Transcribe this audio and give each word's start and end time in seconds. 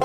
Hey 0.00 0.04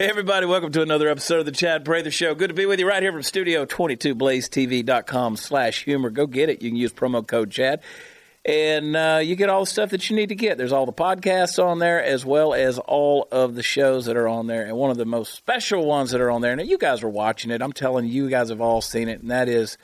everybody, 0.00 0.46
welcome 0.46 0.72
to 0.72 0.82
another 0.82 1.08
episode 1.08 1.38
of 1.38 1.46
the 1.46 1.52
Chad 1.52 1.84
Prather 1.84 2.10
Show. 2.10 2.34
Good 2.34 2.48
to 2.48 2.54
be 2.54 2.66
with 2.66 2.80
you 2.80 2.88
right 2.88 3.00
here 3.00 3.12
from 3.12 3.22
Studio 3.22 3.64
22, 3.64 4.16
blazetv.com 4.16 5.36
slash 5.36 5.84
humor. 5.84 6.10
Go 6.10 6.26
get 6.26 6.48
it. 6.48 6.60
You 6.60 6.70
can 6.70 6.76
use 6.76 6.92
promo 6.92 7.24
code 7.24 7.52
Chad. 7.52 7.82
And 8.44 8.96
uh, 8.96 9.20
you 9.22 9.36
get 9.36 9.48
all 9.48 9.60
the 9.60 9.66
stuff 9.66 9.90
that 9.90 10.10
you 10.10 10.16
need 10.16 10.30
to 10.30 10.34
get. 10.34 10.58
There's 10.58 10.72
all 10.72 10.86
the 10.86 10.92
podcasts 10.92 11.64
on 11.64 11.78
there, 11.78 12.02
as 12.02 12.24
well 12.24 12.52
as 12.52 12.80
all 12.80 13.28
of 13.30 13.54
the 13.54 13.62
shows 13.62 14.06
that 14.06 14.16
are 14.16 14.26
on 14.26 14.48
there. 14.48 14.66
And 14.66 14.76
one 14.76 14.90
of 14.90 14.96
the 14.96 15.04
most 15.04 15.34
special 15.34 15.86
ones 15.86 16.10
that 16.10 16.20
are 16.20 16.32
on 16.32 16.40
there, 16.40 16.56
now 16.56 16.64
you 16.64 16.78
guys 16.78 17.04
are 17.04 17.08
watching 17.08 17.52
it. 17.52 17.62
I'm 17.62 17.72
telling 17.72 18.06
you, 18.06 18.24
you 18.24 18.28
guys 18.28 18.48
have 18.48 18.60
all 18.60 18.80
seen 18.80 19.08
it, 19.08 19.20
and 19.20 19.30
that 19.30 19.48
is 19.48 19.78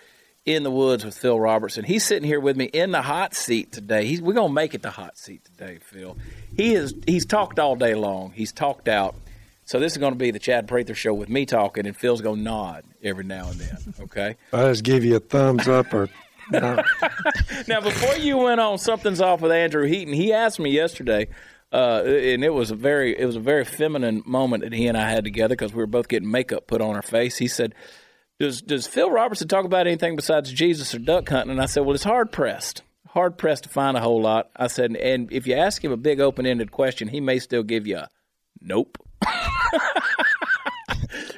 In 0.45 0.65
the 0.65 0.71
Woods 0.73 1.05
with 1.05 1.17
Phil 1.17 1.39
Robertson. 1.39 1.85
He's 1.85 2.05
sitting 2.05 2.27
here 2.27 2.41
with 2.41 2.57
me 2.57 2.65
in 2.65 2.91
the 2.91 3.03
hot 3.03 3.35
seat 3.35 3.71
today. 3.71 4.07
He's, 4.07 4.21
we're 4.21 4.33
going 4.33 4.49
to 4.49 4.55
make 4.55 4.75
it 4.75 4.83
the 4.83 4.91
hot 4.91 5.17
seat 5.17 5.45
today, 5.45 5.79
Phil. 5.81 6.17
He 6.57 6.75
is, 6.75 6.95
he's 7.07 7.25
talked 7.25 7.61
all 7.61 7.77
day 7.77 7.95
long. 7.95 8.33
He's 8.33 8.51
talked 8.51 8.89
out. 8.89 9.15
So 9.65 9.79
this 9.79 9.93
is 9.93 9.99
going 9.99 10.15
to 10.15 10.19
be 10.19 10.33
the 10.33 10.41
Chad 10.41 10.67
Prather 10.67 10.97
show 10.97 11.15
with 11.15 11.29
me 11.29 11.47
talking, 11.47 11.87
and 11.87 11.97
Phil's 11.97 12.21
going 12.21 12.39
to 12.39 12.43
nod 12.43 12.83
every 13.05 13.23
now 13.23 13.51
and 13.51 13.61
then. 13.61 13.95
Okay. 14.01 14.37
I 14.53 14.65
just 14.65 14.83
give 14.83 15.05
you 15.05 15.17
a 15.17 15.21
thumbs 15.21 15.69
up 15.69 15.95
or. 15.95 16.09
No. 16.51 16.83
now, 17.69 17.81
before 17.81 18.17
you 18.17 18.37
went 18.37 18.61
on, 18.61 18.79
something's 18.79 19.21
off 19.21 19.43
with 19.43 19.53
Andrew 19.53 19.87
Heaton. 19.87 20.13
He 20.13 20.33
asked 20.33 20.59
me 20.59 20.71
yesterday, 20.71 21.29
uh, 21.73 22.03
and 22.05 22.43
it 22.43 22.53
was 22.53 22.73
a 22.73 22.75
very 22.75 23.17
it 23.17 23.25
was 23.25 23.37
a 23.37 23.41
very 23.41 23.65
feminine 23.65 24.23
moment 24.27 24.65
that 24.65 24.73
he 24.73 24.89
and 24.89 24.99
I 24.99 25.09
had 25.09 25.23
together 25.23 25.55
because 25.55 25.73
we 25.73 25.79
were 25.79 25.87
both 25.87 26.09
getting 26.09 26.31
makeup 26.31 26.67
put 26.67 26.81
on 26.83 26.97
our 26.97 27.03
face. 27.03 27.39
He 27.39 27.47
said, 27.47 27.75
"Does 28.43 28.61
does 28.61 28.89
Phil 28.89 29.09
Robertson 29.09 29.47
talk 29.47 29.65
about 29.65 29.87
anything 29.87 30.17
besides 30.17 30.53
Jesus 30.53 30.93
or 30.97 30.99
duck 30.99 31.29
hunting?" 31.29 31.53
And 31.53 31.63
I 31.63 31.67
said, 31.67 31.85
"Well, 31.85 31.95
it's 31.95 32.03
hard 32.03 32.33
pressed." 32.33 32.83
Hard 33.07 33.39
pressed 33.39 33.63
to 33.65 33.69
find 33.69 33.97
a 33.97 34.01
whole 34.01 34.21
lot. 34.21 34.51
I 34.57 34.67
said, 34.67 34.97
and 34.97 35.33
if 35.33 35.47
you 35.47 35.55
ask 35.55 35.85
him 35.85 35.93
a 35.93 35.97
big 35.97 36.19
open 36.19 36.45
ended 36.45 36.73
question, 36.73 37.07
he 37.07 37.21
may 37.21 37.39
still 37.39 37.63
give 37.63 37.87
you 37.87 37.99
a 37.99 38.09
nope. 38.61 38.99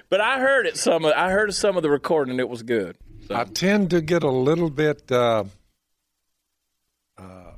but 0.08 0.22
I 0.22 0.38
heard 0.38 0.66
it 0.66 0.78
some. 0.78 1.04
Of, 1.04 1.12
I 1.14 1.30
heard 1.30 1.52
some 1.52 1.76
of 1.76 1.82
the 1.82 1.90
recording. 1.90 2.38
It 2.38 2.48
was 2.48 2.62
good. 2.62 2.96
So. 3.28 3.34
I 3.34 3.44
tend 3.44 3.90
to 3.90 4.00
get 4.00 4.22
a 4.22 4.30
little 4.30 4.70
bit 4.70 5.12
uh, 5.12 5.44
uh, 7.18 7.52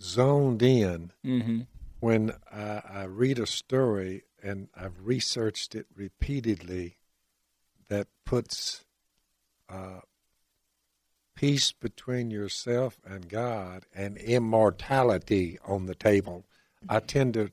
zoned 0.00 0.62
in 0.62 1.12
mm-hmm. 1.24 1.60
when 2.00 2.32
I, 2.52 2.82
I 2.90 3.04
read 3.04 3.38
a 3.38 3.46
story 3.46 4.24
and 4.42 4.70
I've 4.74 5.06
researched 5.06 5.76
it 5.76 5.86
repeatedly 5.94 6.95
that 7.88 8.08
puts 8.24 8.84
uh, 9.68 10.00
peace 11.34 11.72
between 11.72 12.30
yourself 12.30 12.98
and 13.04 13.28
God 13.28 13.86
and 13.94 14.16
immortality 14.16 15.58
on 15.64 15.86
the 15.86 15.94
table. 15.94 16.44
I 16.88 17.00
tend 17.00 17.34
to 17.34 17.50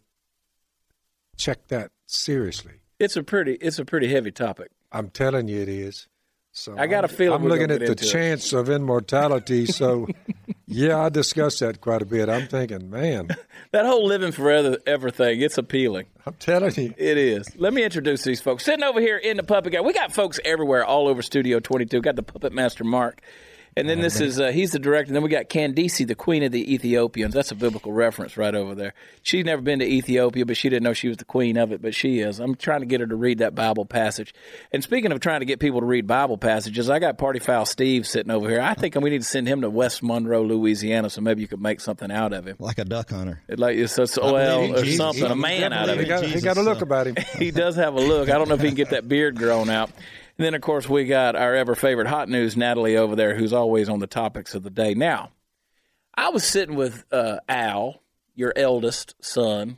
check 1.38 1.68
that 1.68 1.92
seriously. 2.06 2.82
It's 3.00 3.16
a 3.16 3.24
pretty 3.24 3.54
it's 3.56 3.80
a 3.80 3.86
pretty 3.86 4.08
heavy 4.08 4.32
topic. 4.32 4.72
I'm 4.92 5.10
telling 5.10 5.48
you, 5.48 5.62
it 5.62 5.70
is. 5.70 6.08
So 6.56 6.76
I 6.78 6.86
got 6.86 7.04
a 7.04 7.08
feeling 7.08 7.42
I'm 7.42 7.48
looking 7.48 7.72
at 7.72 7.80
the 7.80 7.96
chance 7.96 8.54
it. 8.54 8.60
of 8.60 8.70
immortality. 8.70 9.66
So, 9.66 10.08
yeah, 10.68 11.00
I 11.00 11.10
discussed 11.10 11.62
that 11.62 11.82
quite 11.82 12.04
a 12.04 12.06
bit. 12.06 12.30
I'm 12.30 12.48
thinking, 12.48 12.92
man, 12.92 13.30
that 13.72 13.88
whole 13.88 14.06
living 14.06 14.32
forever 14.32 14.78
ever 14.86 15.10
thing, 15.10 15.42
it's 15.42 15.58
appealing. 15.58 16.06
I'm 16.28 16.36
telling 16.36 16.76
you, 16.76 16.94
it 16.96 17.18
is. 17.18 17.48
Let 17.56 17.74
me 17.74 17.84
introduce 17.84 18.24
these 18.24 18.40
folks 18.40 18.64
sitting 18.66 18.84
over 18.84 19.02
here 19.02 19.18
in 19.18 19.38
the 19.38 19.44
puppet 19.44 19.74
guy. 19.74 19.82
We 19.82 19.94
got 19.94 20.14
folks 20.14 20.40
everywhere, 20.46 20.86
all 20.86 21.08
over 21.08 21.24
Studio 21.24 21.60
22. 21.60 22.02
Got 22.02 22.18
the 22.18 22.24
puppet 22.24 22.54
master 22.54 22.84
Mark. 22.84 23.22
And 23.78 23.88
then 23.90 24.02
this 24.02 24.20
is 24.20 24.40
uh, 24.40 24.52
he's 24.52 24.72
the 24.72 24.80
director. 24.80 25.10
And 25.10 25.16
then 25.16 25.24
we 25.24 25.30
got 25.30 25.50
Candice, 25.50 26.06
the 26.06 26.16
queen 26.16 26.44
of 26.44 26.52
the 26.52 26.74
Ethiopians. 26.74 27.34
That's 27.34 27.52
a 27.52 27.56
biblical 27.56 27.92
reference 27.92 28.38
right 28.38 28.54
over 28.54 28.76
there. 28.76 28.94
She's 29.22 29.46
never 29.46 29.62
been 29.62 29.80
to 29.80 29.86
Ethiopia, 29.86 30.46
but 30.46 30.58
she 30.58 30.70
didn't 30.70 30.84
know 30.84 30.94
she 30.94 31.08
was 31.08 31.18
the 31.18 31.26
queen 31.26 31.58
of 31.58 31.72
it. 31.72 31.82
But 31.82 31.94
she 31.94 32.20
is. 32.20 32.40
I'm 32.40 32.56
trying 32.56 32.82
to 32.82 32.86
get 32.86 33.02
her 33.02 33.08
to 33.08 33.16
read 33.16 33.40
that 33.40 33.56
Bible 33.56 33.86
passage. 33.86 34.34
And 34.72 34.84
speaking 34.84 35.12
of 35.12 35.20
trying 35.20 35.42
to 35.42 35.46
get 35.46 35.60
people 35.60 35.80
to 35.82 35.86
read 35.86 36.08
Bible 36.08 36.38
passages, 36.38 36.90
I 36.90 37.00
got 37.00 37.18
Party 37.18 37.40
Foul 37.40 37.66
Steve 37.66 38.08
sitting 38.08 38.32
over 38.32 38.50
here. 38.50 38.62
I 38.62 38.74
think 38.74 38.96
we 38.96 39.10
need 39.10 39.22
to 39.22 39.28
send 39.28 39.48
him 39.48 39.62
to 39.62 39.70
West 39.70 40.02
Monroe, 40.02 40.44
Louisiana, 40.44 41.10
so 41.10 41.22
maybe 41.22 41.42
you 41.42 41.48
could 41.48 41.62
make 41.62 41.82
something 41.82 42.12
out 42.12 42.34
of 42.34 42.48
him, 42.48 42.56
like 42.60 42.78
a 42.78 42.86
duck 42.86 43.10
hunter, 43.10 43.42
it, 43.48 43.60
like 43.60 43.78
it's, 43.78 43.98
it's 43.98 44.18
well 44.18 44.74
or 44.80 44.86
something, 44.86 45.26
he, 45.26 45.32
a 45.32 45.36
man 45.36 45.74
out 45.74 45.90
of 45.90 45.98
him. 45.98 46.04
He 46.04 46.10
got, 46.10 46.24
he 46.24 46.42
got 46.42 46.58
a 46.58 46.62
look 46.62 46.82
about 46.82 47.08
him. 47.08 47.16
he 47.38 47.52
does 47.52 47.76
have 47.76 47.96
a 47.96 48.00
look. 48.00 48.30
I 48.30 48.38
don't 48.38 48.48
know 48.48 48.56
if 48.56 48.62
he 48.62 48.68
can 48.68 48.76
get 48.76 48.92
that 48.92 49.08
beard 49.08 49.38
grown 49.38 49.70
out. 49.70 49.92
And 50.38 50.46
then, 50.46 50.56
of 50.56 50.62
course, 50.62 50.90
we 50.90 51.06
got 51.06 51.36
our 51.36 51.54
ever 51.54 51.76
favorite 51.76 52.08
hot 52.08 52.28
news, 52.28 52.58
Natalie, 52.58 52.98
over 52.98 53.16
there, 53.16 53.36
who's 53.36 53.54
always 53.54 53.88
on 53.88 54.00
the 54.00 54.08
topics 54.08 54.56
of 54.56 54.64
the 54.64 54.72
day. 54.72 54.96
Now, 54.96 55.30
I 56.16 56.30
was 56.30 56.44
sitting 56.44 56.76
with 56.76 57.06
uh, 57.12 57.38
Al, 57.48 58.02
your 58.34 58.52
eldest 58.56 59.16
son, 59.22 59.78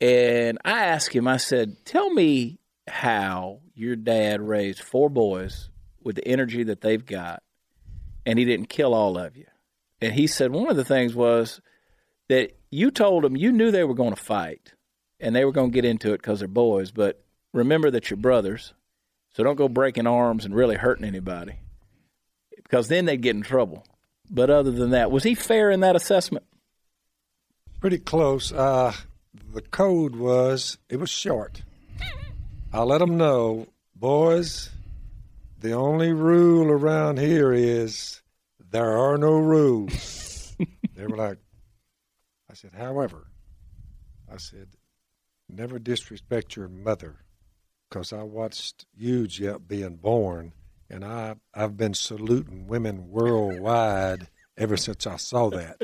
and 0.00 0.58
I 0.64 0.84
asked 0.84 1.14
him, 1.14 1.26
I 1.26 1.38
said, 1.38 1.84
Tell 1.86 2.10
me 2.10 2.58
how 2.86 3.60
your 3.74 3.96
dad 3.96 4.42
raised 4.42 4.80
four 4.80 5.08
boys 5.08 5.70
with 6.02 6.16
the 6.16 6.28
energy 6.28 6.64
that 6.64 6.82
they've 6.82 7.04
got, 7.04 7.42
and 8.26 8.38
he 8.38 8.44
didn't 8.44 8.68
kill 8.68 8.92
all 8.92 9.16
of 9.16 9.36
you. 9.36 9.46
And 10.02 10.12
he 10.12 10.26
said, 10.26 10.52
One 10.52 10.68
of 10.68 10.76
the 10.76 10.84
things 10.84 11.14
was 11.14 11.62
that 12.28 12.52
you 12.70 12.90
told 12.90 13.24
them 13.24 13.36
you 13.36 13.52
knew 13.52 13.70
they 13.70 13.84
were 13.84 13.94
going 13.94 14.14
to 14.14 14.22
fight 14.22 14.74
and 15.18 15.34
they 15.34 15.44
were 15.44 15.52
going 15.52 15.70
to 15.70 15.74
get 15.74 15.84
into 15.84 16.12
it 16.12 16.18
because 16.18 16.40
they're 16.40 16.48
boys, 16.48 16.90
but 16.90 17.24
remember 17.54 17.90
that 17.90 18.10
you're 18.10 18.18
brothers 18.18 18.74
so 19.36 19.44
don't 19.44 19.56
go 19.56 19.68
breaking 19.68 20.06
arms 20.06 20.46
and 20.46 20.54
really 20.54 20.76
hurting 20.76 21.04
anybody 21.04 21.56
because 22.56 22.88
then 22.88 23.04
they'd 23.04 23.20
get 23.20 23.36
in 23.36 23.42
trouble. 23.42 23.84
But 24.30 24.48
other 24.48 24.70
than 24.70 24.90
that, 24.90 25.10
was 25.10 25.24
he 25.24 25.34
fair 25.34 25.70
in 25.70 25.80
that 25.80 25.94
assessment? 25.94 26.46
Pretty 27.78 27.98
close. 27.98 28.50
Uh, 28.50 28.94
the 29.52 29.60
code 29.60 30.16
was, 30.16 30.78
it 30.88 30.96
was 30.96 31.10
short. 31.10 31.64
I 32.72 32.82
let 32.84 33.00
them 33.00 33.18
know, 33.18 33.66
boys, 33.94 34.70
the 35.60 35.72
only 35.72 36.14
rule 36.14 36.70
around 36.70 37.18
here 37.18 37.52
is 37.52 38.22
there 38.70 38.96
are 38.96 39.18
no 39.18 39.36
rules. 39.36 40.56
they 40.96 41.06
were 41.06 41.18
like, 41.18 41.36
I 42.50 42.54
said, 42.54 42.72
however, 42.72 43.26
I 44.32 44.38
said, 44.38 44.68
never 45.50 45.78
disrespect 45.78 46.56
your 46.56 46.68
mother 46.68 47.25
because 47.88 48.12
I 48.12 48.22
watched 48.22 48.86
Huge 48.96 49.40
Yep 49.40 49.62
being 49.66 49.96
born, 49.96 50.52
and 50.90 51.04
I 51.04 51.36
I've 51.54 51.76
been 51.76 51.94
saluting 51.94 52.66
women 52.66 53.10
worldwide 53.10 54.28
ever 54.56 54.76
since 54.76 55.06
I 55.06 55.16
saw 55.16 55.50
that. 55.50 55.80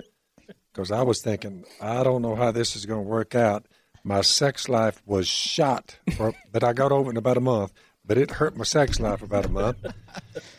Because 0.73 0.91
I 0.91 1.03
was 1.03 1.21
thinking, 1.21 1.65
I 1.81 2.03
don't 2.03 2.23
know 2.23 2.35
how 2.35 2.51
this 2.51 2.77
is 2.77 2.87
going 2.87 3.05
to 3.05 3.09
work 3.09 3.35
out. 3.35 3.67
My 4.05 4.23
sex 4.23 4.69
life 4.69 5.03
was 5.05 5.29
shot, 5.29 5.99
for, 6.17 6.35
but 6.51 6.65
I 6.65 6.73
got 6.73 6.93
over 6.93 7.11
it 7.11 7.13
in 7.13 7.17
about 7.19 7.37
a 7.37 7.43
month. 7.43 7.73
But 8.05 8.19
it 8.19 8.33
hurt 8.33 8.57
my 8.57 8.65
sex 8.65 8.99
life 8.99 9.21
for 9.21 9.27
about 9.27 9.45
a 9.45 9.51
month. 9.51 9.85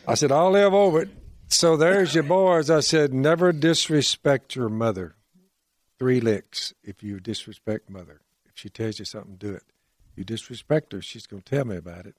I 0.07 0.13
said, 0.13 0.31
I'll 0.31 0.51
live 0.51 0.73
over 0.73 1.01
it. 1.01 1.09
So 1.47 1.75
there's 1.75 2.13
your 2.13 2.23
boys. 2.23 2.69
I 2.69 2.79
said, 2.79 3.13
never 3.13 3.51
disrespect 3.51 4.55
your 4.55 4.69
mother. 4.69 5.15
Three 5.99 6.21
licks 6.21 6.73
if 6.83 7.03
you 7.03 7.19
disrespect 7.19 7.89
mother. 7.89 8.21
If 8.45 8.53
she 8.55 8.69
tells 8.69 8.99
you 8.99 9.05
something, 9.05 9.35
do 9.35 9.53
it. 9.53 9.63
You 10.16 10.24
disrespect 10.24 10.94
her, 10.94 11.01
she's 11.01 11.28
going 11.28 11.41
to 11.41 11.56
tell 11.56 11.66
me 11.66 11.78
about 11.78 12.06
it. 12.06 12.16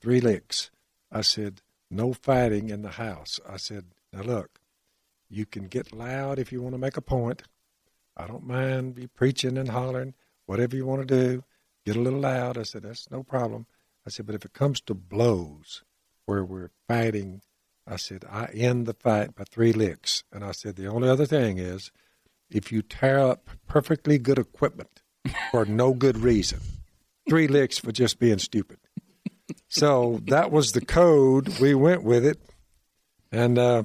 Three 0.00 0.20
licks. 0.20 0.70
I 1.10 1.20
said, 1.20 1.62
no 1.90 2.12
fighting 2.12 2.70
in 2.70 2.82
the 2.82 2.92
house. 2.92 3.38
I 3.48 3.56
said, 3.56 3.86
now 4.12 4.22
look, 4.22 4.60
you 5.28 5.46
can 5.46 5.68
get 5.68 5.92
loud 5.92 6.38
if 6.38 6.52
you 6.52 6.62
want 6.62 6.74
to 6.74 6.78
make 6.78 6.96
a 6.96 7.02
point. 7.02 7.42
I 8.16 8.26
don't 8.26 8.46
mind 8.46 8.98
you 8.98 9.08
preaching 9.08 9.56
and 9.56 9.68
hollering, 9.68 10.14
whatever 10.46 10.76
you 10.76 10.84
want 10.84 11.06
to 11.06 11.14
do. 11.14 11.44
Get 11.86 11.96
a 11.96 12.00
little 12.00 12.20
loud. 12.20 12.58
I 12.58 12.62
said, 12.62 12.82
that's 12.82 13.10
no 13.10 13.22
problem. 13.22 13.66
I 14.06 14.10
said, 14.10 14.26
but 14.26 14.34
if 14.34 14.44
it 14.44 14.52
comes 14.52 14.80
to 14.82 14.94
blows 14.94 15.82
where 16.26 16.44
we're 16.44 16.70
fighting, 16.88 17.42
I 17.86 17.96
said, 17.96 18.24
I 18.30 18.46
end 18.46 18.86
the 18.86 18.94
fight 18.94 19.34
by 19.34 19.44
three 19.44 19.72
licks. 19.72 20.24
And 20.32 20.44
I 20.44 20.52
said, 20.52 20.76
the 20.76 20.86
only 20.86 21.08
other 21.08 21.26
thing 21.26 21.58
is 21.58 21.90
if 22.50 22.70
you 22.70 22.82
tear 22.82 23.18
up 23.18 23.48
perfectly 23.66 24.18
good 24.18 24.38
equipment 24.38 25.02
for 25.50 25.64
no 25.64 25.94
good 25.94 26.18
reason, 26.18 26.60
three 27.28 27.48
licks 27.48 27.78
for 27.78 27.92
just 27.92 28.18
being 28.18 28.38
stupid. 28.38 28.78
So 29.68 30.20
that 30.26 30.50
was 30.50 30.72
the 30.72 30.84
code. 30.84 31.58
We 31.58 31.74
went 31.74 32.04
with 32.04 32.24
it. 32.24 32.38
And 33.30 33.58
uh, 33.58 33.84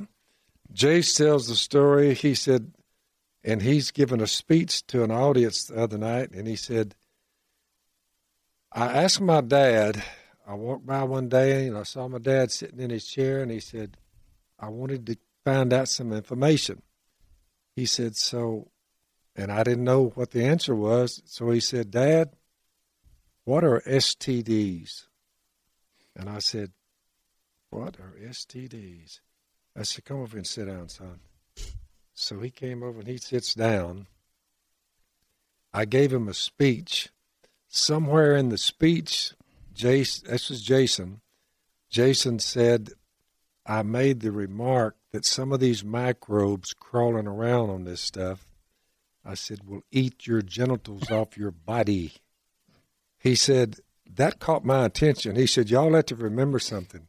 Jase 0.73 1.13
tells 1.13 1.47
the 1.47 1.55
story. 1.55 2.13
He 2.13 2.35
said, 2.35 2.71
and 3.43 3.61
he's 3.61 3.91
given 3.91 4.19
a 4.19 4.27
speech 4.27 4.85
to 4.87 5.03
an 5.03 5.11
audience 5.11 5.65
the 5.65 5.81
other 5.81 5.97
night, 5.97 6.31
and 6.31 6.47
he 6.47 6.57
said, 6.57 6.95
I 8.73 8.87
asked 8.87 9.21
my 9.21 9.39
dad, 9.39 10.03
I 10.45 10.55
walked 10.55 10.85
by 10.85 11.03
one 11.03 11.29
day 11.29 11.67
and 11.67 11.77
I 11.77 11.83
saw 11.83 12.07
my 12.07 12.19
dad 12.19 12.51
sitting 12.51 12.79
in 12.79 12.89
his 12.89 13.07
chair, 13.07 13.41
and 13.41 13.49
he 13.49 13.61
said, 13.61 13.97
I 14.59 14.69
wanted 14.69 15.05
to 15.07 15.17
find 15.45 15.71
out 15.71 15.87
some 15.87 16.11
information. 16.11 16.81
He 17.75 17.85
said, 17.85 18.17
So, 18.17 18.69
and 19.35 19.51
I 19.51 19.63
didn't 19.63 19.85
know 19.85 20.09
what 20.15 20.31
the 20.31 20.43
answer 20.43 20.75
was. 20.75 21.21
So 21.25 21.49
he 21.51 21.61
said, 21.61 21.91
Dad, 21.91 22.31
what 23.47 23.63
are 23.63 23.79
STDs? 23.88 25.05
And 26.17 26.29
I 26.29 26.39
said, 26.39 26.73
What 27.69 27.95
are 27.97 28.13
STDs? 28.21 29.21
I 29.73 29.83
said, 29.83 30.03
Come 30.03 30.17
over 30.17 30.35
and 30.35 30.45
sit 30.45 30.65
down, 30.65 30.89
son. 30.89 31.21
so 32.13 32.41
he 32.41 32.49
came 32.49 32.83
over 32.83 32.99
and 32.99 33.07
he 33.07 33.15
sits 33.15 33.53
down. 33.53 34.07
I 35.73 35.85
gave 35.85 36.11
him 36.11 36.27
a 36.27 36.33
speech. 36.33 37.07
Somewhere 37.69 38.35
in 38.35 38.49
the 38.49 38.57
speech, 38.57 39.31
Jason, 39.73 40.29
this 40.29 40.49
was 40.49 40.61
Jason. 40.61 41.21
Jason 41.89 42.39
said, 42.39 42.89
I 43.65 43.81
made 43.81 44.19
the 44.19 44.33
remark 44.33 44.97
that 45.13 45.23
some 45.23 45.53
of 45.53 45.61
these 45.61 45.85
microbes 45.85 46.73
crawling 46.73 47.27
around 47.27 47.69
on 47.69 47.85
this 47.85 48.01
stuff, 48.01 48.45
I 49.23 49.35
said, 49.35 49.63
will 49.65 49.83
eat 49.89 50.27
your 50.27 50.41
genitals 50.41 51.09
off 51.09 51.38
your 51.38 51.51
body. 51.51 52.11
He 53.19 53.35
said, 53.35 53.77
that 54.17 54.39
caught 54.39 54.65
my 54.65 54.85
attention. 54.85 55.35
He 55.35 55.47
said, 55.47 55.69
Y'all 55.69 55.93
have 55.93 56.05
to 56.07 56.15
remember 56.15 56.59
something. 56.59 57.07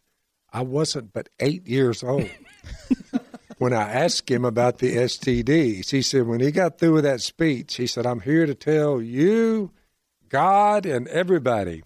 I 0.52 0.62
wasn't 0.62 1.12
but 1.12 1.28
eight 1.40 1.66
years 1.66 2.02
old 2.02 2.31
when 3.58 3.72
I 3.72 3.90
asked 3.90 4.31
him 4.31 4.44
about 4.44 4.78
the 4.78 4.96
STDs. 4.96 5.90
He 5.90 6.02
said, 6.02 6.26
when 6.26 6.40
he 6.40 6.50
got 6.50 6.78
through 6.78 6.94
with 6.94 7.05
that 7.05 7.20
speech, 7.20 7.76
he 7.76 7.87
said, 7.87 8.06
I'm 8.06 8.20
here 8.20 8.46
to 8.46 8.55
tell 8.55 9.02
you, 9.02 9.72
God, 10.28 10.87
and 10.87 11.06
everybody. 11.08 11.82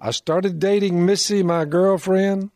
I 0.00 0.12
started 0.12 0.58
dating 0.58 1.04
Missy, 1.04 1.42
my 1.42 1.64
girlfriend. 1.64 2.50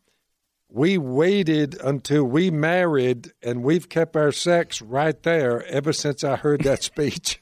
We 0.76 0.98
waited 0.98 1.80
until 1.82 2.24
we 2.24 2.50
married, 2.50 3.32
and 3.42 3.64
we've 3.64 3.88
kept 3.88 4.14
our 4.14 4.30
sex 4.30 4.82
right 4.82 5.20
there 5.22 5.64
ever 5.68 5.90
since 5.94 6.22
I 6.22 6.36
heard 6.36 6.64
that 6.64 6.82
speech. 6.92 7.40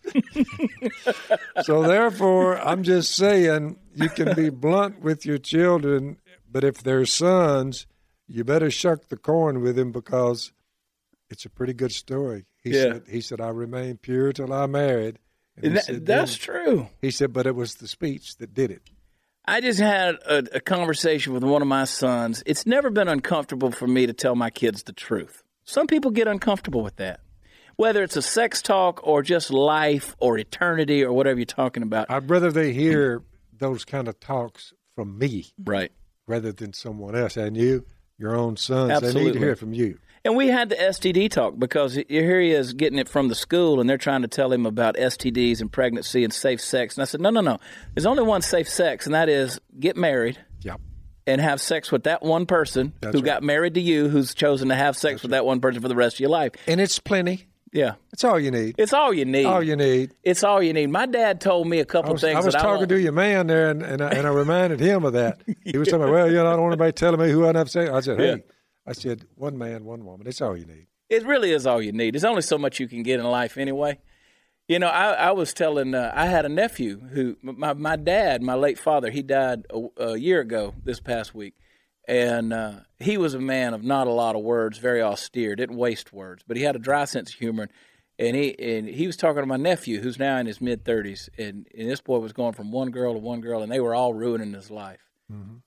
so, 1.65 1.83
therefore, 1.83 2.61
I'm 2.61 2.85
just 2.85 3.13
saying 3.17 3.77
you 3.93 4.09
can 4.09 4.37
be 4.37 4.51
blunt 4.51 5.01
with 5.01 5.27
your 5.27 5.39
children, 5.39 6.19
but 6.49 6.63
if 6.63 6.81
they're 6.85 7.07
sons, 7.07 7.89
you 8.29 8.45
better 8.45 8.71
shuck 8.71 9.09
the 9.09 9.17
corn 9.17 9.61
with 9.63 9.75
them 9.75 9.91
because 9.91 10.53
it's 11.29 11.45
a 11.45 11.51
pretty 11.51 11.73
good 11.75 11.91
story. 11.91 12.45
He 12.63 12.71
Yeah. 12.71 12.83
said, 12.83 13.03
"He 13.11 13.21
said 13.21 13.41
I 13.41 13.49
remained 13.49 14.01
pure 14.01 14.33
till 14.33 14.53
I 14.53 14.67
married." 14.67 15.19
That- 15.57 15.85
said, 15.87 16.07
that's 16.07 16.37
true. 16.37 16.87
He 17.03 17.11
said, 17.11 17.33
"But 17.33 17.47
it 17.49 17.57
was 17.57 17.75
the 17.75 17.89
speech 17.89 18.37
that 18.37 18.55
did 18.55 18.71
it." 18.71 18.83
I 19.47 19.61
just 19.61 19.79
had 19.81 20.15
a, 20.27 20.57
a 20.57 20.61
conversation 20.61 21.33
with 21.35 21.45
one 21.45 21.61
of 21.63 21.69
my 21.69 21.85
sons. 21.85 22.43
It's 22.47 22.67
never 22.67 22.91
been 22.91 23.09
uncomfortable 23.09 23.71
for 23.71 23.87
me 23.87 24.07
to 24.07 24.13
tell 24.13 24.35
my 24.35 24.51
kids 24.51 24.85
the 24.85 24.93
truth. 24.93 25.43
Some 25.65 25.87
people 25.87 26.11
get 26.11 26.27
uncomfortable 26.29 26.83
with 26.83 26.97
that. 26.97 27.21
Whether 27.77 28.03
it's 28.03 28.17
a 28.17 28.23
sex 28.23 28.63
talk 28.63 29.01
or 29.07 29.23
just 29.23 29.51
life 29.51 30.15
or 30.19 30.39
eternity 30.39 31.03
or 31.05 31.13
whatever 31.13 31.39
you're 31.41 31.45
talking 31.47 31.83
about. 31.83 32.11
I'd 32.11 32.31
rather 32.31 32.51
they 32.53 32.73
hear 32.73 33.23
those 33.59 33.85
kind 33.85 34.09
of 34.09 34.19
talks 34.21 34.73
from 34.95 35.19
me 35.19 35.47
Right. 35.63 35.91
rather 36.27 36.53
than 36.53 36.73
someone 36.73 37.17
else. 37.17 37.37
And 37.37 37.57
you, 37.57 37.85
your 38.17 38.37
own 38.37 38.57
sons, 38.57 39.01
they 39.01 39.13
need 39.13 39.33
to 39.33 39.39
hear 39.39 39.51
it 39.51 39.59
from 39.59 39.73
you. 39.75 39.99
And 40.25 40.37
we 40.37 40.49
had 40.49 40.71
the 40.71 40.77
STD 40.77 41.31
talk 41.31 41.59
because 41.59 41.95
here 42.09 42.41
he 42.41 42.51
is 42.53 42.73
getting 42.73 42.99
it 42.99 43.11
from 43.11 43.29
the 43.29 43.35
school, 43.35 43.79
and 43.79 43.89
they're 43.91 43.99
trying 43.99 44.23
to 44.23 44.29
tell 44.29 44.51
him 44.51 44.65
about 44.65 44.97
STDs 44.97 45.61
and 45.61 45.71
pregnancy 45.71 46.25
and 46.25 46.33
safe 46.33 46.63
sex. 46.63 46.97
And 46.97 47.03
I 47.03 47.05
said, 47.05 47.21
no, 47.21 47.29
no, 47.29 47.43
no. 47.43 47.59
There's 47.95 48.07
only 48.07 48.23
one 48.23 48.41
safe 48.41 48.69
sex, 48.69 49.05
and 49.05 49.15
that 49.15 49.29
is 49.29 49.61
get 49.79 49.97
married 49.99 50.39
Yep. 50.63 50.81
and 51.27 51.43
have 51.43 51.61
sex 51.61 51.93
with 51.93 52.05
that 52.05 52.23
one 52.23 52.47
person 52.47 52.95
That's 53.03 53.13
who 53.15 53.19
right. 53.21 53.27
got 53.27 53.43
married 53.43 53.75
to 53.75 53.83
you, 53.83 54.09
who's 54.09 54.35
chosen 54.35 54.71
to 54.71 54.75
have 54.75 54.97
sex 54.97 55.21
with 55.21 55.33
that 55.33 55.45
one 55.45 55.61
person 55.61 55.83
for 55.83 55.89
the 55.89 55.95
rest 55.97 56.17
of 56.17 56.21
your 56.21 56.31
life. 56.31 56.53
And 56.67 56.81
it's 56.81 56.99
plenty. 56.99 57.47
Yeah, 57.71 57.95
It's 58.13 58.23
all 58.23 58.39
you 58.39 58.53
need. 58.53 58.77
it's 58.79 58.93
all 58.93 59.13
you 59.13 59.25
need. 59.25 59.45
all 59.47 59.61
you 59.63 59.75
need. 59.77 60.15
It's 60.23 60.45
all 60.45 60.63
you 60.63 60.73
need. 60.73 60.87
My 60.91 61.07
dad 61.07 61.41
told 61.41 61.67
me 61.67 61.81
a 61.81 61.85
couple 61.85 62.11
I 62.11 62.13
was, 62.13 62.21
things. 62.23 62.37
I 62.37 62.41
was 62.47 62.55
talking 62.55 62.85
I 62.85 62.87
to 62.87 63.01
your 63.01 63.11
man 63.13 63.49
there, 63.49 63.69
and, 63.69 63.83
and, 63.83 64.01
I, 64.01 64.11
and 64.11 64.27
I 64.27 64.31
reminded 64.33 64.79
him 64.81 65.05
of 65.05 65.13
that. 65.15 65.41
He 65.65 65.77
was 65.77 65.89
telling 65.89 66.07
me, 66.07 66.13
well, 66.13 66.29
you 66.29 66.37
know, 66.37 66.47
I 66.47 66.53
don't 66.53 66.63
want 66.63 66.73
anybody 66.75 66.93
telling 66.93 67.21
me 67.21 67.31
who 67.31 67.47
I 67.47 67.53
have 67.59 67.69
sex. 67.69 67.91
I 67.91 68.01
said, 68.01 68.19
hey, 68.21 68.29
Yeah. 68.29 68.37
I 68.87 68.93
said, 68.93 69.27
one 69.35 69.57
man, 69.57 69.85
one 69.85 70.05
woman. 70.05 70.27
It's 70.27 70.41
all 70.41 70.57
you 70.57 70.67
need. 70.67 70.87
It 71.09 71.25
really 71.25 71.53
is 71.53 71.67
all 71.67 71.81
you 71.81 71.93
need. 71.93 72.15
There's 72.15 72.25
only 72.25 72.43
so 72.43 72.59
much 72.59 72.81
you 72.81 72.89
can 72.89 73.03
get 73.03 73.21
in 73.21 73.27
life 73.27 73.57
anyway. 73.57 73.99
You 74.69 74.79
know, 74.79 74.89
I, 74.89 75.13
I 75.13 75.31
was 75.33 75.53
telling, 75.53 75.95
uh, 75.95 76.13
I 76.15 76.27
had 76.27 76.47
a 76.47 76.49
nephew 76.49 76.99
who, 76.99 77.37
my, 77.43 77.75
my 77.75 77.97
dad, 77.97 78.43
my 78.43 78.55
late 78.55 78.79
father, 78.79 79.11
he 79.11 79.23
died 79.23 79.67
a, 79.71 80.03
a 80.03 80.17
year 80.17 80.41
ago 80.41 80.75
this 80.83 81.01
past 81.01 81.35
week. 81.35 81.55
And 82.07 82.53
uh, 82.53 82.81
he 82.99 83.17
was 83.17 83.35
a 83.35 83.41
man 83.41 83.73
of 83.73 83.83
not 83.83 84.07
a 84.07 84.13
lot 84.13 84.37
of 84.37 84.43
words, 84.43 84.79
very 84.79 85.01
austere, 85.01 85.57
didn't 85.57 85.77
waste 85.77 86.13
words, 86.13 86.43
but 86.47 86.57
he 86.57 86.63
had 86.63 86.77
a 86.77 86.79
dry 86.79 87.05
sense 87.07 87.33
of 87.33 87.39
humor. 87.39 87.69
And 88.19 88.37
he 88.37 88.57
and 88.61 88.87
he 88.89 89.07
was 89.07 89.17
talking 89.17 89.43
to 89.43 89.47
my 89.47 89.57
nephew, 89.57 90.01
who's 90.01 90.19
now 90.21 90.37
in 90.39 90.47
his 90.47 90.61
mid 90.61 90.85
thirties, 90.85 91.29
and, 91.37 91.67
and 91.77 91.91
this 91.91 92.01
boy 92.01 92.19
was 92.19 92.33
going 92.33 92.53
from 92.53 92.71
one 92.71 92.91
girl 92.91 93.13
to 93.13 93.19
one 93.19 93.41
girl, 93.41 93.61
and 93.61 93.73
they 93.73 93.81
were 93.81 93.93
all 93.95 94.15
ruining 94.15 94.53
his 94.53 94.71
life. 94.71 95.01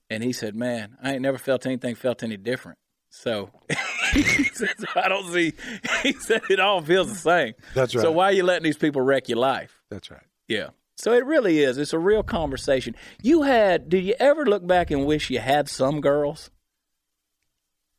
And 0.09 0.23
he 0.23 0.31
said, 0.31 0.55
"Man, 0.55 0.95
I 1.03 1.13
ain't 1.13 1.23
never 1.23 1.37
felt 1.37 1.65
anything 1.65 1.95
felt 1.95 2.23
any 2.23 2.37
different." 2.37 2.77
So 3.19 3.49
he 4.13 4.43
said, 4.43 4.69
so 4.77 4.85
I 4.95 5.09
don't 5.09 5.31
see. 5.33 5.53
He 6.03 6.13
said 6.13 6.41
it 6.49 6.59
all 6.59 6.81
feels 6.81 7.09
the 7.09 7.15
same. 7.17 7.53
That's 7.73 7.95
right. 7.95 8.01
So 8.01 8.11
why 8.11 8.25
are 8.25 8.31
you 8.31 8.43
letting 8.43 8.63
these 8.63 8.77
people 8.77 9.01
wreck 9.01 9.27
your 9.27 9.39
life? 9.39 9.81
That's 9.89 10.11
right. 10.11 10.21
Yeah. 10.47 10.69
So 10.97 11.13
it 11.13 11.25
really 11.25 11.59
is. 11.59 11.77
It's 11.77 11.93
a 11.93 11.99
real 11.99 12.23
conversation. 12.23 12.95
You 13.21 13.41
had. 13.41 13.89
Did 13.89 14.03
you 14.05 14.13
ever 14.19 14.45
look 14.45 14.65
back 14.65 14.91
and 14.91 15.05
wish 15.05 15.29
you 15.29 15.39
had 15.39 15.67
some 15.67 15.99
girls? 15.99 16.51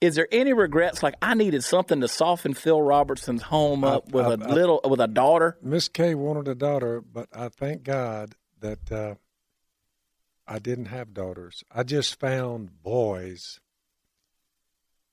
Is 0.01 0.15
there 0.15 0.29
any 0.31 0.53
regrets? 0.53 1.03
Like 1.03 1.15
I 1.21 1.35
needed 1.35 1.65
something 1.65 2.01
to 2.01 2.09
soften 2.09 2.55
Phil 2.55 2.81
Robertson's 2.81 3.43
home 3.43 3.83
up 3.83 4.13
with 4.13 4.25
I- 4.27 4.35
a 4.35 4.39
I- 4.49 4.53
little 4.55 4.81
with 4.85 5.01
a 5.01 5.09
daughter. 5.09 5.59
Miss 5.61 5.89
Kay 5.89 6.15
wanted 6.15 6.47
a 6.49 6.55
daughter, 6.55 7.01
but 7.01 7.29
I 7.33 7.49
thank 7.49 7.83
God 7.83 8.37
that 8.61 8.93
uh, 8.93 9.15
I 10.47 10.61
didn't 10.61 10.87
have 10.87 11.13
daughters. 11.13 11.65
I 11.75 11.83
just 11.83 12.19
found 12.21 12.83
boys 12.83 13.59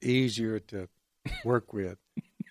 easier 0.05 0.59
to 0.59 0.87
work 1.43 1.73
with. 1.73 1.97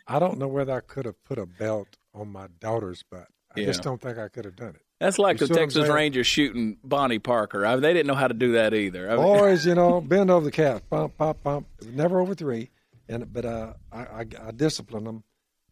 I 0.07 0.19
don't 0.19 0.39
know 0.39 0.49
whether 0.49 0.73
I 0.75 0.81
could 0.81 1.07
have 1.07 1.23
put 1.25 1.39
a 1.39 1.47
belt 1.47 1.97
on 2.15 2.29
my 2.31 2.49
daughter's 2.61 3.03
butt. 3.03 3.29
I 3.57 3.65
just 3.65 3.83
don't 3.83 4.01
think 4.01 4.19
I 4.19 4.29
could 4.29 4.45
have 4.45 4.57
done 4.57 4.71
it. 4.71 4.83
That's 5.01 5.19
like 5.19 5.41
You 5.41 5.47
the 5.47 5.47
see 5.47 5.53
what 5.53 5.61
I'm 5.61 5.67
Texas 5.67 5.83
saying? 5.83 5.93
Rangers 5.95 6.27
shooting 6.27 6.77
Bonnie 6.83 7.19
Parker. 7.19 7.65
I 7.65 7.75
mean, 7.75 7.83
they 7.83 7.93
didn't 7.93 8.07
know 8.07 8.15
how 8.15 8.29
to 8.29 8.35
do 8.35 8.53
that 8.53 8.75
either. 8.75 9.11
I 9.11 9.17
mean, 9.17 9.25
Boys, 9.25 9.67
you 9.67 9.75
know, 9.75 10.01
bend 10.01 10.31
over 10.31 10.45
the 10.45 10.51
calf, 10.51 10.83
bump, 10.89 11.17
pop, 11.17 11.43
bump. 11.43 11.67
Never 11.87 12.21
over 12.21 12.35
three, 12.35 12.71
and 13.09 13.33
but 13.33 13.45
uh, 13.45 13.75
I, 13.93 13.99
I 14.01 14.27
I 14.47 14.51
discipline 14.51 15.05
them, 15.05 15.25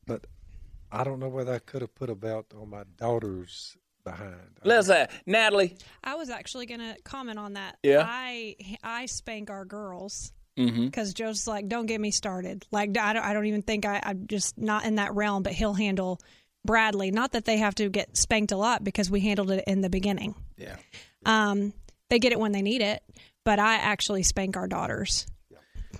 but 0.07 0.27
I 0.91 1.03
don't 1.05 1.19
know 1.19 1.29
whether 1.29 1.53
I 1.55 1.59
could 1.59 1.81
have 1.83 1.95
put 1.95 2.11
a 2.11 2.15
belt 2.15 2.53
on 2.61 2.71
my 2.71 2.85
daughter's 2.97 3.77
behind. 4.05 4.59
let's 4.65 4.89
uh, 4.91 5.07
Natalie. 5.27 5.77
I 6.05 6.15
was 6.17 6.29
actually 6.31 6.67
going 6.67 6.81
to 6.81 6.97
comment 7.05 7.39
on 7.39 7.55
that. 7.55 7.79
Yeah. 7.83 8.05
I 8.07 8.57
I 8.83 9.07
spank 9.07 9.51
our 9.51 9.65
girls 9.65 10.33
Mm-hmm. 10.59 10.87
because 10.87 11.15
Joe's 11.15 11.47
like, 11.47 11.69
don't 11.69 11.87
get 11.87 12.01
me 12.01 12.11
started. 12.11 12.67
Like, 12.71 12.97
I 12.99 13.15
don't, 13.15 13.25
I 13.25 13.33
don't 13.33 13.47
even 13.47 13.63
think 13.63 13.87
I, 13.87 14.01
I'm 14.03 14.27
just 14.27 14.59
not 14.59 14.85
in 14.85 14.97
that 14.97 15.15
realm, 15.15 15.43
but 15.43 15.53
he'll 15.53 15.73
handle 15.73 16.21
Bradley. 16.65 17.11
Not 17.11 17.33
that 17.33 17.45
they 17.45 17.57
have 17.57 17.75
to 17.77 17.89
get 17.89 18.17
spanked 18.17 18.53
a 18.53 18.57
lot 18.57 18.85
because 18.85 19.11
we 19.11 19.21
handled 19.21 19.51
it 19.51 19.65
in 19.67 19.81
the 19.81 19.89
beginning. 19.89 20.35
Yeah. 20.59 20.77
Um, 21.25 21.73
they 22.11 22.19
get 22.19 22.33
it 22.33 22.39
when 22.39 22.53
they 22.53 22.63
need 22.63 22.83
it, 22.83 23.03
but 23.45 23.59
I 23.59 23.77
actually 23.77 24.23
spank 24.23 24.57
our 24.57 24.69
daughters. 24.69 25.27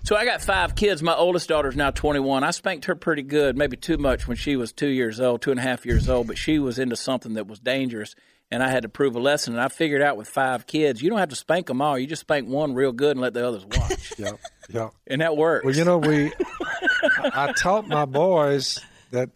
So 0.03 0.15
I 0.15 0.25
got 0.25 0.41
five 0.41 0.75
kids. 0.75 1.01
My 1.01 1.15
oldest 1.15 1.47
daughter's 1.47 1.75
now 1.75 1.91
21. 1.91 2.43
I 2.43 2.51
spanked 2.51 2.85
her 2.85 2.95
pretty 2.95 3.21
good, 3.21 3.57
maybe 3.57 3.77
too 3.77 3.97
much 3.97 4.27
when 4.27 4.35
she 4.35 4.55
was 4.55 4.73
two 4.73 4.89
years 4.89 5.21
old, 5.21 5.41
two 5.41 5.51
and 5.51 5.59
a 5.59 5.63
half 5.63 5.85
years 5.85 6.09
old, 6.09 6.27
but 6.27 6.37
she 6.37 6.59
was 6.59 6.77
into 6.77 6.95
something 6.95 7.33
that 7.33 7.47
was 7.47 7.59
dangerous, 7.59 8.13
and 8.53 8.61
I 8.61 8.69
had 8.69 8.83
to 8.83 8.89
prove 8.89 9.15
a 9.15 9.19
lesson. 9.19 9.55
And 9.55 9.61
I 9.61 9.67
figured 9.67 10.03
out 10.03 10.15
with 10.15 10.29
five 10.29 10.67
kids, 10.67 11.01
you 11.01 11.09
don't 11.09 11.17
have 11.17 11.29
to 11.29 11.35
spank 11.35 11.65
them 11.65 11.81
all. 11.81 11.97
You 11.97 12.05
just 12.05 12.21
spank 12.21 12.47
one 12.47 12.75
real 12.75 12.91
good 12.91 13.11
and 13.11 13.19
let 13.19 13.33
the 13.33 13.45
others 13.45 13.65
watch. 13.65 14.13
Yeah, 14.19 14.33
yeah. 14.69 14.89
and 15.07 15.21
that 15.21 15.35
works. 15.35 15.65
Well, 15.65 15.75
you 15.75 15.83
know, 15.83 15.97
we 15.97 16.27
I, 17.17 17.47
I 17.47 17.51
taught 17.53 17.87
my 17.87 18.05
boys 18.05 18.79
that 19.09 19.31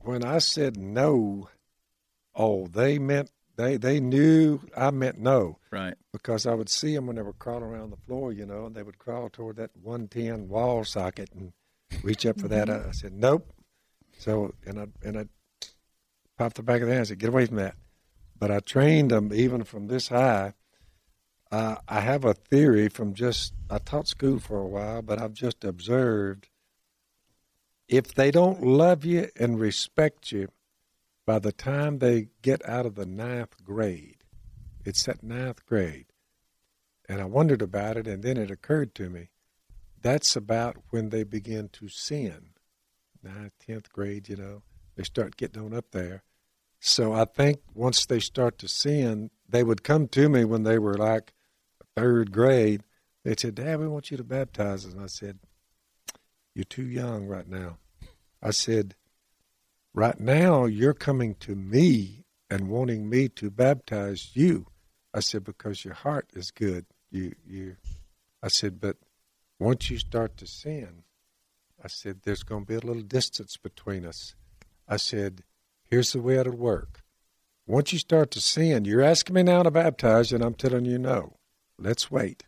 when 0.00 0.24
I 0.24 0.38
said 0.38 0.78
no, 0.78 1.50
oh, 2.34 2.66
they 2.66 2.98
meant 2.98 3.30
they 3.56 3.76
they 3.76 4.00
knew 4.00 4.60
I 4.74 4.90
meant 4.90 5.18
no 5.18 5.58
right. 5.70 5.94
because 6.12 6.46
I 6.46 6.54
would 6.54 6.70
see 6.70 6.94
them 6.94 7.06
when 7.06 7.16
they 7.16 7.22
were 7.22 7.34
crawling 7.34 7.64
around 7.64 7.90
the 7.90 7.98
floor, 8.06 8.32
you 8.32 8.46
know, 8.46 8.64
and 8.64 8.74
they 8.74 8.82
would 8.82 8.98
crawl 8.98 9.28
toward 9.28 9.56
that 9.56 9.70
one 9.82 10.08
ten 10.08 10.48
wall 10.48 10.82
socket 10.84 11.28
and 11.34 11.52
reach 12.02 12.24
up 12.24 12.40
for 12.40 12.48
that. 12.48 12.68
Mm-hmm. 12.68 12.86
I, 12.86 12.88
I 12.88 12.92
said 12.92 13.12
nope. 13.12 13.52
So 14.18 14.54
and 14.64 14.80
I 14.80 14.86
and 15.02 15.18
I 15.18 15.26
popped 16.38 16.56
the 16.56 16.62
back 16.62 16.80
of 16.80 16.88
the 16.88 16.94
hand. 16.94 17.02
I 17.02 17.08
said 17.08 17.18
get 17.18 17.28
away 17.28 17.44
from 17.44 17.56
that. 17.56 17.76
But 18.44 18.50
I 18.50 18.60
trained 18.60 19.10
them 19.10 19.32
even 19.32 19.64
from 19.64 19.86
this 19.86 20.08
high. 20.08 20.52
Uh, 21.50 21.76
I 21.88 22.00
have 22.00 22.26
a 22.26 22.34
theory 22.34 22.90
from 22.90 23.14
just 23.14 23.54
I 23.70 23.78
taught 23.78 24.06
school 24.06 24.38
for 24.38 24.58
a 24.58 24.66
while, 24.66 25.00
but 25.00 25.18
I've 25.18 25.32
just 25.32 25.64
observed 25.64 26.50
if 27.88 28.12
they 28.12 28.30
don't 28.30 28.62
love 28.62 29.02
you 29.02 29.30
and 29.40 29.58
respect 29.58 30.30
you 30.30 30.48
by 31.24 31.38
the 31.38 31.52
time 31.52 32.00
they 32.00 32.28
get 32.42 32.62
out 32.68 32.84
of 32.84 32.96
the 32.96 33.06
ninth 33.06 33.64
grade, 33.64 34.24
it's 34.84 35.04
that 35.04 35.22
ninth 35.22 35.64
grade. 35.64 36.12
And 37.08 37.22
I 37.22 37.24
wondered 37.24 37.62
about 37.62 37.96
it, 37.96 38.06
and 38.06 38.22
then 38.22 38.36
it 38.36 38.50
occurred 38.50 38.94
to 38.96 39.08
me 39.08 39.30
that's 40.02 40.36
about 40.36 40.76
when 40.90 41.08
they 41.08 41.24
begin 41.24 41.70
to 41.70 41.88
sin. 41.88 42.50
Ninth, 43.22 43.54
tenth 43.66 43.90
grade, 43.90 44.28
you 44.28 44.36
know, 44.36 44.64
they 44.96 45.02
start 45.02 45.38
getting 45.38 45.64
on 45.64 45.72
up 45.72 45.92
there. 45.92 46.24
So 46.86 47.14
I 47.14 47.24
think 47.24 47.60
once 47.72 48.04
they 48.04 48.20
start 48.20 48.58
to 48.58 48.68
sin, 48.68 49.30
they 49.48 49.62
would 49.64 49.82
come 49.82 50.06
to 50.08 50.28
me 50.28 50.44
when 50.44 50.64
they 50.64 50.78
were 50.78 50.98
like 50.98 51.32
third 51.96 52.30
grade. 52.30 52.82
They'd 53.24 53.40
say, 53.40 53.52
Dad, 53.52 53.80
we 53.80 53.88
want 53.88 54.10
you 54.10 54.18
to 54.18 54.22
baptize 54.22 54.84
us. 54.84 54.92
And 54.92 55.02
I 55.02 55.06
said, 55.06 55.38
You're 56.54 56.66
too 56.66 56.86
young 56.86 57.24
right 57.24 57.48
now. 57.48 57.78
I 58.42 58.50
said, 58.50 58.96
Right 59.94 60.20
now, 60.20 60.66
you're 60.66 60.92
coming 60.92 61.36
to 61.36 61.54
me 61.54 62.26
and 62.50 62.68
wanting 62.68 63.08
me 63.08 63.30
to 63.30 63.50
baptize 63.50 64.32
you. 64.34 64.66
I 65.14 65.20
said, 65.20 65.42
because 65.42 65.86
your 65.86 65.94
heart 65.94 66.28
is 66.34 66.50
good. 66.50 66.84
You, 67.10 67.32
you. 67.46 67.76
I 68.42 68.48
said, 68.48 68.78
but 68.78 68.98
once 69.58 69.88
you 69.88 69.96
start 69.96 70.36
to 70.36 70.46
sin, 70.46 71.04
I 71.82 71.88
said, 71.88 72.24
there's 72.24 72.42
going 72.42 72.66
to 72.66 72.68
be 72.68 72.74
a 72.74 72.86
little 72.86 73.02
distance 73.02 73.56
between 73.56 74.04
us. 74.04 74.34
I 74.86 74.98
said, 74.98 75.44
here's 75.94 76.12
the 76.12 76.20
way 76.20 76.36
it'll 76.36 76.56
work. 76.56 77.04
Once 77.68 77.92
you 77.92 78.00
start 78.00 78.32
to 78.32 78.40
sin, 78.40 78.84
you're 78.84 79.00
asking 79.00 79.32
me 79.32 79.44
now 79.44 79.62
to 79.62 79.70
baptize, 79.70 80.32
and 80.32 80.42
I'm 80.42 80.54
telling 80.54 80.84
you 80.84 80.98
no. 80.98 81.36
Let's 81.78 82.10
wait. 82.10 82.42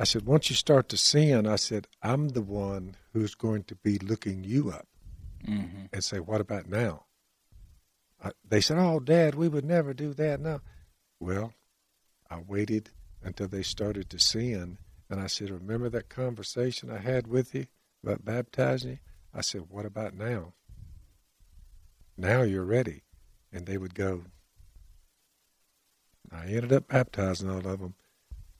I 0.00 0.04
said, 0.04 0.26
once 0.26 0.50
you 0.50 0.56
start 0.56 0.88
to 0.88 0.96
sin, 0.96 1.46
I 1.46 1.54
said, 1.54 1.86
I'm 2.02 2.30
the 2.30 2.42
one 2.42 2.96
who's 3.12 3.36
going 3.36 3.62
to 3.64 3.76
be 3.76 3.98
looking 3.98 4.42
you 4.42 4.70
up 4.70 4.86
Mm-hmm. 5.46 5.84
and 5.92 6.02
say, 6.02 6.18
what 6.18 6.40
about 6.40 6.68
now? 6.68 7.04
I, 8.22 8.32
they 8.44 8.60
said, 8.60 8.78
oh, 8.78 8.98
Dad, 8.98 9.36
we 9.36 9.46
would 9.46 9.64
never 9.64 9.94
do 9.94 10.12
that 10.14 10.40
now. 10.40 10.60
Well, 11.20 11.52
I 12.28 12.40
waited 12.40 12.90
until 13.22 13.46
they 13.46 13.62
started 13.62 14.10
to 14.10 14.18
sin, 14.18 14.78
and 15.08 15.20
I 15.20 15.28
said, 15.28 15.50
remember 15.50 15.88
that 15.90 16.08
conversation 16.08 16.90
I 16.90 16.98
had 16.98 17.28
with 17.28 17.54
you 17.54 17.66
about 18.02 18.24
baptizing 18.24 18.90
you? 18.90 18.98
I 19.32 19.42
said, 19.42 19.66
what 19.70 19.86
about 19.86 20.14
now? 20.14 20.54
Now 22.18 22.42
you're 22.42 22.64
ready. 22.64 23.04
And 23.52 23.64
they 23.64 23.78
would 23.78 23.94
go, 23.94 24.24
I 26.30 26.46
ended 26.46 26.72
up 26.72 26.88
baptizing 26.88 27.48
all 27.48 27.58
of 27.66 27.80
them. 27.80 27.94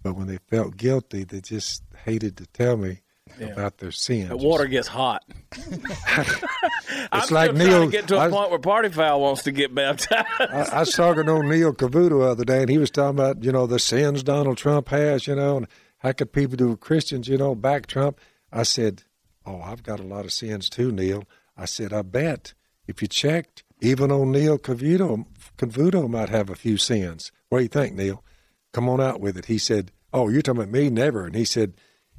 But 0.03 0.15
when 0.15 0.27
they 0.29 0.38
felt 0.49 0.77
guilty, 0.77 1.25
they 1.25 1.41
just 1.41 1.83
hated 2.05 2.37
to 2.38 2.47
tell 2.47 2.77
me 2.77 3.00
Yeah. 3.38 3.49
about 3.49 3.79
their 3.79 3.91
sins. 3.91 4.29
The 4.31 4.37
water 4.37 4.67
gets 4.67 4.88
hot. 4.88 5.25
I'm 6.07 7.21
It's 7.21 7.25
still 7.27 7.35
like 7.35 7.55
Neil- 7.55 7.85
to 7.87 7.91
get 7.91 8.09
to 8.09 8.17
a 8.17 8.21
I- 8.21 8.31
point 8.31 8.50
where 8.50 8.59
Party 8.59 8.88
Foul 8.88 9.21
wants 9.21 9.43
to 9.43 9.53
get 9.53 9.75
baptized. 9.75 10.27
I, 10.41 10.69
I 10.73 10.81
was 10.81 10.93
talking 10.93 11.27
to 11.27 11.43
Neil 11.43 11.75
Cavuto 11.75 12.21
the 12.21 12.31
other 12.31 12.45
day, 12.45 12.61
and 12.62 12.71
he 12.71 12.79
was 12.79 12.91
talking 12.91 13.19
about 13.19 13.43
you 13.45 13.53
know 13.53 13.67
the 13.67 13.79
sins 13.79 14.23
Donald 14.23 14.57
Trump 14.57 14.88
has, 14.88 15.27
you 15.27 15.35
know, 15.35 15.59
and 15.59 15.67
how 15.99 16.12
could 16.12 16.33
people 16.33 16.57
do 16.57 16.77
Christians, 16.77 17.29
you 17.29 17.37
know, 17.37 17.55
back 17.55 17.87
Trump? 17.87 18.19
I 18.53 18.62
said, 18.62 19.03
oh, 19.45 19.61
I've 19.61 19.83
got 19.83 20.00
a 20.00 20.05
lot 20.05 20.25
of 20.25 20.33
sins 20.33 20.71
too, 20.71 20.91
Neil. 20.93 21.25
I 21.57 21.65
said, 21.67 21.93
I 21.93 22.03
bet 22.03 22.55
if 22.88 23.00
you 23.00 23.07
checked, 23.07 23.62
even 23.80 24.11
on 24.11 24.33
Neil 24.33 24.59
Cavuto, 24.59 25.26
Cavuto 25.57 26.09
might 26.09 26.30
have 26.30 26.50
a 26.50 26.57
few 26.57 26.76
sins. 26.76 27.30
What 27.49 27.59
do 27.59 27.64
you 27.64 27.68
think, 27.68 27.95
Neil? 27.95 28.25
Come 28.73 28.88
on 28.88 29.00
out 29.00 29.21
with 29.21 29.37
it. 29.37 29.45
He 29.45 29.59
said, 29.59 29.92
oh, 30.12 30.28
you're 30.28 30.42
talking 30.42 30.62
about 30.62 30.73
me, 30.73 30.90
never. 30.90 31.26
And 31.26 31.37
he 31.37 31.45
said, 31.45 31.75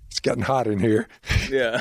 it's 0.08 0.20
getting 0.20 0.44
hot 0.44 0.68
in 0.68 0.80
here. 0.80 1.08
Yeah. 1.50 1.80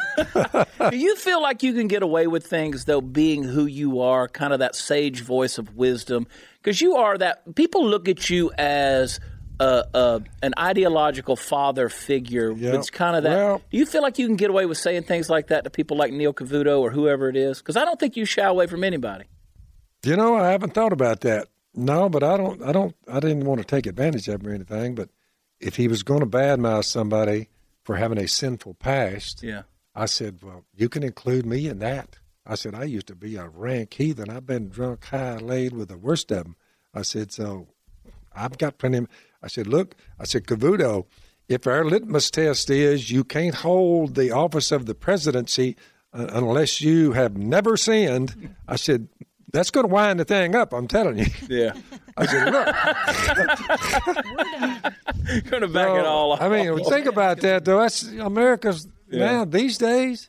Do 0.88 0.96
you 0.96 1.14
feel 1.16 1.42
like 1.42 1.62
you 1.62 1.74
can 1.74 1.88
get 1.88 2.02
away 2.02 2.26
with 2.26 2.46
things 2.46 2.86
though, 2.86 3.02
being 3.02 3.44
who 3.44 3.66
you 3.66 4.00
are, 4.00 4.26
kind 4.26 4.54
of 4.54 4.60
that 4.60 4.74
sage 4.74 5.20
voice 5.20 5.58
of 5.58 5.76
wisdom? 5.76 6.26
Because 6.62 6.80
you 6.80 6.96
are 6.96 7.18
that. 7.18 7.54
People 7.54 7.86
look 7.86 8.08
at 8.08 8.30
you 8.30 8.50
as 8.56 9.20
a, 9.60 9.84
a 9.94 10.22
an 10.42 10.54
ideological 10.58 11.36
father 11.36 11.88
figure. 11.88 12.52
Yeah. 12.52 12.74
It's 12.74 12.90
kind 12.90 13.16
of 13.16 13.22
that. 13.24 13.36
Well- 13.36 13.62
do 13.70 13.76
you 13.78 13.86
feel 13.86 14.02
like 14.02 14.18
you 14.18 14.26
can 14.26 14.36
get 14.36 14.50
away 14.50 14.66
with 14.66 14.78
saying 14.78 15.02
things 15.04 15.28
like 15.28 15.48
that 15.48 15.64
to 15.64 15.70
people 15.70 15.96
like 15.96 16.12
Neil 16.12 16.32
Cavuto 16.32 16.80
or 16.80 16.90
whoever 16.90 17.28
it 17.28 17.36
is? 17.36 17.58
Because 17.58 17.76
I 17.76 17.84
don't 17.84 17.98
think 17.98 18.16
you 18.16 18.24
shy 18.24 18.44
away 18.44 18.66
from 18.66 18.84
anybody. 18.84 19.24
You 20.04 20.16
know, 20.16 20.36
I 20.36 20.50
haven't 20.50 20.74
thought 20.74 20.92
about 20.92 21.20
that. 21.22 21.48
No, 21.74 22.08
but 22.08 22.22
I 22.22 22.36
don't. 22.36 22.62
I 22.62 22.72
don't. 22.72 22.94
I 23.12 23.20
didn't 23.20 23.44
want 23.44 23.60
to 23.60 23.64
take 23.66 23.86
advantage 23.86 24.28
of 24.28 24.40
him 24.42 24.48
or 24.50 24.54
anything. 24.54 24.94
But 24.94 25.10
if 25.60 25.76
he 25.76 25.88
was 25.88 26.02
going 26.02 26.20
to 26.20 26.26
badmouth 26.26 26.84
somebody 26.84 27.48
for 27.84 27.96
having 27.96 28.18
a 28.18 28.26
sinful 28.28 28.74
past, 28.74 29.42
Yeah. 29.42 29.62
I 29.94 30.06
said, 30.06 30.38
"Well, 30.42 30.64
you 30.74 30.88
can 30.88 31.02
include 31.02 31.46
me 31.46 31.66
in 31.68 31.78
that." 31.80 32.18
I 32.46 32.54
said, 32.54 32.74
"I 32.74 32.84
used 32.84 33.08
to 33.08 33.14
be 33.14 33.36
a 33.36 33.48
rank 33.48 33.92
heathen. 33.94 34.30
I've 34.30 34.46
been 34.46 34.68
drunk, 34.68 35.04
high, 35.06 35.36
laid 35.36 35.72
with 35.72 35.88
the 35.88 35.98
worst 35.98 36.30
of 36.30 36.44
them." 36.44 36.56
I 36.94 37.02
said, 37.02 37.32
"So 37.32 37.66
I've 38.34 38.56
got 38.58 38.78
plenty." 38.78 38.98
Of, 38.98 39.08
I 39.42 39.48
said, 39.48 39.66
"Look," 39.66 39.94
I 40.18 40.24
said, 40.24 40.46
"Cavuto, 40.46 41.04
if 41.48 41.66
our 41.66 41.84
litmus 41.84 42.30
test 42.30 42.70
is 42.70 43.10
you 43.10 43.24
can't 43.24 43.54
hold 43.54 44.14
the 44.14 44.30
office 44.30 44.72
of 44.72 44.86
the 44.86 44.94
presidency 44.94 45.76
uh, 46.12 46.28
unless 46.32 46.80
you 46.80 47.12
have 47.12 47.36
never 47.36 47.76
sinned," 47.76 48.54
I 48.66 48.76
said. 48.76 49.08
That's 49.50 49.70
going 49.70 49.88
to 49.88 49.90
wind 49.90 50.20
the 50.20 50.26
thing 50.26 50.54
up, 50.54 50.74
I'm 50.74 50.86
telling 50.86 51.16
you. 51.16 51.24
Yeah. 51.48 51.72
I 52.18 52.26
said, 52.26 52.52
look, 52.52 52.66
Going 55.50 55.62
to 55.62 55.68
back 55.68 55.88
it 55.98 56.04
all 56.04 56.32
up. 56.32 56.42
I 56.42 56.50
mean, 56.50 56.84
think 56.84 57.06
about 57.06 57.40
that, 57.40 57.64
though. 57.64 57.80
That's 57.80 58.02
America's 58.02 58.86
now 59.10 59.46
these 59.46 59.78
days. 59.78 60.28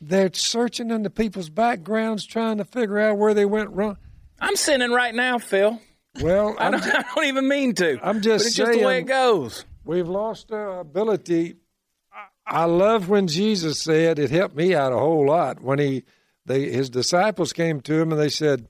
They're 0.00 0.30
searching 0.32 0.90
into 0.90 1.10
people's 1.10 1.50
backgrounds, 1.50 2.26
trying 2.26 2.56
to 2.58 2.64
figure 2.64 2.98
out 2.98 3.18
where 3.18 3.34
they 3.34 3.44
went 3.44 3.70
wrong. 3.70 3.98
I'm 4.40 4.56
sinning 4.56 4.90
right 4.90 5.14
now, 5.14 5.38
Phil. 5.38 5.80
Well, 6.20 6.54
I 6.58 6.70
don't, 6.70 6.82
I 6.84 7.04
don't 7.14 7.24
even 7.24 7.48
mean 7.48 7.74
to. 7.74 7.98
I'm 8.02 8.20
just 8.20 8.46
it's 8.46 8.56
just 8.56 8.72
the 8.72 8.84
way 8.84 8.98
it 8.98 9.02
goes. 9.06 9.64
we've 9.84 10.08
lost 10.08 10.52
our 10.52 10.80
ability. 10.80 11.56
I, 12.46 12.62
I 12.62 12.64
love 12.64 13.08
when 13.08 13.26
Jesus 13.26 13.80
said 13.80 14.18
it 14.18 14.30
helped 14.30 14.56
me 14.56 14.74
out 14.74 14.92
a 14.92 14.98
whole 14.98 15.26
lot 15.26 15.60
when 15.60 15.78
he, 15.78 16.04
they, 16.46 16.70
his 16.70 16.90
disciples 16.90 17.52
came 17.52 17.80
to 17.82 17.94
him 17.94 18.12
and 18.12 18.20
they 18.20 18.28
said, 18.28 18.68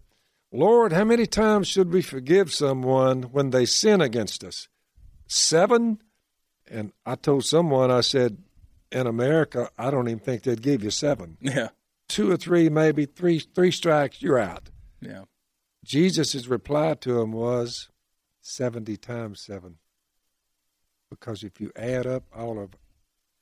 "Lord, 0.53 0.93
how 0.93 1.05
many 1.05 1.27
times 1.27 1.69
should 1.69 1.93
we 1.93 2.03
forgive 2.03 2.53
someone 2.53 3.25
when 3.25 3.51
they 3.51 3.67
sin 3.67 4.01
against 4.01 4.45
us? 4.45 4.69
Seven? 5.27 6.01
And 6.71 6.93
I 7.05 7.17
told 7.17 7.45
someone, 7.45 7.91
I 7.91 8.01
said, 8.01 8.39
in 8.91 9.07
America, 9.07 9.69
I 9.77 9.91
don't 9.91 10.09
even 10.09 10.21
think 10.21 10.45
they'd 10.45 10.63
give 10.63 10.83
you 10.83 10.91
seven. 10.91 11.37
Yeah. 11.41 11.69
Two 12.09 12.31
or 12.31 12.37
three, 12.37 12.69
maybe 12.69 13.07
three, 13.07 13.41
three 13.41 13.71
strikes, 13.71 14.23
you're 14.23 14.39
out. 14.39 14.71
Yeah. 15.01 15.25
Jesus' 15.85 16.47
reply 16.47 16.95
to 16.95 17.21
him 17.21 17.33
was 17.33 17.91
70 18.41 18.97
times 18.97 19.41
7. 19.41 19.77
Because 21.11 21.45
if 21.45 21.61
you 21.61 21.71
add 21.77 22.07
up 22.07 22.25
all 22.35 22.59
of, 22.59 22.71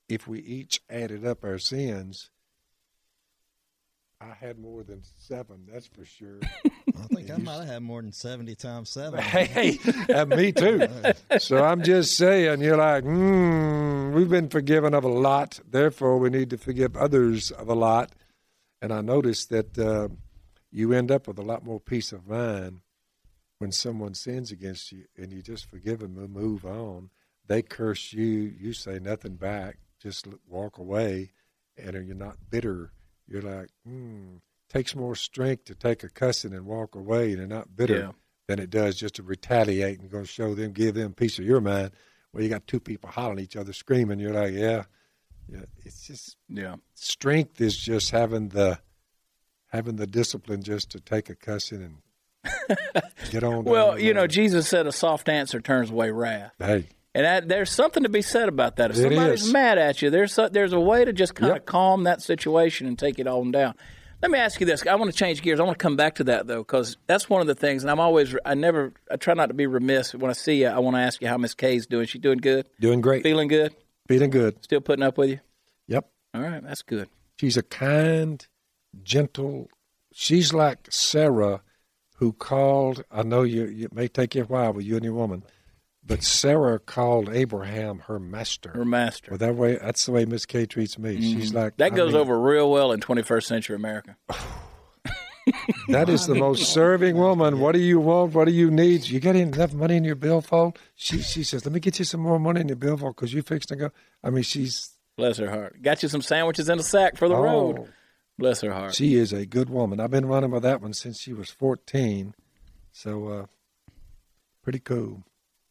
if 0.09 0.27
we 0.27 0.41
each 0.41 0.83
added 0.91 1.25
up 1.25 1.45
our 1.45 1.59
sins, 1.59 2.31
I 4.21 4.35
had 4.35 4.59
more 4.59 4.83
than 4.83 5.03
seven, 5.19 5.67
that's 5.73 5.87
for 5.87 6.05
sure. 6.05 6.39
I 6.65 7.15
think 7.15 7.31
I 7.31 7.39
might 7.39 7.55
have 7.55 7.67
had 7.67 7.83
more 7.83 8.03
than 8.03 8.13
70 8.13 8.55
times 8.57 8.91
7. 8.91 9.19
hey, 9.23 9.79
and 10.09 10.29
me 10.31 10.53
too. 10.53 10.87
So 11.39 11.65
I'm 11.65 11.83
just 11.83 12.17
saying, 12.17 12.61
you're 12.61 12.77
like, 12.77 13.05
hmm, 13.05 14.13
we've 14.13 14.29
been 14.29 14.49
forgiven 14.49 14.95
of 14.95 15.05
a 15.05 15.09
lot, 15.09 15.61
therefore 15.69 16.19
we 16.19 16.29
need 16.29 16.51
to 16.51 16.59
forgive 16.59 16.97
others 16.97 17.51
of 17.51 17.69
a 17.69 17.75
lot. 17.75 18.13
And 18.81 18.93
I 18.93 19.01
noticed 19.01 19.49
that 19.51 19.79
uh, 19.79 20.09
you 20.73 20.93
end 20.93 21.11
up 21.11 21.29
with 21.29 21.39
a 21.39 21.43
lot 21.43 21.65
more 21.65 21.79
peace 21.79 22.13
of 22.13 22.27
mind 22.27 22.81
when 23.59 23.71
someone 23.71 24.15
sins 24.15 24.51
against 24.51 24.91
you 24.91 25.05
and 25.17 25.33
you 25.33 25.43
just 25.43 25.67
forgive 25.67 26.01
them 26.01 26.17
and 26.19 26.31
move 26.33 26.65
on. 26.65 27.11
They 27.47 27.63
curse 27.63 28.13
you, 28.13 28.25
you 28.59 28.73
say 28.73 28.99
nothing 28.99 29.37
back, 29.37 29.79
just 30.01 30.27
walk 30.49 30.79
away, 30.79 31.33
and 31.77 31.95
you're 32.07 32.17
not 32.17 32.39
bitter. 32.51 32.93
You're 33.29 33.43
like, 33.43 33.69
hmm, 33.87 34.37
takes 34.71 34.97
more 34.97 35.15
strength 35.15 35.67
to 35.67 35.75
take 35.75 36.03
a 36.03 36.09
cussing 36.09 36.55
and 36.55 36.65
walk 36.67 36.95
away, 36.95 37.29
and 37.31 37.39
you're 37.39 37.47
not 37.47 37.77
bitter 37.77 37.95
Yeah. 37.95 38.13
than 38.49 38.59
it 38.59 38.71
does 38.71 38.97
just 38.97 39.17
to 39.17 39.23
retaliate 39.23 40.01
and 40.01 40.11
go 40.11 40.25
show 40.25 40.55
them, 40.55 40.73
give 40.73 40.95
them 40.95 41.13
piece 41.13 41.39
of 41.39 41.45
your 41.45 41.61
mind. 41.61 41.93
Well, 42.33 42.43
you 42.43 42.49
got 42.49 42.67
two 42.67 42.81
people 42.81 43.11
hollering 43.11 43.39
at 43.39 43.45
each 43.45 43.57
other, 43.57 43.73
screaming. 43.73 44.19
You're 44.19 44.33
like, 44.33 44.55
yeah, 44.55 44.85
yeah. 45.49 45.65
It's 45.85 46.07
just 46.07 46.37
Yeah. 46.49 46.77
strength 46.95 47.61
is 47.61 47.77
just 47.77 48.11
having 48.11 48.49
the 48.49 48.79
having 49.73 49.97
the 49.97 50.07
discipline 50.07 50.63
just 50.63 50.91
to 50.91 51.01
take 51.01 51.29
a 51.31 51.35
cussing 51.35 51.83
and 51.83 52.77
get 53.31 53.43
on. 53.45 53.65
Well, 53.65 53.99
you 53.99 54.15
know. 54.15 54.27
Jesus 54.27 54.69
said 54.69 54.87
a 54.87 54.93
soft 54.93 55.29
answer 55.29 55.61
turns 55.61 55.91
away 55.91 56.11
wrath. 56.11 56.53
hey, 56.59 56.87
And 57.15 57.25
that, 57.25 57.49
there's 57.49 57.71
something 57.71 58.03
to 58.03 58.09
be 58.09 58.23
said 58.23 58.49
about 58.49 58.77
that. 58.77 58.91
If 58.91 58.97
It 58.99 59.03
somebody's 59.03 59.45
is. 59.47 59.53
mad 59.53 59.79
at 59.79 60.03
you, 60.03 60.11
there's 60.11 60.37
a, 60.39 60.49
there's 60.53 60.73
a 60.73 60.81
way 60.81 61.05
to 61.05 61.13
just 61.13 61.35
kind 61.35 61.51
of 61.53 61.57
Yep. 61.57 61.67
calm 61.67 62.05
that 62.05 62.23
situation 62.23 62.87
and 62.87 62.99
take 62.99 63.19
it 63.19 63.27
on 63.27 63.51
down. 63.51 63.75
Let 64.21 64.31
me 64.31 64.39
ask 64.39 64.61
you 64.61 64.67
this. 64.67 64.87
I 64.87 64.95
want 64.95 65.11
to 65.11 65.17
change 65.17 65.43
gears. 65.43 65.59
I 65.59 65.65
want 65.65 65.77
to 65.79 65.83
come 65.83 65.97
back 65.97 66.15
to 66.17 66.25
that 66.25 66.47
though, 66.47 66.59
because 66.63 66.97
that's 67.09 67.29
one 67.29 67.41
of 67.41 67.49
the 67.49 67.57
things. 67.57 67.83
And 67.83 67.91
I'm 67.91 67.99
always, 67.99 68.37
I 68.45 68.55
never, 68.55 68.93
I 69.11 69.17
try 69.17 69.35
not 69.35 69.47
to 69.47 69.55
be 69.55 69.67
remiss 69.67 70.15
when 70.15 70.31
I 70.31 70.35
see 70.35 70.61
you. 70.63 70.69
I 70.69 70.79
want 70.79 70.95
to 70.97 71.01
ask 71.01 71.21
you 71.21 71.27
how 71.29 71.37
Miss 71.39 71.55
Kay's 71.55 71.87
doing. 71.89 72.07
She 72.07 72.19
doing 72.19 72.39
good? 72.39 72.69
doing 72.79 73.01
great, 73.01 73.25
Feeling 73.25 73.49
good? 73.49 73.75
feeling 74.09 74.31
good. 74.31 74.63
Still 74.65 74.81
putting 74.81 75.03
up 75.05 75.19
with 75.19 75.31
you? 75.31 75.41
Yep, 75.89 76.09
All 76.35 76.41
right, 76.43 76.63
that's 76.63 76.83
good. 76.83 77.09
she's 77.41 77.57
a 77.57 77.63
kind, 77.63 78.47
gentle. 79.03 79.69
She's 80.13 80.53
like 80.53 80.89
Sarah, 80.91 81.63
who 82.17 82.33
called. 82.33 83.05
I 83.11 83.23
know 83.23 83.43
you. 83.43 83.85
It 83.85 83.93
may 83.93 84.09
take 84.09 84.35
you 84.35 84.43
a 84.43 84.47
while 84.47 84.73
with 84.73 84.85
you 84.85 84.97
and 84.97 85.05
your 85.05 85.15
woman, 85.15 85.45
but 86.05 86.23
Sarah 86.23 86.79
called 86.79 87.29
Abraham 87.31 88.01
her 88.01 88.19
master. 88.19 88.71
Her 88.71 88.85
master. 88.85 89.33
Well, 89.33 89.39
that 89.39 89.55
way, 89.55 89.77
that's 89.77 90.07
the 90.07 90.13
way 90.13 90.25
Miss 90.25 90.47
Kay 90.47 90.67
treats 90.67 90.99
me. 90.99 91.21
She's 91.21 91.49
mm-hmm. 91.49 91.59
like 91.59 91.77
That 91.79 91.93
I 91.93 91.97
goes 91.97 92.13
mean, 92.13 92.21
over 92.21 92.39
real 92.39 92.71
well 92.71 92.93
in 92.93 93.01
21st 93.01 93.45
century 93.45 93.77
America. 93.77 94.17
That 95.89 96.09
is 96.09 96.29
the 96.29 96.37
most 96.37 96.73
serving 96.73 97.17
woman. 97.17 97.59
What 97.59 97.73
do 97.73 97.81
you 97.81 97.99
want? 97.99 98.33
What 98.33 98.45
do 98.45 98.53
you 98.53 98.71
need? 98.71 99.09
You 99.09 99.19
got 99.19 99.35
enough 99.35 99.75
money 99.75 99.97
in 99.97 100.05
your 100.05 100.15
billfold? 100.15 100.79
She 100.95 101.21
she 101.21 101.43
says, 101.43 101.67
"Let 101.67 101.75
me 101.75 101.81
get 101.81 101.99
you 101.99 102.05
some 102.05 102.21
more 102.21 102.39
money 102.39 102.61
in 102.61 102.69
your 102.69 102.77
billfold 102.77 103.17
because 103.17 103.35
you 103.35 103.43
fixed 103.43 103.71
to 103.71 103.77
go." 103.77 103.91
I 104.23 104.31
mean, 104.31 104.45
she's 104.45 104.93
Bless 105.17 105.37
her 105.39 105.51
heart. 105.51 105.83
Got 105.83 106.03
you 106.03 106.09
some 106.09 106.23
sandwiches 106.23 106.69
in 106.69 106.79
a 106.79 106.83
sack 106.83 107.17
for 107.17 107.29
the 107.29 107.35
oh, 107.35 107.43
road. 107.43 107.93
Bless 108.43 108.61
her 108.63 108.73
heart. 108.73 108.93
She 108.97 109.15
is 109.15 109.33
a 109.33 109.47
good 109.47 109.71
woman. 109.71 110.01
I've 110.01 110.11
been 110.11 110.27
running 110.27 110.51
with 110.51 110.65
that 110.65 110.83
one 110.83 110.95
since 110.95 111.21
she 111.21 111.33
was 111.33 111.49
14. 111.49 112.35
So, 112.91 113.29
uh, 113.29 113.47
pretty 114.65 114.81
cool. 114.81 115.23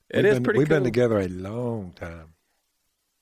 It 0.09 0.23
we've 0.23 0.25
is 0.25 0.33
been, 0.35 0.43
pretty 0.43 0.59
We've 0.59 0.69
cool. 0.69 0.77
been 0.77 0.83
together 0.85 1.19
a 1.19 1.27
long 1.27 1.91
time. 1.91 2.33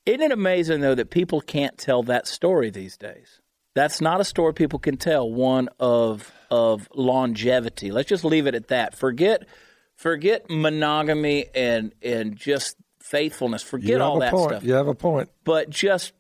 Isn't 0.06 0.22
it 0.22 0.32
amazing 0.32 0.82
though 0.82 0.94
that 0.94 1.10
people 1.10 1.42
can't 1.42 1.80
tell 1.80 2.04
that 2.04 2.28
story 2.28 2.70
these 2.70 2.96
days? 2.96 3.42
That's 3.74 4.02
not 4.02 4.22
a 4.22 4.24
story 4.24 4.54
people 4.54 4.78
can 4.78 4.98
tell. 4.98 5.28
One 5.28 5.70
of 5.80 6.32
of 6.52 6.88
longevity. 6.94 7.92
Let's 7.92 8.10
just 8.10 8.24
leave 8.24 8.46
it 8.46 8.54
at 8.54 8.68
that. 8.68 8.96
Forget 8.96 9.48
forget 9.96 10.46
monogamy 10.48 11.48
and 11.56 11.94
and 12.04 12.36
just 12.36 12.76
faithfulness. 13.02 13.64
Forget 13.64 14.00
all 14.00 14.20
that 14.20 14.32
point. 14.32 14.52
stuff. 14.52 14.64
You 14.64 14.74
have 14.74 14.88
a 14.88 14.96
point. 14.96 15.30
But 15.44 15.72
just 15.72 16.14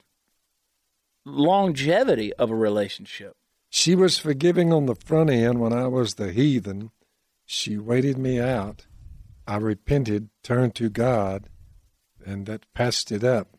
longevity 1.29 2.33
of 2.33 2.51
a 2.51 2.55
relationship. 2.55 3.33
She 3.69 3.95
was 3.95 4.17
forgiving 4.17 4.73
on 4.73 4.87
the 4.87 4.95
front 4.95 5.29
end 5.29 5.59
when 5.59 5.73
I 5.73 5.87
was 5.87 6.15
the 6.15 6.31
heathen. 6.31 6.91
She 7.45 7.77
waited 7.77 8.17
me 8.17 8.39
out. 8.39 8.87
I 9.47 9.57
repented, 9.57 10.29
turned 10.43 10.75
to 10.75 10.89
God, 10.89 11.49
and 12.25 12.45
that 12.45 12.71
passed 12.73 13.11
it 13.11 13.23
up. 13.23 13.57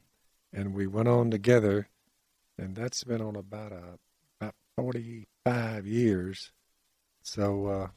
And 0.52 0.74
we 0.74 0.86
went 0.86 1.08
on 1.08 1.30
together, 1.30 1.88
and 2.58 2.74
that's 2.74 3.04
been 3.04 3.20
on 3.20 3.36
about 3.36 3.72
a, 3.72 3.98
about 4.40 4.54
forty 4.76 5.26
five 5.44 5.86
years. 5.86 6.52
So, 7.22 7.66
uh, 7.66 7.88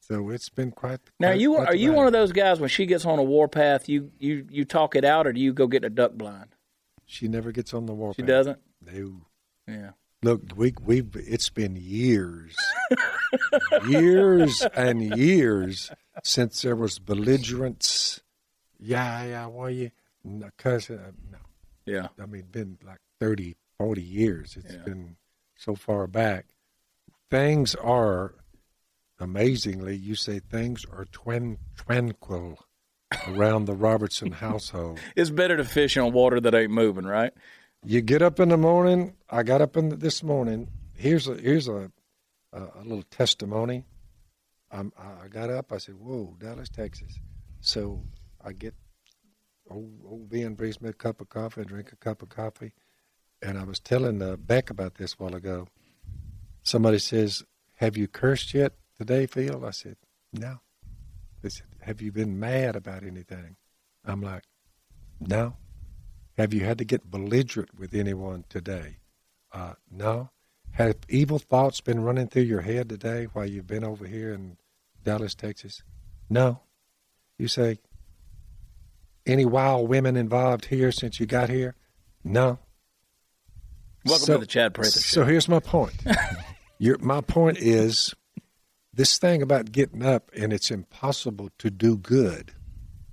so 0.00 0.30
it's 0.30 0.48
been 0.48 0.70
quite. 0.70 1.00
Now 1.20 1.28
quite, 1.28 1.40
you 1.40 1.54
quite 1.54 1.68
are 1.68 1.76
you 1.76 1.92
one 1.92 2.06
of 2.06 2.12
those 2.12 2.32
guys 2.32 2.58
when 2.58 2.70
she 2.70 2.86
gets 2.86 3.04
on 3.04 3.18
a 3.18 3.22
warpath, 3.22 3.88
you 3.88 4.12
you 4.18 4.46
you 4.50 4.64
talk 4.64 4.96
it 4.96 5.04
out, 5.04 5.26
or 5.26 5.32
do 5.32 5.40
you 5.40 5.52
go 5.52 5.66
get 5.66 5.84
a 5.84 5.90
duck 5.90 6.12
blind? 6.12 6.54
She 7.06 7.28
never 7.28 7.52
gets 7.52 7.74
on 7.74 7.86
the 7.86 7.92
warpath. 7.94 8.16
She 8.16 8.22
doesn't. 8.22 8.58
No. 8.80 9.26
Yeah. 9.66 9.90
Look, 10.22 10.42
we 10.54 10.72
we 10.84 11.02
it's 11.14 11.50
been 11.50 11.76
years, 11.76 12.56
years 13.88 14.62
and 14.74 15.02
years 15.16 15.90
since 16.22 16.62
there 16.62 16.76
was 16.76 16.98
belligerence. 16.98 18.20
Yeah, 18.78 19.24
yeah, 19.24 19.46
well, 19.46 19.70
you, 19.70 19.90
no, 20.24 20.46
uh, 20.64 20.70
no, 20.90 21.38
Yeah. 21.86 22.08
I 22.20 22.26
mean, 22.26 22.46
been 22.50 22.78
like 22.84 22.98
30, 23.20 23.56
40 23.78 24.02
years. 24.02 24.56
It's 24.56 24.74
Yeah. 24.74 24.82
been 24.82 25.16
so 25.56 25.74
far 25.74 26.06
back. 26.06 26.46
Things 27.30 27.74
are 27.76 28.34
amazingly. 29.18 29.96
You 29.96 30.14
say 30.14 30.38
things 30.40 30.84
are 30.92 31.04
twin 31.06 31.58
tranquil 31.76 32.64
around 33.28 33.66
the 33.66 33.74
Robertson 33.74 34.32
household. 34.32 35.00
It's 35.16 35.30
better 35.30 35.56
to 35.56 35.64
fish 35.64 35.96
on 35.96 36.12
water 36.12 36.40
that 36.40 36.54
ain't 36.54 36.70
moving, 36.70 37.04
right? 37.04 37.32
You 37.84 38.00
get 38.00 38.22
up 38.22 38.38
in 38.40 38.48
the 38.48 38.56
morning. 38.56 39.14
I 39.28 39.42
got 39.42 39.60
up 39.60 39.76
in 39.76 39.88
the, 39.90 39.96
this 39.96 40.22
morning. 40.22 40.68
Here's 40.94 41.26
a 41.28 41.34
here's 41.34 41.68
a 41.68 41.90
a, 42.52 42.60
a 42.60 42.82
little 42.82 43.02
testimony. 43.04 43.84
I'm, 44.70 44.92
I 44.96 45.28
got 45.28 45.50
up. 45.50 45.72
I 45.72 45.78
said, 45.78 45.96
"Whoa, 45.96 46.36
Dallas, 46.38 46.68
Texas." 46.68 47.18
So 47.60 48.02
I 48.44 48.52
get 48.52 48.74
old 49.70 50.00
old 50.06 50.28
Ben 50.28 50.54
brings 50.54 50.80
me 50.80 50.90
a 50.90 50.92
cup 50.92 51.20
of 51.20 51.28
coffee. 51.28 51.62
I 51.62 51.64
drink 51.64 51.92
a 51.92 51.96
cup 51.96 52.22
of 52.22 52.28
coffee, 52.28 52.72
and 53.42 53.58
I 53.58 53.64
was 53.64 53.80
telling 53.80 54.22
uh, 54.22 54.36
Beck 54.36 54.70
about 54.70 54.94
this 54.94 55.14
a 55.18 55.22
while 55.22 55.34
ago. 55.34 55.68
Somebody 56.62 56.98
says, 56.98 57.42
"Have 57.76 57.96
you 57.96 58.06
cursed 58.08 58.54
yet 58.54 58.74
today, 58.96 59.26
Phil?" 59.26 59.64
I 59.64 59.70
said, 59.70 59.96
"No." 60.32 60.60
They 61.42 61.48
said, 61.48 61.66
"Have 61.82 62.00
you 62.00 62.10
been 62.12 62.38
mad 62.40 62.74
about 62.76 63.02
anything?" 63.04 63.56
I'm 64.04 64.20
like, 64.20 64.44
"No." 65.20 65.56
Have 66.38 66.54
you 66.54 66.60
had 66.64 66.78
to 66.78 66.84
get 66.84 67.10
belligerent 67.10 67.78
with 67.78 67.92
anyone 67.94 68.44
today? 68.48 68.96
Uh, 69.52 69.74
no. 69.90 70.30
Have 70.72 70.96
evil 71.10 71.38
thoughts 71.38 71.82
been 71.82 72.00
running 72.00 72.26
through 72.28 72.44
your 72.44 72.62
head 72.62 72.88
today 72.88 73.24
while 73.34 73.44
you've 73.46 73.66
been 73.66 73.84
over 73.84 74.06
here 74.06 74.32
in 74.32 74.56
Dallas, 75.04 75.34
Texas? 75.34 75.82
No. 76.30 76.62
You 77.36 77.48
say, 77.48 77.80
any 79.26 79.44
wild 79.44 79.90
women 79.90 80.16
involved 80.16 80.64
here 80.66 80.90
since 80.90 81.20
you 81.20 81.26
got 81.26 81.50
here? 81.50 81.74
No. 82.24 82.58
Welcome 84.06 84.26
So- 84.26 84.32
to 84.34 84.38
the 84.38 84.46
Chad 84.46 84.72
Prather 84.72 84.90
So 85.00 85.24
here's 85.26 85.48
my 85.48 85.60
point. 85.60 86.02
Your, 86.78 86.96
my 86.98 87.20
point 87.20 87.58
is 87.58 88.14
this 88.94 89.18
thing 89.18 89.42
about 89.42 89.72
getting 89.72 90.04
up 90.04 90.30
and 90.36 90.52
it's 90.52 90.70
impossible 90.70 91.50
to 91.58 91.70
do 91.70 91.96
good. 91.96 92.52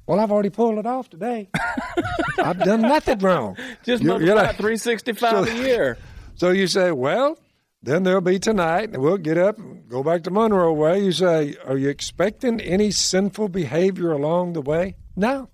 Well, 0.07 0.19
I've 0.19 0.31
already 0.31 0.49
pulled 0.49 0.79
it 0.79 0.85
off 0.85 1.09
today. 1.09 1.49
I've 2.39 2.59
done 2.59 2.81
nothing 2.81 3.19
wrong. 3.19 3.57
Just 3.83 4.03
multiply 4.03 4.33
like- 4.33 4.57
365 4.57 5.31
so- 5.47 5.51
a 5.51 5.55
year. 5.55 5.97
So 6.35 6.51
you 6.51 6.67
say, 6.67 6.93
well, 6.93 7.37
then 7.83 8.03
there'll 8.03 8.21
be 8.21 8.39
tonight, 8.39 8.91
and 8.93 8.99
we'll 9.03 9.17
get 9.17 9.37
up 9.37 9.57
and 9.57 9.89
go 9.89 10.01
back 10.03 10.23
to 10.23 10.31
Monroe 10.31 10.71
Way. 10.71 11.03
You 11.03 11.11
say, 11.11 11.55
are 11.65 11.77
you 11.77 11.89
expecting 11.89 12.61
any 12.61 12.91
sinful 12.91 13.49
behavior 13.49 14.13
along 14.13 14.53
the 14.53 14.61
way? 14.61 14.95
No. 15.17 15.49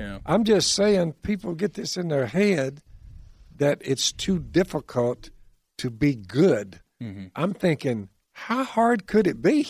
Yeah. 0.00 0.18
I'm 0.26 0.42
just 0.42 0.74
saying 0.74 1.12
people 1.22 1.54
get 1.54 1.74
this 1.74 1.96
in 1.96 2.08
their 2.08 2.26
head 2.26 2.82
that 3.58 3.78
it's 3.82 4.10
too 4.10 4.40
difficult 4.40 5.30
to 5.78 5.88
be 5.88 6.16
good. 6.16 6.80
Mm-hmm. 7.00 7.26
I'm 7.36 7.54
thinking, 7.54 8.08
how 8.34 8.62
hard 8.64 9.06
could 9.06 9.26
it 9.26 9.40
be? 9.40 9.66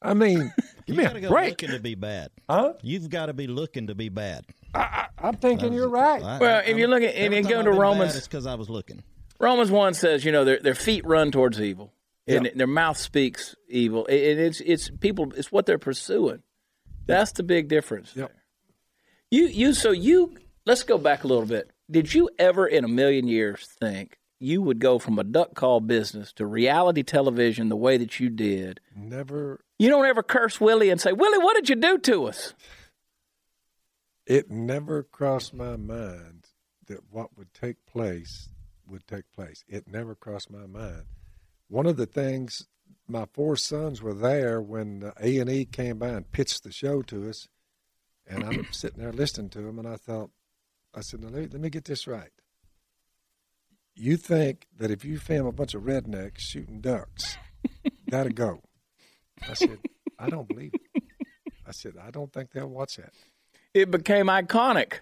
I 0.00 0.14
mean, 0.14 0.52
give 0.86 0.94
You 0.94 0.94
me 0.94 1.02
got 1.04 1.12
to 1.12 1.18
a 1.18 1.20
go 1.22 1.28
break. 1.30 1.50
looking 1.50 1.70
to 1.70 1.80
be 1.80 1.94
bad. 1.94 2.30
Huh? 2.48 2.72
You've 2.82 3.10
got 3.10 3.26
to 3.26 3.34
be 3.34 3.46
looking 3.46 3.88
to 3.88 3.94
be 3.94 4.08
bad. 4.08 4.44
I, 4.74 4.78
I, 4.80 5.06
I'm 5.28 5.36
thinking 5.36 5.72
you're 5.72 5.88
right. 5.88 6.22
I- 6.22 6.38
Well, 6.38 6.58
I- 6.58 6.62
if 6.68 6.76
you 6.78 6.86
look 6.86 7.02
at- 7.02 7.14
and 7.14 7.34
every 7.34 7.38
you 7.38 7.42
go 7.56 7.62
to 7.62 7.70
Romans- 7.70 8.12
bad, 8.12 8.18
it's 8.18 8.26
because 8.28 8.46
I 8.46 8.54
was 8.54 8.68
looking. 8.70 9.02
Romans 9.38 9.70
1 9.70 9.94
says, 9.94 10.24
you 10.24 10.32
know, 10.32 10.44
their, 10.44 10.58
their 10.60 10.74
feet 10.74 11.04
run 11.06 11.30
towards 11.30 11.60
evil. 11.60 11.92
And 12.28 12.46
Yeah. 12.46 12.50
their 12.56 12.66
mouth 12.66 12.96
speaks 12.98 13.54
evil. 13.68 14.06
It, 14.06 14.14
it- 14.16 14.38
it's 14.38 14.60
it's 14.60 14.90
people 15.00 15.32
it's 15.36 15.52
what 15.52 15.64
they're 15.66 15.78
pursuing. 15.78 16.42
That's 17.06 17.30
the 17.32 17.42
big 17.44 17.68
difference. 17.68 18.12
Yep. 18.16 18.28
there. 18.32 18.42
You 19.30 19.46
you 19.48 19.72
so 19.74 19.90
you 19.92 20.36
let's 20.64 20.82
go 20.82 20.98
back 20.98 21.22
a 21.22 21.28
little 21.28 21.46
bit. 21.46 21.70
Did 21.90 22.12
you 22.12 22.28
ever 22.38 22.66
in 22.66 22.84
a 22.84 22.88
million 22.88 23.28
years 23.28 23.68
think 23.78 24.15
you 24.38 24.62
would 24.62 24.78
go 24.78 24.98
from 24.98 25.18
a 25.18 25.24
duck 25.24 25.54
call 25.54 25.80
business 25.80 26.32
to 26.34 26.46
reality 26.46 27.02
television 27.02 27.68
the 27.68 27.76
way 27.76 27.96
that 27.96 28.20
you 28.20 28.28
did? 28.28 28.80
Never, 28.94 29.60
You 29.78 29.88
don't 29.88 30.06
ever 30.06 30.22
curse 30.22 30.60
Willie 30.60 30.90
and 30.90 31.00
say, 31.00 31.12
Willie, 31.12 31.38
what 31.38 31.54
did 31.54 31.68
you 31.68 31.76
do 31.76 31.98
to 31.98 32.26
us? 32.26 32.54
it 34.26 34.50
never 34.50 35.04
crossed 35.04 35.54
my 35.54 35.76
mind 35.76 36.48
that 36.88 36.98
what 37.10 37.36
would 37.38 37.54
take 37.54 37.86
place 37.86 38.48
would 38.88 39.06
take 39.06 39.30
place. 39.32 39.64
It 39.68 39.86
never 39.88 40.14
crossed 40.14 40.50
my 40.50 40.66
mind. 40.66 41.04
One 41.68 41.86
of 41.86 41.96
the 41.96 42.06
things, 42.06 42.66
my 43.08 43.26
four 43.32 43.56
sons 43.56 44.02
were 44.02 44.14
there 44.14 44.60
when 44.60 45.12
A 45.20 45.38
and 45.38 45.48
E 45.50 45.64
came 45.64 45.98
by 45.98 46.08
and 46.08 46.30
pitched 46.32 46.64
the 46.64 46.72
show 46.72 47.02
to 47.02 47.28
us, 47.28 47.48
and 48.26 48.44
I'm 48.44 48.66
sitting 48.72 49.00
there 49.00 49.12
listening 49.12 49.48
to 49.50 49.62
them, 49.62 49.78
and 49.78 49.86
I 49.88 49.96
thought, 49.96 50.30
I 50.94 51.00
said, 51.02 51.22
let, 51.22 51.32
me, 51.32 51.40
let 51.42 51.60
me 51.60 51.70
get 51.70 51.84
this 51.84 52.06
right. 52.06 52.30
You 53.96 54.16
think 54.16 54.66
that 54.78 54.90
if 54.90 55.04
you 55.04 55.18
film 55.18 55.46
a 55.46 55.52
bunch 55.52 55.74
of 55.74 55.82
rednecks 55.82 56.38
shooting 56.38 56.80
ducks, 56.80 57.38
that'll 58.08 58.32
go? 58.32 58.60
I 59.48 59.54
said, 59.54 59.78
I 60.18 60.28
don't 60.28 60.46
believe 60.46 60.72
it. 60.74 61.02
I 61.66 61.72
said, 61.72 61.94
I 62.00 62.10
don't 62.10 62.32
think 62.32 62.52
they'll 62.52 62.68
watch 62.68 62.96
that. 62.96 63.12
It 63.72 63.90
became 63.90 64.26
iconic. 64.26 65.00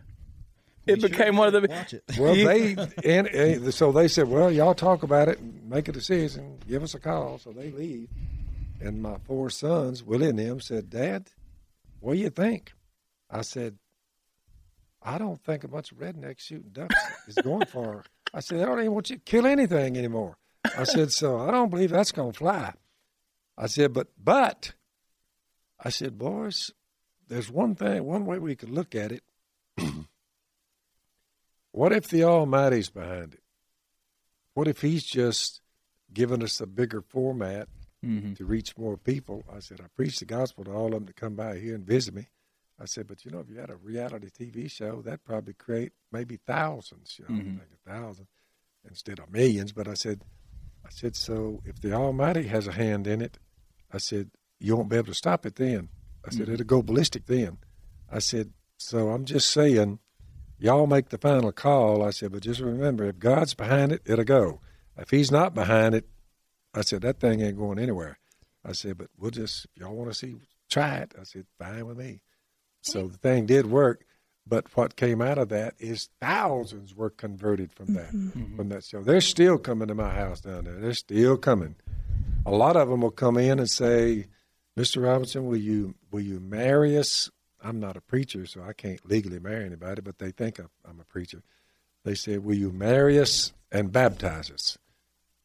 It 0.87 1.03
We 1.03 1.09
became 1.09 1.37
one 1.37 1.55
of 1.55 1.63
the 1.63 1.69
watch 1.69 1.95
it. 1.95 2.05
Well, 2.19 2.35
they 2.35 2.77
and, 3.05 3.27
and 3.29 3.73
so 3.73 3.91
they 3.91 4.07
said, 4.07 4.29
"Well, 4.29 4.51
y'all 4.51 4.75
talk 4.75 5.03
about 5.03 5.29
it 5.29 5.39
and 5.39 5.69
make 5.69 5.89
a 5.89 5.93
decision. 5.93 6.59
Give 6.69 6.83
us 6.83 6.95
a 6.95 7.01
call." 7.01 7.39
So 7.39 7.53
they 7.53 7.71
leave, 7.71 8.09
and 8.81 9.01
my 9.01 9.17
four 9.25 9.49
sons, 9.49 10.03
Willie 10.03 10.29
and 10.29 10.39
them, 10.39 10.61
said, 10.61 10.91
"Dad, 10.91 11.31
what 12.01 12.15
do 12.15 12.19
you 12.19 12.29
think?" 12.29 12.73
I 13.31 13.41
said, 13.41 13.79
"I 15.05 15.19
don't 15.19 15.43
think 15.43 15.65
a 15.65 15.69
bunch 15.69 15.93
of 15.93 15.99
rednecks 15.99 16.41
shooting 16.41 16.71
ducks 16.73 16.95
is 17.29 17.37
going 17.37 17.67
for." 17.67 18.05
I 18.33 18.41
said, 18.41 18.61
"I 18.63 18.65
don't 18.65 18.81
even 18.81 18.93
want 18.93 19.11
you 19.11 19.17
to 19.17 19.23
kill 19.23 19.47
anything 19.47 19.97
anymore." 19.97 20.39
I 20.77 20.85
said, 20.85 21.13
"So 21.13 21.39
I 21.39 21.51
don't 21.51 21.71
believe 21.71 21.91
that's 21.91 22.13
going 22.13 22.33
to 22.33 22.39
fly." 22.39 22.75
I 23.57 23.67
said, 23.67 23.93
"But 23.93 24.09
but," 24.19 24.75
I 25.79 25.91
said, 25.91 26.19
"Boys, 26.19 26.73
there's 27.29 27.51
one 27.51 27.75
thing, 27.75 28.05
one 28.05 28.27
way 28.27 28.39
we 28.39 28.57
could 28.57 28.71
look 28.71 28.95
at 28.95 29.13
it." 29.13 29.23
What 31.75 31.91
if 31.91 32.07
the 32.07 32.23
Almighty's 32.23 32.89
behind 32.89 33.35
it? 33.35 33.43
What 34.55 34.69
if 34.69 34.81
He's 34.83 35.03
just 35.03 35.61
giving 36.13 36.41
us 36.41 36.61
a 36.61 36.69
bigger 36.69 37.01
format 37.01 37.69
mm-hmm. 38.07 38.35
to 38.35 38.45
reach 38.45 38.79
more 38.79 38.97
people? 38.97 39.43
I 39.53 39.59
said, 39.59 39.81
I 39.81 39.89
preach 39.97 40.21
the 40.21 40.25
gospel 40.25 40.63
to 40.67 40.71
all 40.71 40.87
of 40.87 40.93
them 40.93 41.07
to 41.07 41.13
come 41.13 41.35
by 41.35 41.59
here 41.59 41.75
and 41.75 41.85
visit 41.85 42.15
me. 42.15 42.29
I 42.81 42.87
said, 42.87 43.07
but 43.07 43.25
you 43.25 43.31
know, 43.31 43.39
if 43.39 43.49
you 43.49 43.59
had 43.59 43.71
a 43.71 43.77
reality 43.77 44.29
TV 44.31 44.71
show, 44.71 45.01
that'd 45.03 45.25
probably 45.25 45.55
create 45.55 45.93
maybe 46.11 46.37
thousands, 46.37 47.19
you 47.19 47.25
know, 47.29 47.35
like 47.59 47.69
a 47.73 47.91
thousand 47.91 48.27
instead 48.89 49.19
of 49.21 49.31
millions. 49.31 49.73
But 49.73 49.87
I 49.87 49.95
said, 49.95 50.23
I 50.85 50.91
said, 50.91 51.15
so 51.17 51.63
if 51.65 51.81
the 51.81 51.93
Almighty 51.93 52.49
has 52.49 52.67
a 52.67 52.73
hand 52.73 53.07
in 53.07 53.23
it, 53.23 53.39
I 53.93 53.99
said, 53.99 54.31
you 54.59 54.77
won't 54.77 54.89
be 54.89 54.97
able 54.97 55.07
to 55.07 55.15
stop 55.15 55.47
it 55.47 55.57
then. 55.57 55.89
I 56.27 56.31
said, 56.31 56.49
it'll 56.49 56.67
go 56.67 56.83
ballistic 56.83 57.27
then. 57.27 57.59
I 58.11 58.19
said, 58.19 58.53
so 58.77 59.11
I'm 59.11 59.25
just 59.25 59.51
saying, 59.51 59.99
y'all 60.59 60.87
make 60.87 61.11
the 61.11 61.19
final 61.19 61.53
call. 61.53 62.03
I 62.03 62.11
said, 62.11 62.33
but 62.33 62.43
just 62.43 62.61
remember, 62.61 63.05
if 63.05 63.19
God's 63.19 63.55
behind 63.55 63.93
it, 63.93 64.03
it'll 64.05 64.25
go. 64.25 64.61
If 64.97 65.11
He's 65.11 65.31
not 65.31 65.55
behind 65.55 65.95
it, 65.95 66.09
I 66.75 66.81
said, 66.81 67.03
that 67.03 67.21
thing 67.21 67.41
ain't 67.41 67.57
going 67.59 67.79
anywhere. 67.79 68.19
I 68.65 68.73
said, 68.73 68.99
but 68.99 69.09
we'll 69.17 69.31
just, 69.31 69.67
if 69.67 69.83
y'all 69.83 69.95
want 69.95 70.11
to 70.11 70.19
see, 70.19 70.35
try 70.71 70.97
it. 70.97 71.15
I 71.21 71.25
said, 71.25 71.47
fine 71.59 71.87
with 71.87 71.99
me. 71.99 72.21
So 72.85 73.09
the 73.09 73.19
thing 73.19 73.47
did 73.47 73.67
work. 73.67 74.05
But 74.47 74.67
what 74.77 74.97
came 74.97 75.23
out 75.23 75.39
of 75.39 75.49
that 75.49 75.75
is 75.79 76.11
thousands 76.21 76.95
were 76.95 77.11
converted 77.11 77.73
from 77.73 77.95
that 77.95 78.09
mm-hmm. 78.09 78.39
Mm-hmm. 78.39 78.57
from 78.57 78.69
that 78.69 78.85
show. 78.85 79.03
They're 79.03 79.23
still 79.23 79.57
coming 79.57 79.89
to 79.89 79.95
my 79.95 80.11
house 80.11 80.43
down 80.43 80.65
there. 80.65 80.75
They're 80.75 80.93
still 80.93 81.39
coming. 81.39 81.77
A 82.45 82.51
lot 82.51 82.77
of 82.77 82.91
them 82.91 83.01
will 83.01 83.11
come 83.11 83.39
in 83.39 83.59
and 83.59 83.71
say, 83.71 84.27
"Mr. 84.77 85.03
Robinson, 85.03 85.47
will 85.47 85.57
you 85.57 85.95
will 86.11 86.21
you 86.21 86.41
marry 86.41 86.99
us?" 86.99 87.31
I'm 87.63 87.81
not 87.81 87.97
a 87.97 88.03
preacher, 88.03 88.45
so 88.45 88.63
I 88.63 88.75
can't 88.75 89.09
legally 89.09 89.39
marry 89.39 89.65
anybody, 89.65 90.03
but 90.03 90.19
they 90.19 90.31
think 90.31 90.59
I'm 90.59 90.69
I'm 90.87 91.01
a 91.01 91.05
preacher. 91.05 91.43
They 92.05 92.15
said, 92.15 92.45
"Will 92.45 92.57
you 92.57 92.71
marry 92.71 93.19
us 93.19 93.55
and 93.73 93.91
baptize 93.91 94.51
us?" 94.51 94.77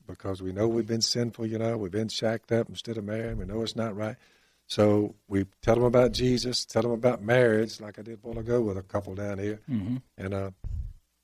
Because 0.05 0.41
we 0.41 0.51
know 0.51 0.67
we've 0.67 0.87
been 0.87 1.01
sinful, 1.01 1.45
you 1.45 1.59
know, 1.59 1.77
we've 1.77 1.91
been 1.91 2.09
shacked 2.09 2.51
up 2.51 2.67
instead 2.67 2.97
of 2.97 3.05
marrying. 3.05 3.37
We 3.37 3.45
know 3.45 3.61
it's 3.61 3.75
not 3.75 3.95
right. 3.95 4.17
So 4.69 5.15
we 5.27 5.45
tell 5.63 5.75
them 5.75 5.83
about 5.83 6.11
Jesus, 6.11 6.63
tell 6.63 6.83
them 6.83 6.91
about 6.91 7.23
marriage, 7.23 7.81
like 7.81 7.97
I 7.97 8.03
did 8.03 8.19
a 8.23 8.27
while 8.27 8.37
ago 8.37 8.61
with 8.61 8.77
a 8.77 8.83
couple 8.83 9.15
down 9.15 9.39
here, 9.39 9.59
and 10.15 10.33
uh, 10.33 10.51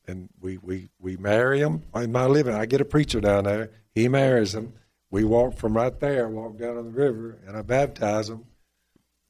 and 0.07 0.29
we 0.41 0.57
we 0.57 0.89
we 0.99 1.15
marry 1.17 1.59
them 1.59 1.83
in 1.93 2.11
my 2.11 2.25
living. 2.25 2.55
I 2.55 2.65
get 2.65 2.81
a 2.81 2.85
preacher 2.85 3.21
down 3.21 3.43
there. 3.43 3.69
He 3.93 4.07
marries 4.07 4.53
them. 4.53 4.73
We 5.11 5.23
walk 5.23 5.55
from 5.57 5.77
right 5.77 5.97
there, 5.99 6.27
walk 6.27 6.57
down 6.57 6.75
on 6.77 6.85
the 6.85 6.91
river, 6.91 7.37
and 7.45 7.55
I 7.55 7.61
baptize 7.61 8.29
them, 8.29 8.45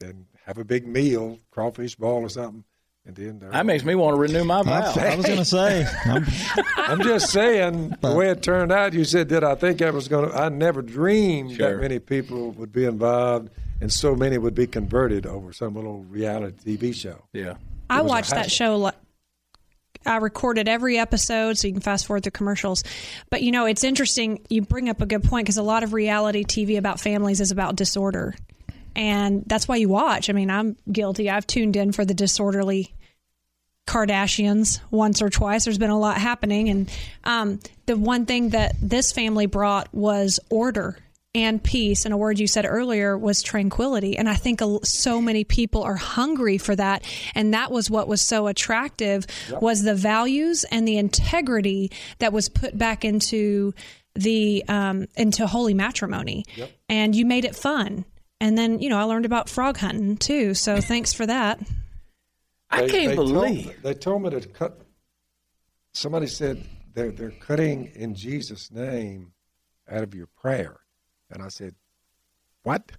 and 0.02 0.26
have 0.46 0.58
a 0.58 0.64
big 0.64 0.88
meal, 0.88 1.40
crawfish 1.52 1.96
ball 1.96 2.22
or 2.24 2.30
something, 2.30 2.64
and 3.06 3.16
then 3.16 3.40
they're 3.40 3.52
That 3.52 3.66
makes 3.66 3.84
me 3.84 3.94
want 3.96 4.16
to 4.16 4.20
renew 4.20 4.44
my 4.44 4.64
vow. 4.64 4.92
I 4.96 5.16
was 5.16 5.26
going 5.26 5.38
to 5.38 5.46
say, 5.46 5.86
I'm, 6.06 6.26
I'm 6.78 7.02
just 7.04 7.30
saying 7.32 7.96
the 8.02 8.14
way 8.16 8.30
it 8.30 8.42
turned 8.42 8.72
out. 8.72 8.94
You 8.94 9.04
said 9.06 9.30
that 9.30 9.44
I 9.44 9.56
think 9.56 9.82
I 9.82 9.92
was 9.92 10.08
going 10.08 10.30
to. 10.30 10.36
I 10.36 10.50
never 10.50 10.82
dreamed 10.82 11.56
Sure. 11.56 11.76
that 11.76 11.82
many 11.82 12.00
people 12.00 12.52
would 12.52 12.72
be 12.72 12.86
involved, 12.86 13.50
and 13.82 13.92
so 13.94 14.16
many 14.16 14.38
would 14.38 14.56
be 14.56 14.66
converted 14.68 15.26
over 15.28 15.54
some 15.54 15.76
little 15.76 16.00
reality 16.04 16.78
TV 16.78 16.96
show. 16.96 17.24
Yeah. 17.32 17.56
I 17.90 18.02
watched 18.02 18.32
that 18.32 18.38
hassle. 18.46 18.50
show. 18.50 18.78
Like, 18.78 18.96
I 20.08 20.18
recorded 20.18 20.68
every 20.68 20.98
episode, 20.98 21.58
so 21.60 21.68
you 21.68 21.74
can 21.74 21.82
fast 21.82 22.06
forward 22.08 22.24
the 22.24 22.32
commercials. 22.32 22.84
But 23.30 23.44
you 23.44 23.52
know, 23.52 23.66
it's 23.66 23.84
interesting. 23.84 24.42
You 24.50 24.64
bring 24.64 24.90
up 24.90 25.02
a 25.02 25.06
good 25.06 25.24
point 25.24 25.46
because 25.46 25.58
a 25.58 25.64
lot 25.64 25.84
of 25.84 25.94
reality 25.94 26.44
TV 26.44 26.78
about 26.80 27.00
families 27.00 27.40
is 27.42 27.52
about 27.52 27.76
disorder, 27.76 28.34
and 28.96 29.44
that's 29.46 29.68
why 29.68 29.76
you 29.76 29.90
watch. 29.90 30.30
I 30.30 30.34
mean, 30.34 30.50
I'm 30.50 30.78
guilty. 30.92 31.30
I've 31.30 31.46
tuned 31.46 31.76
in 31.76 31.92
for 31.92 32.06
the 32.06 32.14
disorderly 32.16 32.94
Kardashians 33.88 34.80
once 34.92 35.22
or 35.22 35.30
twice. 35.30 35.66
There's 35.66 35.78
been 35.78 35.90
a 35.90 36.00
lot 36.00 36.18
happening, 36.18 36.70
and 36.70 36.90
um, 37.24 37.60
the 37.86 37.98
one 37.98 38.26
thing 38.26 38.50
that 38.50 38.76
this 38.82 39.12
family 39.12 39.46
brought 39.46 39.94
was 39.94 40.40
order 40.50 40.98
and 41.36 41.62
peace. 41.62 42.06
And 42.06 42.14
a 42.14 42.18
word 42.18 42.40
you 42.40 42.48
said 42.48 42.66
earlier 42.66 43.18
was 43.18 43.44
tranquility. 43.44 44.18
And 44.18 44.30
I 44.30 44.36
think 44.36 44.62
so 44.84 45.22
many 45.22 45.44
people 45.44 45.84
are 45.84 45.96
hungry 45.96 46.58
for 46.58 46.76
that, 46.78 47.04
and 47.36 47.54
that 47.54 47.72
was 47.72 47.90
what 47.90 48.08
was 48.08 48.22
so 48.22 48.48
attractive 48.48 49.28
was 49.62 49.84
the 49.84 49.96
values 49.96 50.64
and 50.72 50.88
the 50.88 50.98
integrity 50.98 51.92
that 52.20 52.32
was 52.34 52.50
put 52.50 52.78
back 52.78 53.04
into 53.06 53.74
the 54.16 54.64
um, 54.68 55.08
into 55.16 55.46
holy 55.46 55.74
matrimony. 55.74 56.46
And 56.90 57.14
you 57.16 57.26
made 57.26 57.46
it 57.46 57.56
fun. 57.56 58.06
And 58.42 58.58
then 58.58 58.80
you 58.80 58.90
know 58.90 58.98
I 58.98 59.04
learned 59.04 59.26
about 59.26 59.50
frog 59.50 59.78
hunting 59.78 60.18
too. 60.18 60.54
So 60.54 60.80
thanks 60.82 61.14
for 61.14 61.26
that. 61.26 61.60
I 62.70 62.82
They- 62.82 62.90
can't 62.92 63.10
they 63.12 63.16
believe. 63.16 63.68
me- 63.68 63.74
they 63.84 63.94
told 63.94 64.24
me 64.24 64.30
to 64.32 64.48
cut. 64.48 64.82
Somebody 65.94 66.28
said 66.28 66.68
they're 66.94 67.12
they're 67.12 67.32
cutting 67.32 67.88
in 67.96 68.16
Jesus' 68.16 68.72
name 68.72 69.34
out 69.88 70.04
of 70.04 70.14
your 70.16 70.28
prayer, 70.28 70.82
and 71.30 71.42
I 71.44 71.48
said, 71.50 71.76
"What?" 72.64 72.94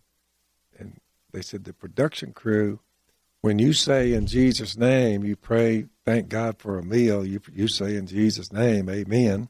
And 0.78 1.00
they 1.32 1.42
said 1.42 1.64
the 1.64 1.72
production 1.74 2.32
crew, 2.32 2.80
when 3.40 3.58
you 3.58 3.72
say 3.72 4.12
in 4.12 4.26
Jesus' 4.26 4.76
name, 4.76 5.24
you 5.24 5.36
pray, 5.36 5.88
thank 6.04 6.28
God 6.28 6.58
for 6.58 6.78
a 6.78 6.82
meal. 6.82 7.24
You 7.24 7.40
you 7.52 7.68
say 7.68 7.96
in 7.96 8.06
Jesus' 8.06 8.52
name, 8.52 8.88
Amen. 8.88 9.48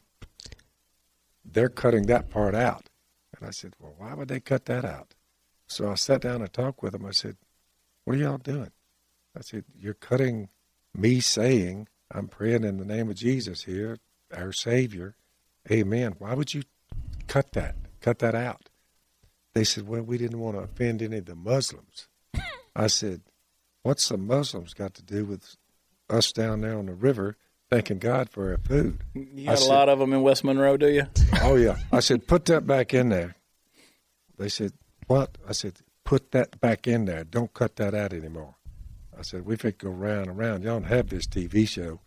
They're 1.44 1.68
cutting 1.68 2.06
that 2.06 2.28
part 2.28 2.54
out, 2.54 2.88
and 3.36 3.46
I 3.46 3.50
said, 3.50 3.74
"Well, 3.78 3.94
why 3.96 4.14
would 4.14 4.28
they 4.28 4.40
cut 4.40 4.64
that 4.66 4.84
out?" 4.84 5.14
So 5.68 5.88
I 5.90 5.94
sat 5.94 6.20
down 6.22 6.42
and 6.42 6.52
talked 6.52 6.82
with 6.82 6.92
them. 6.92 7.04
I 7.06 7.12
said, 7.12 7.36
"What 8.04 8.16
are 8.16 8.20
y'all 8.20 8.38
doing?" 8.38 8.72
I 9.36 9.40
said, 9.42 9.64
You're 9.78 9.94
cutting 9.94 10.48
me 10.94 11.20
saying, 11.20 11.88
I'm 12.10 12.28
praying 12.28 12.64
in 12.64 12.78
the 12.78 12.84
name 12.84 13.10
of 13.10 13.16
Jesus 13.16 13.64
here, 13.64 13.98
our 14.34 14.52
Savior. 14.52 15.16
Amen. 15.70 16.14
Why 16.18 16.34
would 16.34 16.54
you 16.54 16.62
cut 17.26 17.52
that? 17.52 17.74
Cut 18.00 18.20
that 18.20 18.34
out. 18.34 18.70
They 19.52 19.64
said, 19.64 19.86
Well, 19.86 20.02
we 20.02 20.18
didn't 20.18 20.40
want 20.40 20.56
to 20.56 20.62
offend 20.62 21.02
any 21.02 21.18
of 21.18 21.26
the 21.26 21.34
Muslims. 21.34 22.08
I 22.76 22.86
said, 22.86 23.22
What's 23.82 24.08
the 24.08 24.16
Muslims 24.16 24.74
got 24.74 24.94
to 24.94 25.02
do 25.02 25.24
with 25.24 25.56
us 26.08 26.32
down 26.32 26.60
there 26.60 26.78
on 26.78 26.86
the 26.86 26.94
river 26.94 27.36
thanking 27.70 27.98
God 27.98 28.30
for 28.30 28.50
our 28.52 28.58
food? 28.58 29.02
You 29.14 29.50
I 29.50 29.54
got 29.54 29.60
a 29.62 29.64
lot 29.64 29.88
of 29.88 29.98
them 29.98 30.12
in 30.12 30.22
West 30.22 30.44
Monroe, 30.44 30.76
do 30.76 30.88
you? 30.88 31.06
Oh, 31.42 31.56
yeah. 31.56 31.76
I 31.92 32.00
said, 32.00 32.26
Put 32.26 32.46
that 32.46 32.66
back 32.66 32.94
in 32.94 33.10
there. 33.10 33.36
They 34.38 34.48
said, 34.48 34.72
What? 35.06 35.36
I 35.48 35.52
said, 35.52 35.78
Put 36.04 36.30
that 36.32 36.60
back 36.60 36.86
in 36.86 37.04
there. 37.04 37.24
Don't 37.24 37.52
cut 37.52 37.76
that 37.76 37.94
out 37.94 38.12
anymore. 38.12 38.55
I 39.18 39.22
said, 39.22 39.46
we 39.46 39.56
could 39.56 39.78
go 39.78 39.90
round 39.90 40.28
and 40.28 40.38
round. 40.38 40.64
Y'all 40.64 40.80
don't 40.80 40.88
have 40.88 41.08
this 41.08 41.26
TV 41.26 41.66
show. 41.66 42.00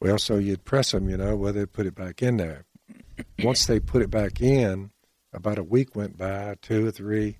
Well, 0.00 0.18
so 0.18 0.36
you'd 0.36 0.64
press 0.64 0.92
them, 0.92 1.08
you 1.08 1.16
know, 1.16 1.34
whether 1.34 1.60
they 1.60 1.66
put 1.66 1.86
it 1.86 1.94
back 1.94 2.22
in 2.22 2.36
there. 2.36 2.64
Once 3.42 3.66
they 3.66 3.80
put 3.80 4.02
it 4.02 4.10
back 4.10 4.40
in, 4.40 4.90
about 5.32 5.58
a 5.58 5.64
week 5.64 5.96
went 5.96 6.16
by, 6.16 6.54
two 6.62 6.86
or 6.86 6.90
three, 6.90 7.38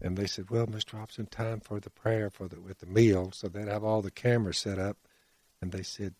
and 0.00 0.16
they 0.16 0.26
said, 0.26 0.50
well, 0.50 0.66
Mr. 0.66 0.94
Robinson, 0.94 1.26
time 1.26 1.60
for 1.60 1.78
the 1.78 1.90
prayer 1.90 2.28
for 2.28 2.48
the 2.48 2.60
with 2.60 2.78
the 2.78 2.86
meal. 2.86 3.30
So 3.32 3.46
they'd 3.46 3.68
have 3.68 3.84
all 3.84 4.02
the 4.02 4.10
cameras 4.10 4.58
set 4.58 4.78
up, 4.78 4.96
and 5.60 5.70
they 5.70 5.84
said, 5.84 6.14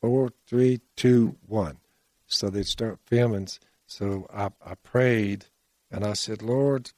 four, 0.00 0.30
three, 0.46 0.80
two, 0.96 1.36
one. 1.46 1.78
So 2.26 2.48
they'd 2.48 2.66
start 2.66 3.00
filming. 3.04 3.48
So 3.86 4.26
I, 4.32 4.50
I 4.64 4.74
prayed, 4.76 5.46
and 5.90 6.04
I 6.04 6.12
said, 6.12 6.42
Lord, 6.42 6.92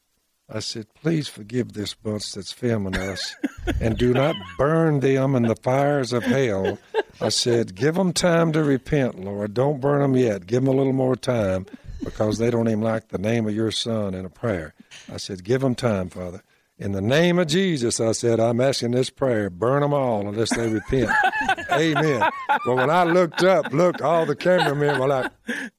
I 0.48 0.60
said, 0.60 0.86
please 0.94 1.26
forgive 1.26 1.72
this 1.72 1.94
bunch 1.94 2.32
that's 2.32 2.52
filming 2.52 2.96
us 2.96 3.34
and 3.80 3.98
do 3.98 4.14
not 4.14 4.36
burn 4.56 5.00
them 5.00 5.34
in 5.34 5.42
the 5.42 5.56
fires 5.56 6.12
of 6.12 6.22
hell. 6.22 6.78
I 7.20 7.30
said, 7.30 7.74
give 7.74 7.96
them 7.96 8.12
time 8.12 8.52
to 8.52 8.62
repent, 8.62 9.18
Lord. 9.18 9.54
Don't 9.54 9.80
burn 9.80 10.02
them 10.02 10.16
yet. 10.16 10.46
Give 10.46 10.62
them 10.62 10.72
a 10.72 10.76
little 10.76 10.92
more 10.92 11.16
time 11.16 11.66
because 12.04 12.38
they 12.38 12.50
don't 12.50 12.68
even 12.68 12.82
like 12.82 13.08
the 13.08 13.18
name 13.18 13.48
of 13.48 13.54
your 13.54 13.72
son 13.72 14.14
in 14.14 14.24
a 14.24 14.28
prayer. 14.28 14.74
I 15.12 15.16
said, 15.16 15.42
give 15.42 15.62
them 15.62 15.74
time, 15.74 16.10
Father. 16.10 16.42
In 16.78 16.92
the 16.92 17.00
name 17.00 17.38
of 17.38 17.48
Jesus, 17.48 18.00
I 18.00 18.12
said, 18.12 18.38
I'm 18.38 18.60
asking 18.60 18.90
this 18.92 19.10
prayer, 19.10 19.50
burn 19.50 19.80
them 19.80 19.94
all 19.94 20.28
unless 20.28 20.54
they 20.54 20.68
repent. 20.68 21.10
Amen. 21.72 22.22
Well, 22.66 22.76
when 22.76 22.90
I 22.90 23.02
looked 23.04 23.42
up, 23.42 23.72
look, 23.72 24.02
all 24.02 24.26
the 24.26 24.36
cameramen 24.36 25.00
were 25.00 25.08
like, 25.08 25.32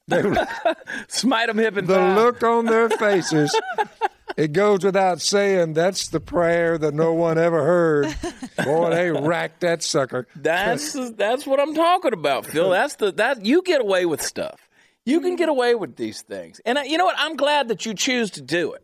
they 0.07 0.23
were, 0.23 0.47
Smite 1.07 1.47
them 1.47 1.59
hip 1.59 1.77
and 1.77 1.87
the 1.87 1.99
look 2.15 2.43
on 2.43 2.65
their 2.65 2.89
faces. 2.89 3.57
It 4.37 4.53
goes 4.53 4.85
without 4.85 5.19
saying 5.19 5.73
that's 5.73 6.09
the 6.09 6.19
prayer 6.19 6.77
that 6.77 6.93
no 6.93 7.11
one 7.13 7.39
ever 7.39 7.63
heard. 7.65 8.15
Boy, 8.63 8.91
they 8.91 9.11
racked 9.11 9.61
that 9.61 9.81
sucker. 9.81 10.27
That's 10.35 10.93
that's 11.15 11.47
what 11.47 11.59
I'm 11.59 11.73
talking 11.73 12.13
about, 12.13 12.45
Phil. 12.45 12.69
That's 12.69 12.95
the 12.95 13.11
that 13.13 13.43
you 13.43 13.63
get 13.63 13.81
away 13.81 14.05
with 14.05 14.21
stuff. 14.21 14.69
You 15.05 15.21
can 15.21 15.37
get 15.37 15.49
away 15.49 15.73
with 15.73 15.95
these 15.95 16.21
things, 16.21 16.61
and 16.65 16.77
I, 16.77 16.83
you 16.83 16.97
know 16.97 17.05
what? 17.05 17.15
I'm 17.17 17.35
glad 17.35 17.69
that 17.69 17.85
you 17.85 17.93
choose 17.95 18.29
to 18.31 18.41
do 18.41 18.73
it. 18.73 18.83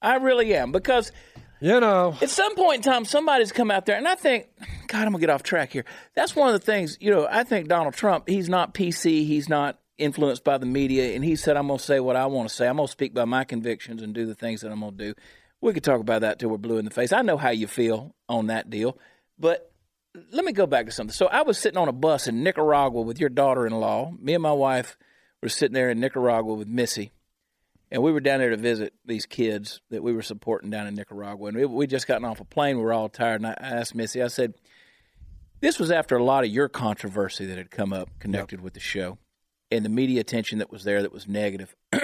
I 0.00 0.16
really 0.16 0.54
am 0.54 0.70
because 0.70 1.10
You 1.60 1.80
know, 1.80 2.14
at 2.20 2.28
some 2.30 2.54
point 2.54 2.84
in 2.84 2.92
time, 2.92 3.04
somebody's 3.04 3.50
come 3.52 3.70
out 3.70 3.86
there, 3.86 3.96
and 3.96 4.06
I 4.06 4.14
think, 4.14 4.48
God, 4.86 5.02
I'm 5.02 5.12
gonna 5.12 5.18
get 5.18 5.30
off 5.30 5.42
track 5.42 5.72
here. 5.72 5.84
That's 6.14 6.36
one 6.36 6.48
of 6.48 6.52
the 6.52 6.64
things. 6.64 6.96
You 7.00 7.10
know, 7.10 7.26
I 7.28 7.42
think 7.42 7.68
Donald 7.68 7.94
Trump. 7.94 8.28
He's 8.28 8.48
not 8.48 8.74
PC. 8.74 9.26
He's 9.26 9.48
not 9.48 9.78
influenced 9.98 10.44
by 10.44 10.58
the 10.58 10.66
media, 10.66 11.14
and 11.14 11.24
he 11.24 11.36
said, 11.36 11.56
"I'm 11.56 11.68
gonna 11.68 11.78
say 11.78 12.00
what 12.00 12.16
I 12.16 12.26
want 12.26 12.48
to 12.48 12.54
say. 12.54 12.66
I'm 12.66 12.76
gonna 12.76 12.88
speak 12.88 13.14
by 13.14 13.24
my 13.24 13.44
convictions 13.44 14.02
and 14.02 14.14
do 14.14 14.26
the 14.26 14.34
things 14.34 14.62
that 14.62 14.72
I'm 14.72 14.80
gonna 14.80 14.92
do." 14.92 15.14
We 15.60 15.72
could 15.72 15.84
talk 15.84 16.00
about 16.00 16.22
that 16.22 16.38
till 16.38 16.48
we're 16.48 16.58
blue 16.58 16.78
in 16.78 16.84
the 16.84 16.90
face. 16.90 17.12
I 17.12 17.22
know 17.22 17.36
how 17.36 17.50
you 17.50 17.66
feel 17.66 18.14
on 18.28 18.48
that 18.48 18.68
deal, 18.68 18.98
but 19.38 19.72
let 20.32 20.44
me 20.44 20.52
go 20.52 20.66
back 20.66 20.86
to 20.86 20.92
something. 20.92 21.12
So 21.12 21.26
I 21.26 21.42
was 21.42 21.56
sitting 21.56 21.78
on 21.78 21.88
a 21.88 21.92
bus 21.92 22.26
in 22.26 22.42
Nicaragua 22.42 23.00
with 23.00 23.20
your 23.20 23.28
daughter-in-law. 23.28 24.12
Me 24.18 24.34
and 24.34 24.42
my 24.42 24.52
wife 24.52 24.98
were 25.40 25.48
sitting 25.48 25.74
there 25.74 25.88
in 25.88 26.00
Nicaragua 26.00 26.54
with 26.54 26.68
Missy, 26.68 27.12
and 27.90 28.02
we 28.02 28.12
were 28.12 28.20
down 28.20 28.40
there 28.40 28.50
to 28.50 28.56
visit 28.56 28.92
these 29.04 29.24
kids 29.24 29.80
that 29.90 30.02
we 30.02 30.12
were 30.12 30.22
supporting 30.22 30.70
down 30.70 30.86
in 30.86 30.94
Nicaragua. 30.94 31.48
And 31.48 31.56
we, 31.56 31.64
we 31.64 31.86
just 31.86 32.06
gotten 32.08 32.24
off 32.24 32.40
a 32.40 32.44
plane. 32.44 32.76
We 32.76 32.82
were 32.82 32.92
all 32.92 33.08
tired, 33.08 33.40
and 33.40 33.46
I 33.46 33.54
asked 33.60 33.94
Missy. 33.94 34.20
I 34.22 34.28
said, 34.28 34.54
"This 35.60 35.78
was 35.78 35.92
after 35.92 36.16
a 36.16 36.24
lot 36.24 36.44
of 36.44 36.50
your 36.50 36.68
controversy 36.68 37.46
that 37.46 37.56
had 37.56 37.70
come 37.70 37.92
up 37.92 38.10
connected 38.18 38.60
with 38.60 38.74
the 38.74 38.80
show, 38.80 39.18
and 39.72 39.84
the 39.84 39.88
media 39.88 40.20
attention 40.20 40.58
that 40.58 40.70
was 40.70 40.84
there 40.84 41.02
that 41.02 41.12
was 41.12 41.26
negative." 41.26 41.74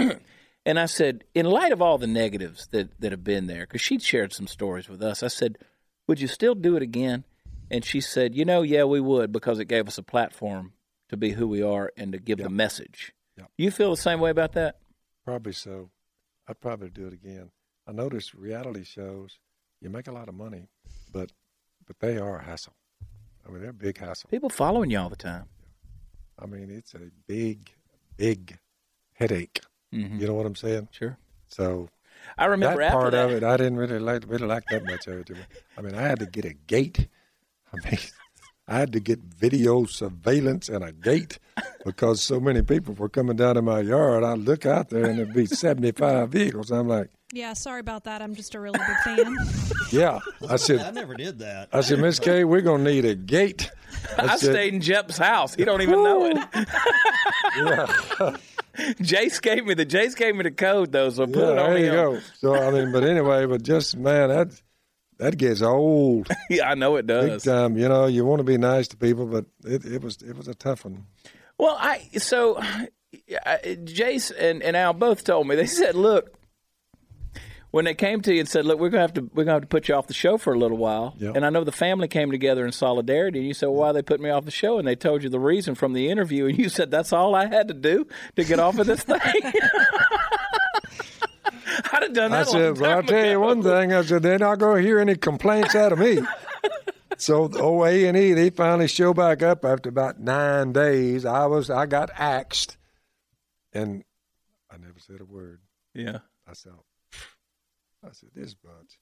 and 0.67 0.79
I 0.79 0.87
said, 0.87 1.25
in 1.35 1.47
light 1.47 1.73
of 1.73 1.81
all 1.81 1.99
the 1.99 2.07
negatives 2.07 2.67
that 2.69 3.01
that 3.01 3.13
have 3.13 3.25
been 3.25 3.47
there, 3.47 3.61
because 3.61 3.81
she'd 3.81 4.03
shared 4.03 4.33
some 4.33 4.47
stories 4.47 4.89
with 4.89 5.03
us, 5.03 5.23
I 5.23 5.29
said, 5.29 5.59
"Would 6.07 6.21
you 6.21 6.29
still 6.29 6.55
do 6.55 6.77
it 6.77 6.83
again?" 6.83 7.25
And 7.71 7.85
she 7.85 8.01
said, 8.01 8.35
"You 8.35 8.45
know, 8.45 8.63
yeah, 8.63 8.85
we 8.85 9.01
would 9.01 9.31
because 9.31 9.59
it 9.59 9.67
gave 9.67 9.87
us 9.87 9.99
a 9.99 10.03
platform 10.03 10.73
to 11.11 11.17
be 11.17 11.33
who 11.33 11.47
we 11.47 11.63
are 11.63 11.93
and 11.97 12.13
to 12.13 12.19
give 12.19 12.39
the 12.39 12.51
message." 12.51 13.13
Yep. 13.37 13.51
You 13.57 13.71
feel 13.71 13.91
the 13.91 13.97
same 13.97 14.19
way 14.19 14.31
about 14.31 14.53
that? 14.55 14.79
probably 15.25 15.53
so. 15.53 15.91
I'd 16.49 16.59
probably 16.59 16.89
do 16.89 17.07
it 17.07 17.13
again. 17.13 17.51
I 17.87 17.93
notice 17.93 18.35
reality 18.35 18.83
shows, 18.83 19.39
you 19.83 19.91
make 19.91 20.09
a 20.09 20.13
lot 20.13 20.27
of 20.27 20.35
money, 20.35 20.69
but 21.13 21.33
but 21.87 21.99
they 22.01 22.17
are 22.17 22.39
a 22.39 22.45
hassle. 22.45 22.73
I 23.47 23.51
mean, 23.51 23.61
they're 23.61 23.71
a 23.71 23.75
big 23.75 23.99
hassle. 23.99 24.31
People 24.31 24.49
following 24.49 24.91
you 24.91 24.99
all 24.99 25.11
the 25.11 25.17
time. 25.17 25.45
I 26.41 26.47
mean, 26.47 26.71
it's 26.71 26.95
a 26.95 27.11
big, 27.27 27.71
big 28.17 28.59
headache. 29.15 29.61
Mm-hmm. 29.93 30.21
You 30.21 30.27
know 30.27 30.35
what 30.35 30.47
I'm 30.47 30.55
saying? 30.55 30.89
Sure. 30.93 31.17
So 31.49 31.89
I 32.37 32.47
remember 32.47 32.79
that 32.79 32.87
after 32.87 32.99
part 32.99 33.13
that. 33.13 33.25
of 33.25 33.31
it, 33.33 33.43
I 33.43 33.57
didn't 33.57 33.77
really 33.77 33.99
like 33.99 34.25
really 34.29 34.47
like 34.47 34.65
that 34.71 34.85
much 34.85 35.07
of 35.07 35.19
it. 35.21 35.31
I 35.77 35.81
mean, 35.81 35.95
I 35.95 36.03
had 36.03 36.19
to 36.21 36.27
get 36.27 36.45
a 36.45 36.53
gate. 36.55 37.09
I 37.73 37.89
mean, 37.89 37.99
I 38.69 38.79
had 38.79 38.93
to 38.93 39.01
get 39.01 39.21
video 39.21 39.87
surveillance 39.87 40.69
and 40.69 40.85
a 40.85 40.93
gate 40.93 41.39
because 41.87 42.23
so 42.23 42.39
many 42.39 42.61
people 42.61 42.93
were 42.95 43.09
coming 43.09 43.37
down 43.37 43.55
to 43.55 43.63
my 43.63 43.81
yard. 43.81 44.25
I 44.25 44.35
look 44.35 44.67
out 44.67 44.91
there 44.91 45.07
and 45.07 45.19
there'd 45.19 45.33
be 45.33 45.47
75 45.47 46.29
vehicles. 46.29 46.71
I'm 46.71 46.87
like, 46.87 47.09
Yeah, 47.33 47.55
sorry 47.55 47.81
about 47.81 48.05
that. 48.05 48.21
I'm 48.21 48.35
just 48.35 48.55
a 48.55 48.61
really 48.61 48.79
big 48.79 48.99
fan. 48.99 49.37
yeah. 49.91 50.19
I 50.47 50.57
said. 50.57 50.81
I 50.81 50.91
never 50.91 51.15
did 51.15 51.39
that. 51.39 51.71
I 51.73 51.81
said, 51.81 51.99
Miss 52.01 52.19
Kay, 52.19 52.45
we're 52.45 52.61
gonna 52.61 52.85
need 52.85 53.07
a 53.07 53.15
gate. 53.15 53.71
I 54.19 54.37
stayed 54.37 54.75
in 54.75 54.81
Jep's 54.81 55.19
house. 55.19 55.55
He 55.55 55.65
don't 55.65 55.83
even 55.83 56.03
know 56.03 56.27
it. 56.27 56.39
Jase 59.03 59.41
gave 59.41 59.65
me 59.67 59.75
the 59.75 59.85
Jase 59.85 60.15
gave 60.15 60.37
me 60.37 60.45
the 60.45 60.51
code 60.53 60.93
though, 60.93 61.11
so 61.11 61.27
put 61.27 61.37
yeah. 61.37 61.51
it 61.53 61.59
on 61.59 61.71
There 61.75 61.79
you 61.79 61.87
him. 61.87 61.93
go. 61.95 62.21
So 62.39 62.55
I 62.55 62.71
mean, 62.71 62.93
but 62.93 63.03
anyway, 63.05 63.47
but 63.47 63.63
just 63.63 63.97
man, 63.97 64.29
that 64.29 64.63
that 65.19 65.37
gets 65.37 65.63
old 65.63 66.29
Yeah, 66.51 66.71
I 66.71 66.75
know 66.75 66.95
it 66.97 67.07
does. 67.07 67.43
big 67.45 67.53
time. 67.53 67.77
You 67.77 67.89
know, 67.89 68.07
you 68.07 68.25
want 68.25 68.39
to 68.41 68.45
be 68.45 68.57
nice 68.57 68.87
to 68.89 68.97
people, 68.97 69.27
but 69.27 69.47
it, 69.65 69.85
it 69.85 70.03
was 70.03 70.23
it 70.23 70.37
was 70.37 70.47
a 70.47 70.55
tough 70.55 70.85
one. 70.85 71.07
Well, 71.59 71.77
I 71.79 72.09
so 72.19 72.61
Jace 73.29 74.33
and, 74.39 74.63
and 74.63 74.77
Al 74.77 74.93
both 74.93 75.25
told 75.25 75.49
me 75.49 75.57
they 75.57 75.67
said, 75.67 75.95
look, 75.97 76.38
when 77.71 77.85
they 77.85 77.95
came 77.95 78.21
to 78.23 78.33
you 78.33 78.41
and 78.41 78.49
said, 78.49 78.65
look, 78.65 78.79
we're 78.81 78.89
gonna 78.89 79.03
have 79.03 79.13
to 79.15 79.31
we're 79.35 79.45
gonna 79.45 79.55
have 79.57 79.63
to 79.63 79.69
put 79.69 79.89
you 79.89 79.95
off 79.95 80.07
the 80.07 80.15
show 80.15 80.39
for 80.39 80.53
a 80.55 80.59
little 80.59 80.77
while, 80.79 81.15
Yeah. 81.19 81.33
and 81.35 81.45
I 81.45 81.51
know 81.51 81.65
the 81.65 81.73
family 81.73 82.09
came 82.09 82.31
together 82.31 82.65
in 82.65 82.73
solidarity, 82.73 83.39
and 83.41 83.49
you 83.49 83.55
said, 83.55 83.67
well, 83.67 83.77
why 83.77 83.93
they 83.93 84.03
put 84.03 84.21
me 84.21 84.31
off 84.31 84.45
the 84.45 84.51
show, 84.51 84.79
and 84.79 84.87
they 84.89 84.97
told 84.97 85.23
you 85.23 85.29
the 85.29 85.39
reason 85.41 85.75
from 85.75 85.93
the 85.93 86.09
interview, 86.11 86.47
and 86.47 86.59
you 86.59 86.69
said 86.69 86.91
that's 86.91 87.13
all 87.13 87.35
I 87.35 87.47
had 87.47 87.69
to 87.69 87.75
do 87.75 88.07
to 88.37 88.45
get 88.45 88.59
off 88.59 88.79
of 88.79 88.87
this 88.87 89.03
thing. 89.03 89.19
I'd 91.93 92.03
have 92.03 92.13
done 92.13 92.33
I 92.33 92.45
that. 92.45 92.47
long 92.53 92.55
said, 92.75 92.79
well, 92.79 92.97
I'll 92.97 93.03
tell 93.03 93.27
you 93.27 93.41
one 93.41 93.63
thing. 93.63 93.93
I 93.93 94.03
said, 94.03 94.23
they're 94.23 94.39
not 94.39 94.59
going 94.59 94.83
to 94.83 94.87
hear 94.87 94.99
any 94.99 95.15
complaints 95.17 95.75
out 95.75 95.93
of 95.93 95.99
me. 95.99 96.21
so 97.17 97.49
OA 97.55 98.07
and 98.07 98.17
E, 98.17 98.33
they 98.33 98.51
finally 98.51 98.89
show 98.89 99.15
back 99.15 99.43
up 99.43 99.65
after 99.65 99.89
about 99.89 100.19
nine 100.21 100.73
days. 100.73 101.25
I 101.25 101.47
was, 101.47 101.71
I 101.71 101.87
got 101.87 102.11
axed, 102.19 102.77
and 103.73 104.03
I 104.71 104.77
never 104.77 104.99
said 104.99 105.21
a 105.21 105.25
word. 105.25 105.61
Yeah. 105.95 106.19
I 106.49 106.55
said, 106.55 106.73
I 108.05 108.13
said, 108.13 108.31
this 108.35 108.55
bunch. 108.55 108.99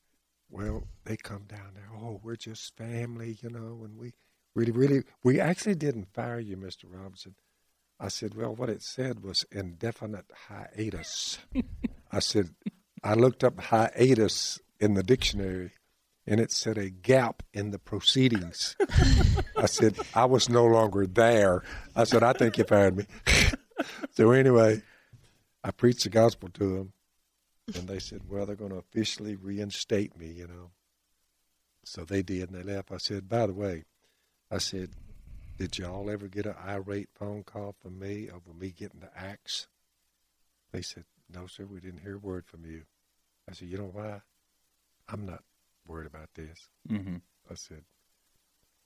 Well, 0.49 0.85
they 1.05 1.17
come 1.17 1.45
down 1.49 1.73
there. 1.75 1.89
Oh, 1.95 2.21
we're 2.23 2.37
just 2.37 2.77
family, 2.77 3.39
you 3.43 3.51
know, 3.51 3.83
and 3.85 3.99
we 3.99 4.13
really, 4.55 4.73
really, 4.73 5.03
we 5.23 5.41
actually 5.41 5.75
didn't 5.75 6.13
fire 6.15 6.39
you, 6.39 6.57
Mr. 6.57 6.85
Robinson. 6.89 7.35
I 7.99 8.09
said, 8.09 8.35
well, 8.35 8.55
what 8.55 8.69
it 8.69 8.83
said 8.83 9.23
was 9.23 9.45
indefinite 9.51 10.27
hiatus. 10.49 11.39
I 12.13 12.19
said, 12.19 12.51
I 13.03 13.15
looked 13.15 13.43
up 13.43 13.59
hiatus 13.61 14.61
in 14.79 14.95
the 14.95 15.03
dictionary, 15.03 15.73
and 16.27 16.39
it 16.39 16.53
said 16.53 16.77
a 16.77 16.91
gap 16.91 17.43
in 17.53 17.71
the 17.71 17.79
proceedings. 17.79 18.77
I 19.57 19.67
said, 19.67 19.99
I 20.15 20.27
was 20.27 20.49
no 20.49 20.67
longer 20.67 21.07
there. 21.07 21.63
I 21.95 22.05
said, 22.05 22.23
I 22.23 22.33
think 22.35 22.59
you 22.59 22.65
fired 22.65 22.97
me. 22.97 23.07
so 24.13 24.31
anyway, 24.31 24.83
I 25.65 25.71
preached 25.71 26.05
the 26.05 26.11
gospel 26.11 26.51
to 26.51 26.77
them, 26.77 26.93
and 27.75 27.89
they 27.89 27.99
said, 27.99 28.23
well, 28.29 28.47
they're 28.47 28.55
going 28.55 28.71
to 28.71 28.79
officially 28.79 29.35
reinstate 29.35 30.17
me, 30.17 30.29
you 30.29 30.47
know. 30.47 30.71
So 31.85 32.05
they 32.05 32.23
did, 32.23 32.51
and 32.51 32.59
they 32.59 32.75
left. 32.75 32.93
I 32.93 32.99
said, 32.99 33.29
by 33.29 33.47
the 33.47 33.53
way, 33.53 33.85
I 34.51 34.59
said, 34.59 34.91
did 35.59 35.79
y'all 35.79 36.11
ever 36.11 36.29
get 36.29 36.47
an 36.47 36.55
irate 36.67 37.09
phone 37.15 37.43
call 37.43 37.75
from 37.81 37.99
me 37.99 38.29
over 38.29 38.57
me 38.57 38.71
getting 38.77 39.01
the 39.01 39.11
axe? 39.17 39.69
They 40.73 40.83
said, 40.83 41.05
no, 41.33 41.47
sir, 41.47 41.65
we 41.65 41.81
didn't 41.81 42.01
hear 42.01 42.17
a 42.17 42.19
word 42.19 42.47
from 42.47 42.65
you. 42.65 42.83
I 43.49 43.53
said, 43.53 43.69
you 43.69 43.79
know 43.79 43.91
why? 43.93 44.21
I'm 45.09 45.25
not 45.25 45.43
worried 45.87 46.07
about 46.07 46.31
this. 46.35 46.69
Mm-hmm. 46.89 47.17
I 47.51 47.55
said, 47.55 47.85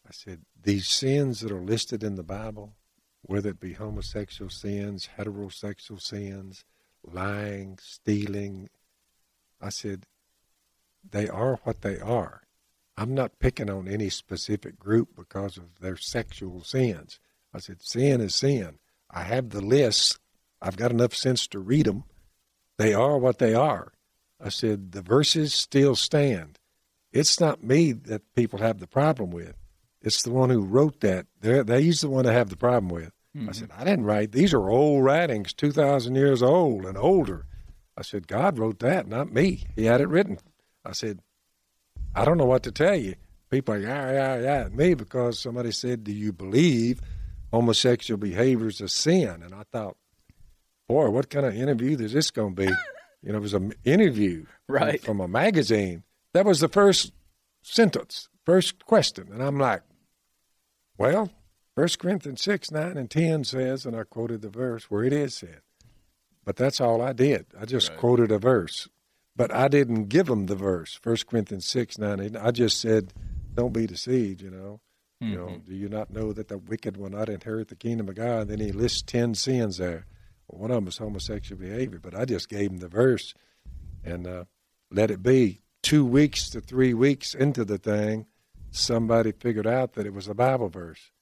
I 0.06 0.12
said, 0.12 0.40
these 0.62 0.86
sins 0.86 1.40
that 1.40 1.50
are 1.50 1.60
listed 1.60 2.02
in 2.02 2.14
the 2.14 2.22
Bible, 2.22 2.74
whether 3.22 3.50
it 3.50 3.60
be 3.60 3.74
homosexual 3.74 4.50
sins, 4.50 5.08
heterosexual 5.18 6.00
sins, 6.00 6.64
lying, 7.04 7.78
stealing, 7.80 8.68
I 9.60 9.68
said, 9.68 10.06
they 11.08 11.28
are 11.28 11.60
what 11.64 11.82
they 11.82 11.98
are. 11.98 12.42
I'm 12.96 13.14
not 13.14 13.38
picking 13.38 13.70
on 13.70 13.88
any 13.88 14.10
specific 14.10 14.78
group 14.78 15.16
because 15.16 15.56
of 15.56 15.80
their 15.80 15.96
sexual 15.96 16.62
sins. 16.62 17.18
I 17.54 17.58
said, 17.58 17.82
sin 17.82 18.20
is 18.20 18.34
sin. 18.34 18.78
I 19.10 19.22
have 19.22 19.50
the 19.50 19.62
list. 19.62 20.18
I've 20.60 20.76
got 20.76 20.90
enough 20.90 21.14
sense 21.14 21.46
to 21.48 21.58
read 21.58 21.86
them. 21.86 22.04
They 22.76 22.94
are 22.94 23.18
what 23.18 23.38
they 23.38 23.54
are. 23.54 23.92
I 24.42 24.50
said, 24.50 24.92
the 24.92 25.02
verses 25.02 25.54
still 25.54 25.96
stand. 25.96 26.58
It's 27.12 27.40
not 27.40 27.64
me 27.64 27.92
that 27.92 28.34
people 28.34 28.60
have 28.60 28.78
the 28.78 28.86
problem 28.86 29.30
with. 29.30 29.54
It's 30.02 30.22
the 30.22 30.30
one 30.30 30.50
who 30.50 30.62
wrote 30.62 31.00
that. 31.00 31.26
They're, 31.40 31.64
they, 31.64 31.82
he's 31.82 32.00
the 32.00 32.08
one 32.08 32.24
to 32.24 32.32
have 32.32 32.48
the 32.48 32.56
problem 32.56 32.88
with. 32.88 33.12
I 33.34 33.38
mm-hmm. 33.38 33.52
said, 33.52 33.70
I 33.76 33.84
didn't 33.84 34.04
write. 34.06 34.32
These 34.32 34.52
are 34.52 34.70
old 34.70 35.04
writings, 35.04 35.52
2,000 35.52 36.16
years 36.16 36.42
old 36.42 36.84
and 36.84 36.98
older. 36.98 37.46
I 37.96 38.02
said, 38.02 38.26
God 38.26 38.58
wrote 38.58 38.80
that, 38.80 39.06
not 39.06 39.32
me. 39.32 39.64
He 39.76 39.84
had 39.84 40.00
it 40.00 40.08
written. 40.08 40.38
I 40.84 40.92
said, 40.92 41.20
I 42.14 42.24
don't 42.24 42.38
know 42.38 42.46
what 42.46 42.64
to 42.64 42.72
tell 42.72 42.96
you. 42.96 43.14
People 43.50 43.74
are, 43.74 43.78
yeah, 43.78 44.12
yeah, 44.12 44.40
yeah, 44.40 44.64
at 44.64 44.74
me 44.74 44.94
because 44.94 45.38
somebody 45.38 45.70
said, 45.72 46.04
Do 46.04 46.12
you 46.12 46.32
believe 46.32 47.00
homosexual 47.52 48.18
behavior 48.18 48.68
is 48.68 48.80
a 48.80 48.88
sin? 48.88 49.42
And 49.42 49.54
I 49.54 49.64
thought, 49.70 49.96
boy, 50.88 51.10
what 51.10 51.30
kind 51.30 51.46
of 51.46 51.54
interview 51.54 51.98
is 51.98 52.12
this 52.12 52.30
going 52.30 52.56
to 52.56 52.66
be? 52.66 52.72
You 53.22 53.32
know, 53.32 53.38
it 53.38 53.42
was 53.42 53.52
an 53.52 53.74
interview 53.84 54.46
Right. 54.66 54.98
from 55.02 55.20
a 55.20 55.28
magazine. 55.28 56.04
That 56.32 56.46
was 56.46 56.60
the 56.60 56.68
first 56.68 57.12
sentence, 57.62 58.30
first 58.46 58.86
question. 58.86 59.28
And 59.30 59.42
I'm 59.42 59.58
like, 59.58 59.82
well, 60.96 61.30
1 61.74 61.88
Corinthians 61.98 62.42
6, 62.42 62.70
9, 62.70 62.96
and 62.96 63.10
10 63.10 63.44
says, 63.44 63.86
and 63.86 63.96
I 63.96 64.04
quoted 64.04 64.42
the 64.42 64.48
verse 64.48 64.90
where 64.90 65.04
it 65.04 65.12
is 65.12 65.34
said. 65.34 65.60
But 66.44 66.56
that's 66.56 66.80
all 66.80 67.00
I 67.00 67.12
did. 67.12 67.46
I 67.58 67.64
just 67.64 67.90
quoted 67.96 68.32
a 68.32 68.38
verse. 68.38 68.88
But 69.36 69.54
I 69.54 69.68
didn't 69.68 70.06
give 70.06 70.26
them 70.26 70.46
the 70.46 70.56
verse, 70.56 70.98
1 71.02 71.16
Corinthians 71.28 71.66
6, 71.66 71.98
9, 71.98 72.20
8. 72.20 72.36
I 72.36 72.50
just 72.50 72.80
said, 72.80 73.12
don't 73.54 73.72
be 73.72 73.86
deceived, 73.86 74.42
you 74.42 74.50
know. 74.50 74.80
You 75.20 75.36
know, 75.36 75.60
do 75.66 75.74
you 75.74 75.88
not 75.88 76.10
know 76.10 76.32
that 76.32 76.48
the 76.48 76.56
wicked 76.56 76.96
will 76.96 77.10
not 77.10 77.28
inherit 77.28 77.68
the 77.68 77.76
kingdom 77.76 78.08
of 78.08 78.14
God? 78.14 78.48
And 78.48 78.50
then 78.52 78.60
he 78.60 78.72
lists 78.72 79.02
10 79.02 79.34
sins 79.34 79.76
there. 79.76 80.06
Well, 80.48 80.62
one 80.62 80.70
of 80.70 80.76
them 80.76 80.88
is 80.88 80.96
homosexual 80.96 81.60
behavior, 81.60 81.98
but 82.02 82.14
I 82.14 82.24
just 82.24 82.48
gave 82.48 82.70
him 82.70 82.78
the 82.78 82.88
verse 82.88 83.34
and 84.02 84.26
uh, 84.26 84.44
let 84.90 85.10
it 85.10 85.22
be. 85.22 85.60
Two 85.82 86.06
weeks 86.06 86.48
to 86.50 86.60
three 86.60 86.94
weeks 86.94 87.34
into 87.34 87.64
the 87.66 87.76
thing, 87.78 88.26
somebody 88.70 89.32
figured 89.32 89.66
out 89.66 89.92
that 89.92 90.06
it 90.06 90.14
was 90.14 90.26
a 90.26 90.34
Bible 90.34 90.68
verse. 90.70 91.12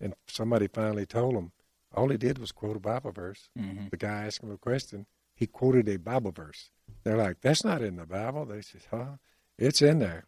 And 0.00 0.14
somebody 0.26 0.66
finally 0.68 1.06
told 1.06 1.34
him, 1.34 1.52
all 1.94 2.08
he 2.08 2.16
did 2.18 2.38
was 2.38 2.52
quote 2.52 2.76
a 2.76 2.80
Bible 2.80 3.12
verse. 3.12 3.48
Mm-hmm. 3.58 3.86
The 3.90 3.96
guy 3.96 4.24
asked 4.26 4.42
him 4.42 4.52
a 4.52 4.58
question. 4.58 5.06
He 5.34 5.46
quoted 5.46 5.88
a 5.88 5.96
Bible 5.98 6.32
verse. 6.32 6.70
They're 7.04 7.16
like, 7.16 7.40
that's 7.40 7.64
not 7.64 7.82
in 7.82 7.96
the 7.96 8.06
Bible. 8.06 8.44
They 8.44 8.60
said, 8.62 8.82
huh? 8.90 9.16
It's 9.58 9.80
in 9.82 9.98
there. 9.98 10.24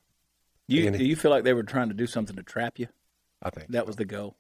You, 0.67 0.87
And- 0.87 0.99
do 0.99 1.05
you 1.05 1.17
feel 1.17 1.31
like 1.31 1.45
they 1.45 1.55
were 1.55 1.63
trying 1.63 1.89
to 1.89 1.95
do 1.95 2.07
something 2.07 2.37
to 2.37 2.43
trap 2.43 2.79
you? 2.79 2.89
I 3.43 3.51
think 3.51 3.69
That 3.71 3.87
was 3.87 3.97
the 3.97 4.05
goal. 4.05 4.37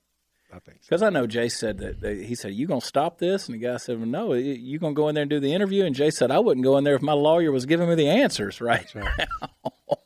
I 0.52 0.58
think 0.60 0.78
so. 0.80 0.86
Because 0.88 1.02
I 1.02 1.10
know 1.10 1.26
Jay 1.26 1.48
said 1.50 1.78
that, 1.78 2.00
that 2.00 2.16
he 2.22 2.34
said, 2.34 2.54
"You 2.54 2.66
gonna 2.66 2.80
stop 2.80 3.18
this?" 3.18 3.46
And 3.48 3.54
the 3.54 3.58
guy 3.58 3.76
said, 3.76 3.98
well, 3.98 4.06
"No, 4.08 4.32
you- 4.32 4.78
gonna 4.78 4.94
go 4.94 5.08
in 5.08 5.14
there 5.14 5.22
and 5.22 5.28
do 5.30 5.40
the 5.40 5.52
interview?" 5.52 5.84
And 5.84 5.94
Jay 5.94 6.10
said, 6.10 6.30
"I 6.30 6.38
wouldn't 6.38 6.64
go 6.64 6.78
in 6.78 6.84
there 6.84 6.94
if 6.94 7.02
my 7.02 7.12
lawyer 7.12 7.52
was 7.52 7.66
giving 7.66 7.86
me 7.86 7.94
the 7.96 8.08
answers." 8.08 8.58
Right? 8.60 8.86
Right. 8.94 9.28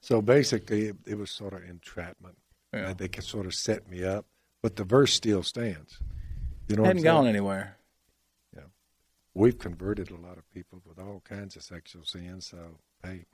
so 0.00 0.20
basically, 0.22 0.88
it, 0.88 0.96
it 1.06 1.18
was 1.18 1.30
sort 1.30 1.52
of 1.54 1.62
entrapment. 1.64 2.36
Yeah. 2.76 2.94
They 2.94 3.08
can 3.08 3.22
sort 3.22 3.46
of 3.46 3.54
set 3.54 3.88
me 3.88 4.04
up, 4.04 4.26
but 4.62 4.76
the 4.76 4.84
verse 4.84 5.12
still 5.12 5.42
stands. 5.42 5.98
You 6.68 6.76
know, 6.76 6.84
Hadn't 6.84 7.02
gone 7.02 7.26
anywhere. 7.26 7.76
Yeah, 8.54 8.64
we've 9.34 9.58
converted 9.58 10.10
a 10.10 10.16
lot 10.16 10.36
of 10.38 10.50
people 10.50 10.82
with 10.84 10.98
all 10.98 11.22
kinds 11.24 11.56
of 11.56 11.62
sexual 11.62 12.04
sins. 12.04 12.46
So 12.46 12.78
hey, 13.04 13.26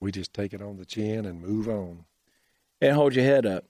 we 0.00 0.12
just 0.12 0.32
take 0.34 0.52
it 0.52 0.62
on 0.62 0.76
the 0.76 0.84
chin 0.84 1.24
and 1.24 1.40
move 1.40 1.68
on. 1.68 2.04
And 2.80 2.94
hold 2.94 3.14
your 3.14 3.24
head 3.24 3.46
up. 3.46 3.64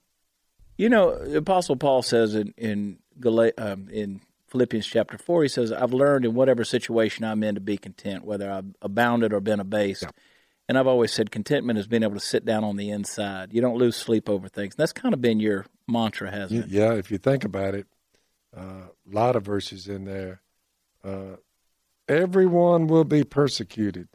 You 0.76 0.88
know, 0.88 1.18
the 1.24 1.38
Apostle 1.38 1.76
Paul 1.76 2.02
says 2.02 2.34
in 2.34 2.54
in 2.56 2.98
Gal- 3.20 3.52
um, 3.58 3.88
in 3.90 4.20
Philippians 4.46 4.86
chapter 4.86 5.18
four, 5.18 5.42
he 5.42 5.48
says, 5.48 5.72
"I've 5.72 5.92
learned 5.92 6.24
in 6.24 6.34
whatever 6.34 6.64
situation 6.64 7.24
I'm 7.24 7.42
in 7.42 7.54
to 7.56 7.60
be 7.60 7.76
content, 7.76 8.24
whether 8.24 8.50
I've 8.50 8.74
abounded 8.80 9.32
or 9.32 9.40
been 9.40 9.60
abased." 9.60 10.02
Yeah. 10.04 10.10
And 10.68 10.78
I've 10.78 10.86
always 10.86 11.12
said 11.12 11.30
contentment 11.30 11.78
is 11.78 11.86
being 11.86 12.02
able 12.02 12.14
to 12.14 12.20
sit 12.20 12.44
down 12.44 12.62
on 12.62 12.76
the 12.76 12.90
inside. 12.90 13.54
You 13.54 13.62
don't 13.62 13.78
lose 13.78 13.96
sleep 13.96 14.28
over 14.28 14.48
things. 14.48 14.74
And 14.74 14.78
That's 14.78 14.92
kind 14.92 15.14
of 15.14 15.20
been 15.22 15.40
your 15.40 15.64
mantra, 15.86 16.30
hasn't 16.30 16.66
it? 16.66 16.70
Yeah, 16.70 16.92
if 16.92 17.10
you 17.10 17.16
think 17.16 17.44
about 17.44 17.74
it, 17.74 17.86
a 18.54 18.88
lot 19.10 19.34
of 19.34 19.44
verses 19.44 19.88
in 19.88 20.04
there. 20.04 20.42
Uh, 21.02 21.36
Everyone 22.08 22.86
will 22.86 23.04
be 23.04 23.22
persecuted 23.22 24.08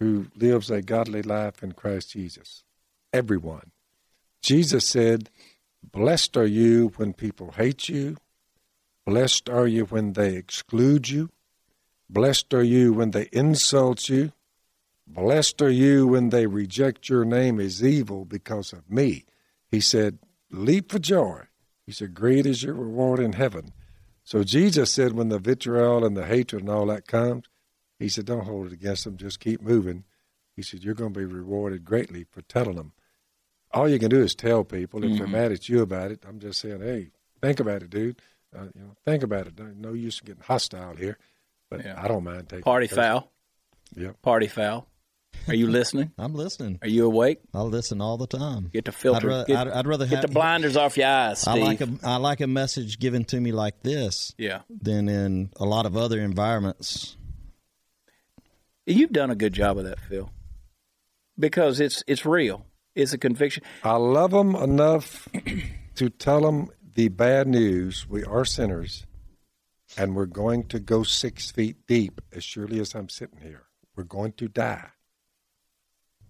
who 0.00 0.26
lives 0.36 0.70
a 0.70 0.82
godly 0.82 1.22
life 1.22 1.62
in 1.62 1.72
Christ 1.72 2.10
Jesus. 2.10 2.62
Everyone. 3.12 3.70
Jesus 4.42 4.86
said, 4.86 5.30
Blessed 5.82 6.36
are 6.36 6.46
you 6.46 6.92
when 6.96 7.14
people 7.14 7.52
hate 7.52 7.88
you. 7.88 8.16
Blessed 9.06 9.48
are 9.48 9.66
you 9.66 9.86
when 9.86 10.12
they 10.12 10.34
exclude 10.34 11.08
you. 11.08 11.30
Blessed 12.10 12.52
are 12.52 12.62
you 12.62 12.92
when 12.92 13.12
they 13.12 13.28
insult 13.32 14.10
you. 14.10 14.32
Blessed 15.08 15.62
are 15.62 15.70
you 15.70 16.06
when 16.06 16.28
they 16.28 16.46
reject 16.46 17.08
your 17.08 17.24
name 17.24 17.58
as 17.58 17.82
evil 17.82 18.24
because 18.24 18.72
of 18.72 18.90
me. 18.90 19.24
He 19.70 19.80
said, 19.80 20.18
Leap 20.50 20.92
for 20.92 20.98
joy. 20.98 21.42
He 21.86 21.92
said, 21.92 22.14
Great 22.14 22.46
is 22.46 22.62
your 22.62 22.74
reward 22.74 23.18
in 23.18 23.32
heaven. 23.32 23.72
So 24.22 24.44
Jesus 24.44 24.92
said, 24.92 25.12
when 25.12 25.30
the 25.30 25.38
vitriol 25.38 26.04
and 26.04 26.14
the 26.16 26.26
hatred 26.26 26.62
and 26.62 26.70
all 26.70 26.86
that 26.86 27.06
comes, 27.08 27.46
he 27.98 28.08
said, 28.08 28.26
Don't 28.26 28.44
hold 28.44 28.66
it 28.66 28.72
against 28.72 29.04
them, 29.04 29.16
just 29.16 29.40
keep 29.40 29.62
moving. 29.62 30.04
He 30.54 30.62
said, 30.62 30.84
You're 30.84 30.94
going 30.94 31.14
to 31.14 31.18
be 31.20 31.24
rewarded 31.24 31.84
greatly 31.84 32.24
for 32.30 32.42
telling 32.42 32.76
them. 32.76 32.92
All 33.72 33.88
you 33.88 33.98
can 33.98 34.10
do 34.10 34.22
is 34.22 34.34
tell 34.34 34.64
people. 34.64 35.04
If 35.04 35.18
they're 35.18 35.26
mad 35.26 35.52
at 35.52 35.68
you 35.68 35.82
about 35.82 36.10
it, 36.10 36.24
I'm 36.28 36.38
just 36.38 36.60
saying, 36.60 36.80
Hey, 36.80 37.10
think 37.40 37.60
about 37.60 37.82
it, 37.82 37.90
dude. 37.90 38.20
Uh, 38.54 38.64
you 38.74 38.82
know, 38.82 38.96
think 39.04 39.22
about 39.22 39.46
it. 39.46 39.58
No 39.76 39.92
use 39.92 40.20
in 40.20 40.26
getting 40.26 40.42
hostile 40.42 40.96
here. 40.96 41.18
But 41.70 41.84
Yeah. 41.84 42.02
I 42.02 42.08
don't 42.08 42.24
mind 42.24 42.48
taking 42.48 42.62
Party 42.62 42.86
foul. 42.86 43.30
Yep. 43.94 44.22
Party 44.22 44.46
foul. 44.46 44.86
Are 45.48 45.54
you 45.54 45.66
listening? 45.66 46.12
I'm 46.18 46.34
listening. 46.34 46.78
Are 46.82 46.88
you 46.88 47.06
awake? 47.06 47.40
I 47.54 47.62
listen 47.62 48.02
all 48.02 48.18
the 48.18 48.26
time. 48.26 48.68
Get 48.70 48.84
the 48.84 48.92
filter. 48.92 49.30
I'd, 49.30 49.34
ra- 49.36 49.44
get, 49.44 49.56
I'd, 49.56 49.68
I'd 49.68 49.86
rather 49.86 50.04
get 50.04 50.16
have 50.16 50.26
the 50.26 50.34
blinders 50.34 50.76
off 50.76 50.98
your 50.98 51.08
eyes, 51.08 51.40
Steve. 51.40 51.54
I 51.54 51.58
like 51.58 51.80
a 51.80 51.88
I 52.02 52.16
like 52.16 52.40
a 52.40 52.46
message 52.46 52.98
given 52.98 53.24
to 53.26 53.40
me 53.40 53.52
like 53.52 53.82
this 53.82 54.34
yeah. 54.36 54.60
than 54.68 55.08
in 55.08 55.50
a 55.56 55.64
lot 55.64 55.86
of 55.86 55.96
other 55.96 56.20
environments. 56.20 57.16
You've 58.84 59.12
done 59.12 59.30
a 59.30 59.34
good 59.34 59.54
job 59.54 59.78
of 59.78 59.84
that, 59.84 60.00
Phil, 60.00 60.30
because 61.38 61.80
it's 61.80 62.04
it's 62.06 62.26
real. 62.26 62.66
It's 62.94 63.12
a 63.12 63.18
conviction. 63.18 63.62
I 63.84 63.96
love 63.96 64.32
them 64.32 64.54
enough 64.54 65.28
to 65.94 66.10
tell 66.10 66.42
them 66.42 66.68
the 66.94 67.08
bad 67.08 67.46
news. 67.46 68.06
We 68.08 68.24
are 68.24 68.44
sinners, 68.44 69.06
and 69.96 70.14
we're 70.14 70.26
going 70.26 70.64
to 70.68 70.78
go 70.78 71.04
six 71.04 71.50
feet 71.50 71.86
deep 71.86 72.20
as 72.32 72.44
surely 72.44 72.80
as 72.80 72.94
I'm 72.94 73.08
sitting 73.08 73.40
here. 73.40 73.64
We're 73.96 74.04
going 74.04 74.32
to 74.32 74.48
die. 74.48 74.90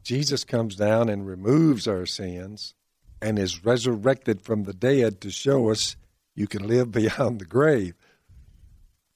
Jesus 0.09 0.43
comes 0.43 0.75
down 0.75 1.11
and 1.11 1.27
removes 1.27 1.87
our 1.87 2.07
sins 2.07 2.73
and 3.21 3.39
is 3.39 3.63
resurrected 3.63 4.41
from 4.41 4.65
the 4.65 4.73
dead 4.73 5.21
to 5.21 5.31
show 5.31 5.69
us 5.69 5.97
you 6.35 6.47
can 6.47 6.67
live 6.67 6.91
beyond 6.93 7.39
the 7.39 7.45
grave. 7.45 7.93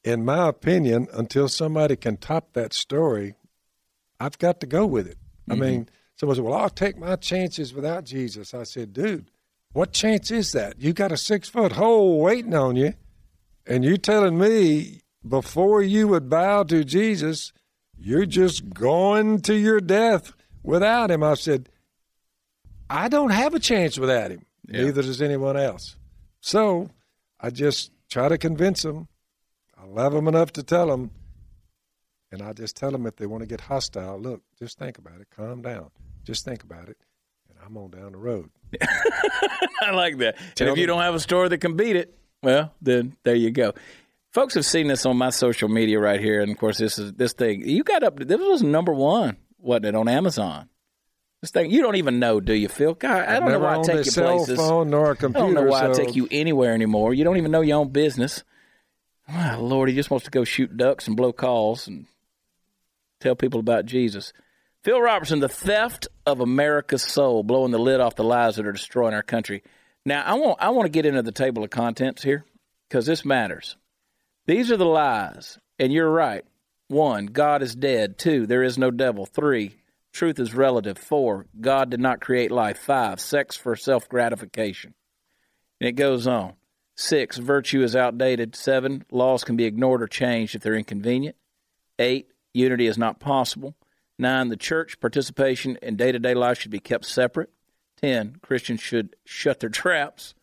In 0.04 0.22
my 0.22 0.48
opinion, 0.48 1.08
until 1.14 1.48
somebody 1.48 1.96
can 1.96 2.18
top 2.18 2.52
that 2.52 2.74
story, 2.74 3.36
I've 4.20 4.36
got 4.36 4.60
to 4.60 4.66
go 4.66 4.84
with 4.84 5.06
it. 5.06 5.16
I 5.48 5.52
mm-hmm. 5.52 5.62
mean, 5.62 5.88
someone 6.14 6.36
said, 6.36 6.44
Well, 6.44 6.60
I'll 6.60 6.68
take 6.68 6.98
my 6.98 7.16
chances 7.16 7.72
without 7.72 8.04
Jesus. 8.04 8.52
I 8.52 8.64
said, 8.64 8.92
Dude, 8.92 9.30
what 9.72 9.94
chance 9.94 10.30
is 10.30 10.52
that? 10.52 10.78
You 10.78 10.92
got 10.92 11.10
a 11.10 11.16
six 11.16 11.48
foot 11.48 11.72
hole 11.72 12.20
waiting 12.20 12.52
on 12.52 12.76
you, 12.76 12.92
and 13.66 13.82
you're 13.82 13.96
telling 13.96 14.36
me 14.36 15.00
before 15.26 15.80
you 15.80 16.08
would 16.08 16.28
bow 16.28 16.64
to 16.64 16.84
Jesus, 16.84 17.54
you're 17.98 18.26
just 18.26 18.74
going 18.74 19.40
to 19.40 19.54
your 19.54 19.80
death 19.80 20.34
without 20.62 21.10
him. 21.10 21.22
I 21.22 21.34
said, 21.34 21.68
I 22.90 23.08
don't 23.08 23.30
have 23.30 23.54
a 23.54 23.58
chance 23.60 23.98
without 23.98 24.30
him. 24.30 24.44
Yeah. 24.68 24.82
Neither 24.84 25.02
does 25.02 25.20
anyone 25.22 25.56
else. 25.56 25.96
So 26.40 26.90
I 27.40 27.50
just 27.50 27.90
try 28.10 28.28
to 28.28 28.38
convince 28.38 28.82
them. 28.82 29.08
I 29.80 29.86
love 29.86 30.12
them 30.12 30.28
enough 30.28 30.52
to 30.54 30.62
tell 30.62 30.86
them. 30.88 31.10
And 32.30 32.40
I 32.42 32.52
just 32.52 32.76
tell 32.76 32.90
them 32.90 33.06
if 33.06 33.16
they 33.16 33.26
want 33.26 33.42
to 33.42 33.46
get 33.46 33.60
hostile, 33.62 34.18
look, 34.18 34.42
just 34.58 34.78
think 34.78 34.98
about 34.98 35.20
it. 35.20 35.28
Calm 35.36 35.60
down. 35.62 35.90
Just 36.24 36.44
think 36.44 36.62
about 36.62 36.88
it. 36.88 36.96
And 37.48 37.58
I'm 37.64 37.76
on 37.76 37.90
down 37.90 38.12
the 38.12 38.18
road. 38.18 38.50
I 39.82 39.90
like 39.90 40.18
that. 40.18 40.36
And 40.38 40.54
Tell 40.54 40.68
if 40.68 40.76
you 40.78 40.86
them- 40.86 40.94
don't 40.96 41.02
have 41.02 41.14
a 41.14 41.20
story 41.20 41.48
that 41.48 41.58
can 41.58 41.76
beat 41.76 41.96
it, 41.96 42.16
well, 42.42 42.72
then 42.80 43.16
there 43.24 43.34
you 43.34 43.50
go. 43.50 43.74
Folks 44.32 44.54
have 44.54 44.64
seen 44.64 44.86
this 44.86 45.04
on 45.04 45.16
my 45.18 45.28
social 45.30 45.68
media 45.68 45.98
right 46.00 46.18
here, 46.20 46.40
and 46.40 46.50
of 46.50 46.56
course, 46.58 46.78
this 46.78 46.98
is 46.98 47.12
this 47.12 47.34
thing. 47.34 47.68
You 47.68 47.84
got 47.84 48.02
up. 48.02 48.18
This 48.18 48.40
was 48.40 48.62
number 48.62 48.92
one, 48.94 49.36
wasn't 49.62 49.86
it, 49.86 49.94
on 49.94 50.08
Amazon? 50.08 50.68
This 51.40 51.50
thing 51.50 51.70
you 51.70 51.82
don't 51.82 51.96
even 51.96 52.20
know, 52.20 52.40
do 52.40 52.54
you, 52.54 52.68
Phil? 52.68 52.94
God, 52.94 53.28
I 53.28 53.40
don't 53.40 53.50
know 53.50 53.58
why 53.58 53.78
I 53.78 53.82
take 53.82 54.04
you 54.04 54.10
cell 54.10 54.36
places. 54.36 54.56
phone 54.56 54.90
nor 54.90 55.10
a 55.10 55.16
computer. 55.16 55.44
I 55.44 55.46
don't 55.46 55.54
know 55.54 55.70
why 55.70 55.90
I 55.90 55.92
take 55.92 56.14
you 56.14 56.28
anywhere 56.30 56.72
anymore. 56.72 57.14
You 57.14 57.24
don't 57.24 57.36
even 57.36 57.50
know 57.50 57.62
your 57.62 57.78
own 57.78 57.88
business. 57.88 58.44
Ah, 59.28 59.56
Lord, 59.58 59.88
he 59.88 59.94
just 59.94 60.10
wants 60.10 60.24
to 60.24 60.30
go 60.30 60.44
shoot 60.44 60.76
ducks 60.76 61.08
and 61.08 61.16
blow 61.16 61.32
calls 61.32 61.88
and 61.88 62.06
tell 63.18 63.34
people 63.34 63.58
about 63.58 63.86
Jesus. 63.86 64.32
Phil 64.84 65.00
Robertson, 65.00 65.40
the 65.40 65.48
theft 65.48 66.08
of 66.26 66.40
America's 66.40 67.02
soul, 67.02 67.42
blowing 67.42 67.70
the 67.72 67.78
lid 67.78 68.00
off 68.00 68.16
the 68.16 68.24
lies 68.24 68.56
that 68.56 68.66
are 68.66 68.72
destroying 68.72 69.14
our 69.14 69.22
country. 69.22 69.62
Now, 70.04 70.22
I 70.24 70.34
want 70.34 70.58
I 70.60 70.70
want 70.70 70.86
to 70.86 70.90
get 70.90 71.06
into 71.06 71.22
the 71.22 71.32
table 71.32 71.62
of 71.62 71.70
contents 71.70 72.22
here 72.22 72.44
because 72.88 73.06
this 73.06 73.24
matters. 73.24 73.76
These 74.46 74.72
are 74.72 74.76
the 74.76 74.84
lies, 74.84 75.58
and 75.78 75.92
you're 75.92 76.10
right. 76.10 76.44
One, 76.92 77.24
God 77.24 77.62
is 77.62 77.74
dead. 77.74 78.18
Two, 78.18 78.46
there 78.46 78.62
is 78.62 78.76
no 78.76 78.90
devil. 78.90 79.24
Three, 79.24 79.76
truth 80.12 80.38
is 80.38 80.54
relative. 80.54 80.98
Four, 80.98 81.46
God 81.58 81.88
did 81.88 82.00
not 82.00 82.20
create 82.20 82.50
life. 82.50 82.78
Five, 82.78 83.18
sex 83.18 83.56
for 83.56 83.74
self 83.76 84.10
gratification. 84.10 84.92
And 85.80 85.88
it 85.88 85.92
goes 85.92 86.26
on. 86.26 86.52
Six, 86.94 87.38
virtue 87.38 87.82
is 87.82 87.96
outdated. 87.96 88.54
Seven, 88.54 89.06
laws 89.10 89.42
can 89.42 89.56
be 89.56 89.64
ignored 89.64 90.02
or 90.02 90.06
changed 90.06 90.54
if 90.54 90.60
they're 90.60 90.74
inconvenient. 90.74 91.34
Eight, 91.98 92.28
unity 92.52 92.86
is 92.86 92.98
not 92.98 93.18
possible. 93.18 93.74
Nine, 94.18 94.50
the 94.50 94.56
church 94.58 95.00
participation 95.00 95.78
in 95.80 95.96
day 95.96 96.12
to 96.12 96.18
day 96.18 96.34
life 96.34 96.60
should 96.60 96.70
be 96.70 96.78
kept 96.78 97.06
separate. 97.06 97.48
Ten, 98.02 98.36
Christians 98.42 98.82
should 98.82 99.16
shut 99.24 99.60
their 99.60 99.70
traps. 99.70 100.34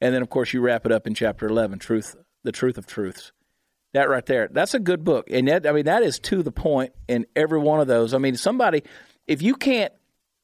And 0.00 0.14
then, 0.14 0.22
of 0.22 0.30
course, 0.30 0.52
you 0.52 0.60
wrap 0.60 0.86
it 0.86 0.92
up 0.92 1.08
in 1.08 1.14
chapter 1.14 1.48
11, 1.48 1.80
truth, 1.80 2.14
the 2.44 2.52
truth 2.52 2.78
of 2.78 2.86
truths. 2.86 3.32
That 3.92 4.08
right 4.08 4.24
there, 4.24 4.48
that's 4.50 4.74
a 4.74 4.78
good 4.78 5.02
book. 5.02 5.28
And 5.30 5.48
that, 5.48 5.66
I 5.66 5.72
mean, 5.72 5.86
that 5.86 6.02
is 6.02 6.20
to 6.20 6.42
the 6.42 6.52
point 6.52 6.92
in 7.08 7.26
every 7.34 7.58
one 7.58 7.80
of 7.80 7.88
those. 7.88 8.14
I 8.14 8.18
mean, 8.18 8.36
somebody, 8.36 8.84
if 9.26 9.42
you 9.42 9.54
can't, 9.54 9.92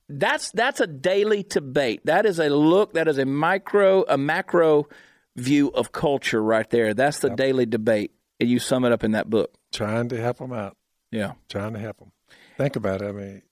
that's 0.09 0.51
that's 0.53 0.81
a 0.81 0.87
daily 0.87 1.45
debate. 1.49 2.01
That 2.05 2.27
is 2.27 2.39
a 2.39 2.49
look. 2.49 2.95
That 2.95 3.09
is 3.09 3.19
a 3.19 3.25
micro, 3.25 4.05
a 4.09 4.19
macro 4.19 4.89
view 5.37 5.71
of 5.75 5.93
culture 5.93 6.43
right 6.43 6.69
there. 6.71 6.95
That's 6.95 7.19
the 7.21 7.31
daily 7.31 7.67
debate, 7.67 8.13
and 8.41 8.49
you 8.49 8.59
sum 8.59 8.85
it 8.85 8.93
up 8.93 9.05
in 9.05 9.13
that 9.13 9.29
book. 9.29 9.55
trying 9.73 10.09
to 10.11 10.21
help 10.21 10.39
them 10.39 10.53
out. 10.53 10.77
Yeah, 11.11 11.33
Trying 11.49 11.75
to 11.75 11.79
help 11.79 11.99
them. 11.99 12.13
Think 12.57 12.77
about 12.77 13.03
it. 13.03 13.09
I 13.09 13.13
mean, 13.13 13.43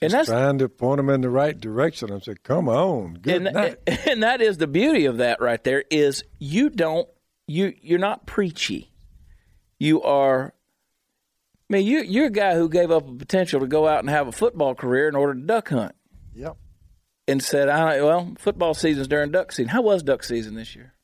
and 0.00 0.10
just 0.10 0.12
that's 0.12 0.28
trying 0.28 0.58
to 0.58 0.68
point 0.68 0.98
them 0.98 1.10
in 1.10 1.20
the 1.20 1.30
right 1.30 1.58
direction. 1.58 2.12
I 2.12 2.18
said, 2.18 2.42
"Come 2.42 2.68
on, 2.68 3.14
good 3.14 3.46
and, 3.46 3.54
night." 3.54 3.78
and 4.08 4.22
that 4.22 4.40
is 4.40 4.58
the 4.58 4.66
beauty 4.66 5.06
of 5.06 5.18
that 5.18 5.40
right 5.40 5.62
there 5.64 5.84
is 5.90 6.24
you 6.38 6.70
don't 6.70 7.08
you 7.46 7.74
you're 7.80 7.98
not 7.98 8.26
preachy. 8.26 8.90
You 9.78 10.02
are. 10.02 10.54
I 11.70 11.72
mean, 11.72 11.86
you 11.86 12.02
you're 12.02 12.26
a 12.26 12.30
guy 12.30 12.54
who 12.54 12.68
gave 12.68 12.90
up 12.90 13.08
a 13.08 13.12
potential 13.14 13.60
to 13.60 13.66
go 13.66 13.86
out 13.88 14.00
and 14.00 14.10
have 14.10 14.28
a 14.28 14.32
football 14.32 14.74
career 14.74 15.08
in 15.08 15.16
order 15.16 15.34
to 15.34 15.46
duck 15.46 15.68
hunt, 15.70 15.94
Yep. 16.34 16.56
and 17.26 17.42
said, 17.42 17.68
"I 17.68 18.02
well, 18.02 18.34
football 18.38 18.74
season's 18.74 19.08
during 19.08 19.30
duck 19.30 19.50
season. 19.52 19.70
How 19.70 19.82
was 19.82 20.02
duck 20.02 20.22
season 20.22 20.54
this 20.54 20.76
year?" 20.76 20.94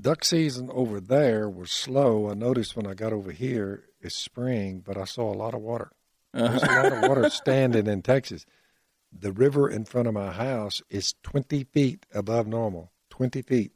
Duck 0.00 0.24
season 0.24 0.68
over 0.72 1.00
there 1.00 1.48
was 1.48 1.70
slow. 1.70 2.28
I 2.30 2.34
noticed 2.34 2.76
when 2.76 2.86
I 2.86 2.94
got 2.94 3.12
over 3.12 3.30
here, 3.30 3.84
it's 4.00 4.16
spring, 4.16 4.82
but 4.84 4.96
I 4.96 5.04
saw 5.04 5.32
a 5.32 5.36
lot 5.36 5.54
of 5.54 5.60
water. 5.60 5.92
Uh-huh. 6.34 6.48
There's 6.48 6.62
a 6.62 6.66
lot 6.66 6.92
of 6.92 7.08
water 7.08 7.30
standing 7.30 7.86
in 7.86 8.02
Texas. 8.02 8.44
The 9.12 9.32
river 9.32 9.68
in 9.68 9.84
front 9.84 10.08
of 10.08 10.14
my 10.14 10.32
house 10.32 10.80
is 10.88 11.14
20 11.22 11.64
feet 11.64 12.06
above 12.14 12.46
normal. 12.46 12.90
20 13.10 13.42
feet. 13.42 13.72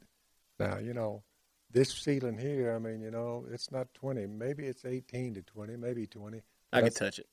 Now, 0.59 0.79
you 0.79 0.93
know, 0.93 1.23
this 1.71 1.93
ceiling 1.93 2.37
here, 2.37 2.73
I 2.75 2.79
mean, 2.79 3.01
you 3.01 3.11
know, 3.11 3.45
it's 3.51 3.71
not 3.71 3.93
20. 3.93 4.25
Maybe 4.27 4.65
it's 4.65 4.85
18 4.85 5.35
to 5.35 5.41
20, 5.41 5.75
maybe 5.77 6.07
20. 6.07 6.41
I 6.73 6.81
can 6.81 6.93
touch 6.93 7.19
it. 7.19 7.27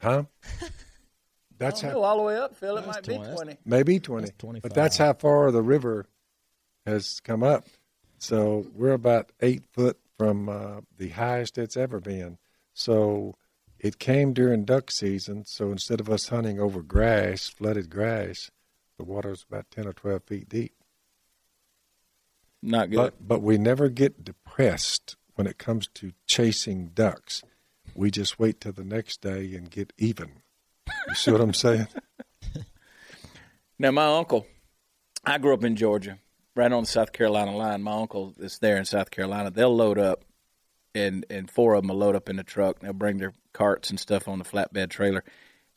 Huh? 0.00 0.24
That's 1.58 1.82
how, 1.82 2.00
all 2.00 2.16
the 2.16 2.22
way 2.22 2.36
up, 2.38 2.56
Phil. 2.56 2.78
It 2.78 2.86
That's 2.86 3.06
might 3.06 3.06
be 3.06 3.34
20. 3.34 3.56
maybe 3.66 4.00
20. 4.00 4.24
That's 4.24 4.60
But 4.62 4.74
that's 4.74 4.96
how 4.96 5.12
far 5.12 5.50
the 5.50 5.62
river 5.62 6.06
has 6.86 7.20
come 7.20 7.42
up. 7.42 7.66
So 8.16 8.66
we're 8.74 8.92
about 8.92 9.30
eight 9.40 9.64
foot 9.70 9.98
from 10.16 10.48
uh, 10.48 10.80
the 10.96 11.10
highest 11.10 11.58
it's 11.58 11.76
ever 11.76 12.00
been. 12.00 12.38
So 12.72 13.34
it 13.78 13.98
came 13.98 14.32
during 14.32 14.64
duck 14.64 14.90
season. 14.90 15.44
So 15.44 15.70
instead 15.70 16.00
of 16.00 16.08
us 16.08 16.28
hunting 16.28 16.58
over 16.58 16.82
grass, 16.82 17.48
flooded 17.48 17.90
grass, 17.90 18.50
the 18.96 19.04
water's 19.04 19.44
about 19.46 19.70
10 19.70 19.86
or 19.86 19.92
12 19.92 20.22
feet 20.24 20.48
deep. 20.48 20.72
Not 22.62 22.90
good. 22.90 22.96
But, 22.96 23.14
but 23.26 23.42
we 23.42 23.58
never 23.58 23.88
get 23.88 24.24
depressed 24.24 25.16
when 25.34 25.46
it 25.46 25.58
comes 25.58 25.88
to 25.94 26.12
chasing 26.26 26.90
ducks. 26.94 27.42
We 27.94 28.10
just 28.10 28.38
wait 28.38 28.60
till 28.60 28.72
the 28.72 28.84
next 28.84 29.20
day 29.20 29.54
and 29.54 29.70
get 29.70 29.92
even. 29.98 30.30
You 31.08 31.14
see 31.14 31.30
what 31.32 31.40
I'm 31.40 31.54
saying? 31.54 31.88
Now, 33.80 33.92
my 33.92 34.04
uncle, 34.18 34.46
I 35.24 35.38
grew 35.38 35.54
up 35.54 35.64
in 35.64 35.74
Georgia, 35.74 36.18
right 36.54 36.70
on 36.70 36.82
the 36.82 36.86
South 36.86 37.12
Carolina 37.12 37.56
line. 37.56 37.82
My 37.82 37.94
uncle 37.94 38.34
is 38.38 38.58
there 38.58 38.76
in 38.76 38.84
South 38.84 39.10
Carolina. 39.10 39.50
They'll 39.50 39.74
load 39.74 39.98
up 39.98 40.22
and 40.94 41.24
and 41.30 41.50
four 41.50 41.72
of 41.74 41.82
them 41.82 41.88
will 41.88 41.96
load 41.96 42.14
up 42.14 42.28
in 42.28 42.36
the 42.36 42.44
truck. 42.44 42.80
They'll 42.80 42.92
bring 42.92 43.16
their 43.16 43.32
carts 43.54 43.88
and 43.88 43.98
stuff 43.98 44.28
on 44.28 44.38
the 44.38 44.44
flatbed 44.44 44.90
trailer, 44.90 45.24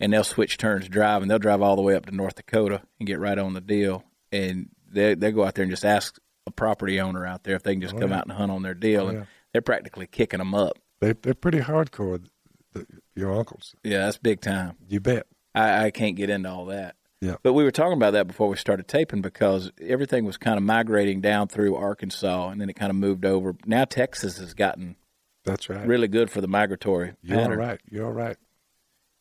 and 0.01 0.11
they'll 0.11 0.25
switch 0.25 0.57
turns 0.57 0.89
driving. 0.89 1.29
They'll 1.29 1.39
drive 1.39 1.61
all 1.61 1.77
the 1.77 1.81
way 1.81 1.95
up 1.95 2.05
to 2.07 2.15
North 2.15 2.35
Dakota 2.35 2.81
and 2.99 3.07
get 3.07 3.19
right 3.19 3.37
on 3.37 3.53
the 3.53 3.61
deal. 3.61 4.03
And 4.33 4.69
they 4.91 5.13
they 5.15 5.31
go 5.31 5.45
out 5.45 5.55
there 5.55 5.63
and 5.63 5.71
just 5.71 5.85
ask 5.85 6.19
a 6.45 6.51
property 6.51 6.99
owner 6.99 7.25
out 7.25 7.43
there 7.43 7.55
if 7.55 7.63
they 7.63 7.73
can 7.73 7.81
just 7.81 7.95
oh, 7.95 7.99
come 7.99 8.13
out 8.13 8.23
and 8.23 8.33
hunt 8.33 8.51
on 8.51 8.61
their 8.61 8.73
deal, 8.73 9.07
and 9.07 9.19
yeah. 9.19 9.25
they're 9.51 9.61
practically 9.61 10.07
kicking 10.07 10.39
them 10.39 10.53
up. 10.53 10.79
They, 10.99 11.13
they're 11.13 11.33
pretty 11.33 11.59
hardcore, 11.59 12.25
the, 12.73 12.85
your 13.15 13.33
uncles. 13.33 13.75
Yeah, 13.83 14.05
that's 14.05 14.17
big 14.17 14.41
time. 14.41 14.75
You 14.87 14.99
bet. 14.99 15.27
I, 15.55 15.85
I 15.85 15.91
can't 15.91 16.15
get 16.15 16.29
into 16.29 16.49
all 16.49 16.65
that. 16.67 16.95
Yeah. 17.21 17.35
But 17.41 17.53
we 17.53 17.63
were 17.63 17.71
talking 17.71 17.93
about 17.93 18.11
that 18.11 18.27
before 18.27 18.49
we 18.49 18.57
started 18.57 18.87
taping 18.87 19.21
because 19.21 19.71
everything 19.81 20.25
was 20.25 20.37
kind 20.37 20.57
of 20.57 20.63
migrating 20.63 21.21
down 21.21 21.47
through 21.47 21.75
Arkansas 21.75 22.49
and 22.49 22.59
then 22.59 22.69
it 22.69 22.73
kind 22.73 22.89
of 22.89 22.97
moved 22.97 23.23
over. 23.23 23.55
Now 23.65 23.85
Texas 23.85 24.39
has 24.39 24.53
gotten 24.53 24.97
That's 25.45 25.69
right. 25.69 25.87
really 25.87 26.09
good 26.09 26.29
for 26.29 26.41
the 26.41 26.49
migratory 26.49 27.13
You're 27.21 27.37
all 27.37 27.43
pattern. 27.45 27.59
right. 27.59 27.81
You're 27.89 28.05
all 28.05 28.11
right. 28.11 28.35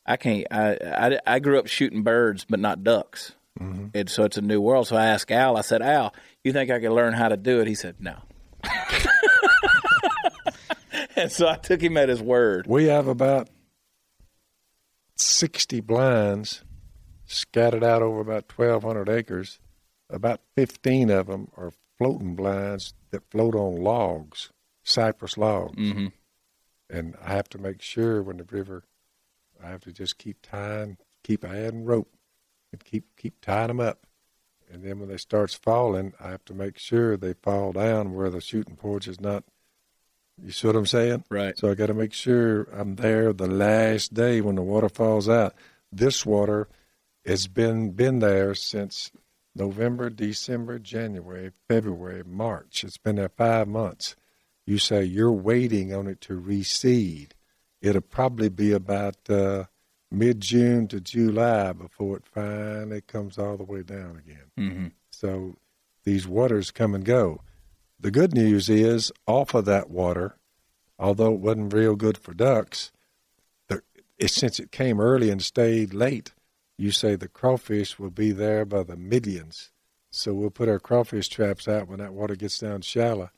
I 0.04 0.16
can't. 0.16 0.48
I, 0.50 0.76
I 0.82 1.18
I 1.24 1.38
grew 1.38 1.60
up 1.60 1.68
shooting 1.68 2.02
birds, 2.02 2.44
but 2.48 2.58
not 2.58 2.82
ducks, 2.82 3.36
Mm-hmm. 3.60 3.88
and 3.94 4.08
so 4.08 4.24
it's 4.24 4.38
a 4.38 4.42
new 4.42 4.60
world. 4.60 4.86
So 4.88 4.96
I 4.96 5.06
asked 5.06 5.30
Al. 5.30 5.56
I 5.56 5.60
said, 5.60 5.82
Al, 5.82 6.14
you 6.42 6.52
think 6.52 6.70
I 6.70 6.80
could 6.80 6.92
learn 6.92 7.12
how 7.12 7.28
to 7.28 7.36
do 7.36 7.60
it? 7.60 7.66
He 7.68 7.74
said, 7.74 7.96
No. 8.00 8.16
and 11.16 11.30
so 11.30 11.48
I 11.48 11.56
took 11.56 11.80
him 11.82 11.96
at 11.96 12.08
his 12.08 12.22
word. 12.22 12.66
We 12.66 12.84
have 12.86 13.06
about 13.08 13.48
60 15.16 15.80
blinds 15.80 16.64
scattered 17.26 17.84
out 17.84 18.02
over 18.02 18.20
about 18.20 18.50
1,200 18.54 19.08
acres. 19.08 19.58
About 20.10 20.40
15 20.56 21.10
of 21.10 21.26
them 21.26 21.48
are 21.56 21.72
floating 21.98 22.34
blinds 22.34 22.94
that 23.10 23.30
float 23.30 23.54
on 23.54 23.76
logs, 23.76 24.50
cypress 24.82 25.36
logs. 25.38 25.74
hmm 25.76 26.06
And 26.90 27.14
I 27.22 27.32
have 27.34 27.48
to 27.50 27.58
make 27.58 27.80
sure 27.82 28.22
when 28.22 28.38
the 28.38 28.44
river, 28.44 28.84
I 29.62 29.68
have 29.68 29.82
to 29.82 29.92
just 29.92 30.18
keep 30.18 30.38
tying, 30.42 30.96
keep 31.22 31.44
adding 31.44 31.84
rope, 31.84 32.10
and 32.72 32.84
keep 32.84 33.04
keep 33.16 33.40
tying 33.40 33.68
them 33.68 33.80
up. 33.80 34.06
And 34.72 34.82
then 34.82 34.98
when 34.98 35.10
they 35.10 35.18
starts 35.18 35.54
falling, 35.54 36.14
I 36.18 36.30
have 36.30 36.44
to 36.46 36.54
make 36.54 36.78
sure 36.78 37.16
they 37.16 37.34
fall 37.34 37.72
down 37.72 38.14
where 38.14 38.30
the 38.30 38.40
shooting 38.40 38.76
porch 38.76 39.06
is 39.06 39.20
not. 39.20 39.44
You 40.42 40.50
see 40.50 40.66
what 40.66 40.76
I'm 40.76 40.86
saying? 40.86 41.24
Right. 41.30 41.56
So 41.58 41.70
I 41.70 41.74
got 41.74 41.86
to 41.86 41.94
make 41.94 42.14
sure 42.14 42.62
I'm 42.72 42.96
there 42.96 43.34
the 43.34 43.46
last 43.46 44.14
day 44.14 44.40
when 44.40 44.54
the 44.54 44.62
water 44.62 44.88
falls 44.88 45.28
out. 45.28 45.54
This 45.92 46.24
water 46.24 46.68
has 47.26 47.48
been 47.48 47.90
been 47.90 48.20
there 48.20 48.54
since 48.54 49.12
November, 49.54 50.08
December, 50.08 50.78
January, 50.78 51.52
February, 51.68 52.22
March. 52.24 52.82
It's 52.82 52.96
been 52.96 53.16
there 53.16 53.28
five 53.28 53.68
months. 53.68 54.16
You 54.66 54.78
say 54.78 55.04
you're 55.04 55.32
waiting 55.32 55.94
on 55.94 56.06
it 56.06 56.20
to 56.22 56.38
recede. 56.38 57.34
It'll 57.82 58.00
probably 58.00 58.48
be 58.48 58.72
about 58.72 59.16
uh, 59.28 59.64
mid 60.12 60.40
June 60.40 60.86
to 60.88 61.00
July 61.00 61.72
before 61.72 62.18
it 62.18 62.26
finally 62.26 63.00
comes 63.00 63.38
all 63.38 63.56
the 63.56 63.64
way 63.64 63.82
down 63.82 64.20
again. 64.24 64.50
hmm 64.56 64.86
So 65.10 65.56
these 66.04 66.26
waters 66.26 66.70
come 66.70 66.94
and 66.94 67.04
go. 67.04 67.40
The 67.98 68.10
good 68.10 68.34
news 68.34 68.68
is, 68.68 69.12
off 69.26 69.54
of 69.54 69.64
that 69.66 69.88
water, 69.88 70.36
although 70.98 71.32
it 71.34 71.40
wasn't 71.40 71.72
real 71.72 71.94
good 71.94 72.18
for 72.18 72.34
ducks, 72.34 72.90
the, 73.68 73.82
it, 74.18 74.30
since 74.30 74.58
it 74.58 74.72
came 74.72 75.00
early 75.00 75.30
and 75.30 75.40
stayed 75.42 75.94
late, 75.94 76.32
you 76.76 76.90
say 76.90 77.14
the 77.14 77.28
crawfish 77.28 77.98
will 77.98 78.10
be 78.10 78.32
there 78.32 78.64
by 78.64 78.82
the 78.82 78.96
millions. 78.96 79.70
So 80.10 80.34
we'll 80.34 80.50
put 80.50 80.68
our 80.68 80.80
crawfish 80.80 81.28
traps 81.28 81.68
out 81.68 81.88
when 81.88 82.00
that 82.00 82.12
water 82.12 82.34
gets 82.34 82.58
down 82.58 82.80
shallow, 82.82 83.30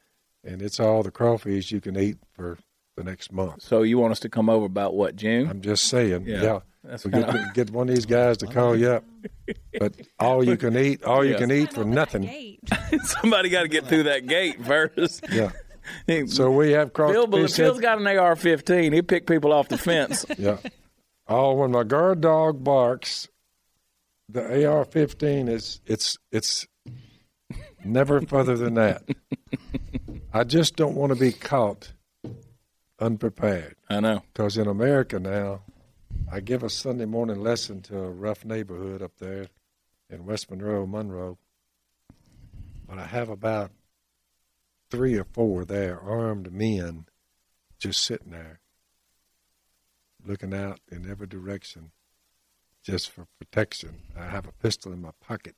and 0.43 0.63
it's 0.63 0.81
all 0.81 1.03
the 1.03 1.11
crawfish 1.11 1.71
you 1.71 1.81
can 1.81 1.97
eat 1.99 2.17
for 2.33 2.59
the 2.97 3.05
next 3.05 3.33
month. 3.33 3.63
So 3.63 3.83
you 3.83 3.99
want 3.99 4.13
us 4.13 4.21
to 4.21 4.29
come 4.29 4.49
over 4.49 4.67
about 4.67 4.95
what 4.95 5.17
June? 5.17 5.49
I'm 5.49 5.61
just 5.61 5.85
saying, 5.85 6.25
Yeah, 6.27 6.43
yeah. 6.43 6.59
that's 6.83 7.05
we 7.05 7.11
kinda- 7.13 7.33
get, 7.33 7.55
get 7.55 7.71
one 7.71 7.89
of 7.89 7.95
these 7.95 8.07
guys 8.07 8.37
to 8.39 8.47
call 8.47 8.77
you 8.77 8.91
up, 8.91 9.05
but 9.79 9.95
all 10.19 10.45
you 10.45 10.57
can 10.57 10.77
eat, 10.77 11.03
all 11.05 11.25
you 11.25 11.35
can 11.37 11.51
eat 11.51 11.73
for 11.73 11.85
nothing. 11.85 12.23
gate. 12.23 12.61
Somebody 13.05 13.49
got 13.49 13.63
to 13.63 13.69
get 13.69 13.87
through 13.87 14.05
that 14.05 14.27
gate 14.27 14.65
first. 14.65 15.25
Yeah. 15.31 15.51
So 16.29 16.51
we 16.51 16.71
have 16.73 16.95
Phil, 16.97 17.27
crawfish. 17.27 17.57
Phil's 17.57 17.79
got 17.79 17.99
an 17.99 18.07
AR-15. 18.07 18.95
He 18.95 19.03
picked 19.03 19.29
people 19.29 19.53
off 19.53 19.69
the 19.69 19.77
fence. 19.77 20.25
Yeah. 20.39 20.57
Oh, 21.29 21.53
when 21.53 21.73
my 21.73 21.85
guard 21.85 22.23
dog 22.23 22.65
barks, 22.65 23.29
the 24.31 24.67
AR-15 24.67 25.51
is 25.51 25.83
it's 25.85 26.17
it's 26.33 26.67
never 27.85 28.23
further 28.23 28.57
than 28.57 28.75
that. 28.75 29.03
I 30.33 30.45
just 30.45 30.77
don't 30.77 30.95
want 30.95 31.13
to 31.13 31.19
be 31.19 31.33
caught 31.33 31.93
unprepared 33.01 33.77
I 33.89 34.01
know. 34.01 34.23
because 34.33 34.57
in 34.57 34.67
America 34.69 35.19
now, 35.19 35.63
I 36.31 36.41
give 36.41 36.63
a 36.63 36.71
Sunday 36.71 37.07
morning 37.07 37.41
lesson 37.41 37.83
to 37.83 37.99
a 37.99 38.11
rough 38.11 38.45
neighborhood 38.45 39.03
up 39.03 39.13
there 39.19 39.49
in 40.09 40.27
West 40.27 40.51
Monroe, 40.51 40.87
Monroe, 40.87 41.39
but 42.89 42.99
I 42.99 43.07
have 43.07 43.29
about 43.29 43.73
three 44.91 45.17
or 45.17 45.25
four 45.25 45.65
there, 45.65 46.01
armed 46.01 46.53
men, 46.53 47.07
just 47.79 48.05
sitting 48.05 48.31
there, 48.31 48.61
looking 50.25 50.55
out 50.55 50.81
in 50.91 51.11
every 51.11 51.27
direction, 51.27 51.91
just 52.83 53.11
for 53.11 53.27
protection. 53.39 54.03
I 54.17 54.27
have 54.27 54.47
a 54.47 54.53
pistol 54.53 54.93
in 54.93 55.03
my 55.03 55.11
pocket, 55.21 55.57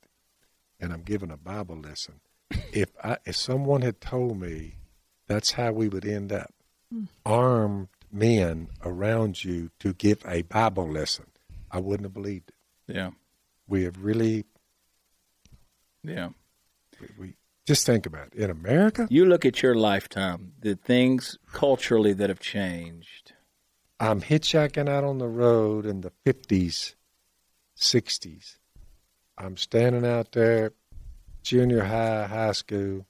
and 0.81 0.93
I'm 0.93 1.03
giving 1.03 1.31
a 1.31 1.37
Bible 1.37 1.77
lesson. 1.77 2.21
If 2.73 2.91
I, 3.03 3.19
if 3.25 3.37
someone 3.37 3.83
had 3.83 4.01
told 4.01 4.41
me 4.41 4.77
that's 5.27 5.53
how 5.53 5.73
we 5.73 5.89
would 5.89 6.07
end 6.07 6.33
up, 6.33 6.53
armed 7.25 7.89
men 8.13 8.69
around 8.85 9.45
you 9.45 9.71
to 9.81 9.93
give 9.93 10.23
a 10.27 10.43
Bible 10.43 10.89
lesson, 10.91 11.27
I 11.71 11.81
wouldn't 11.81 12.05
have 12.07 12.15
believed 12.15 12.51
it. 12.89 12.95
Yeah. 12.97 13.11
We 13.69 13.85
have 13.85 14.03
really, 14.03 14.45
Yeah. 16.03 16.31
we, 17.01 17.09
we 17.19 17.35
just 17.67 17.85
think 17.87 18.07
about 18.07 18.29
it. 18.29 18.35
In 18.35 18.51
America, 18.51 19.07
You 19.11 19.25
look 19.27 19.45
at 19.45 19.63
your 19.63 19.75
lifetime, 19.75 20.53
the 20.61 20.77
things 20.77 21.37
culturally 21.53 22.13
that 22.15 22.29
have 22.31 22.41
changed. 22.41 23.33
I'm 23.99 24.21
hitchhiking 24.21 24.89
out 24.89 25.05
on 25.05 25.19
the 25.19 25.29
road 25.29 25.85
in 25.87 26.03
the 26.03 26.13
50s, 26.25 26.95
60s. 27.79 28.57
I'm 29.39 29.57
standing 29.57 30.07
out 30.07 30.33
there, 30.33 30.73
junior 31.43 31.85
high, 31.85 32.27
high 32.27 32.53
school. 32.53 33.07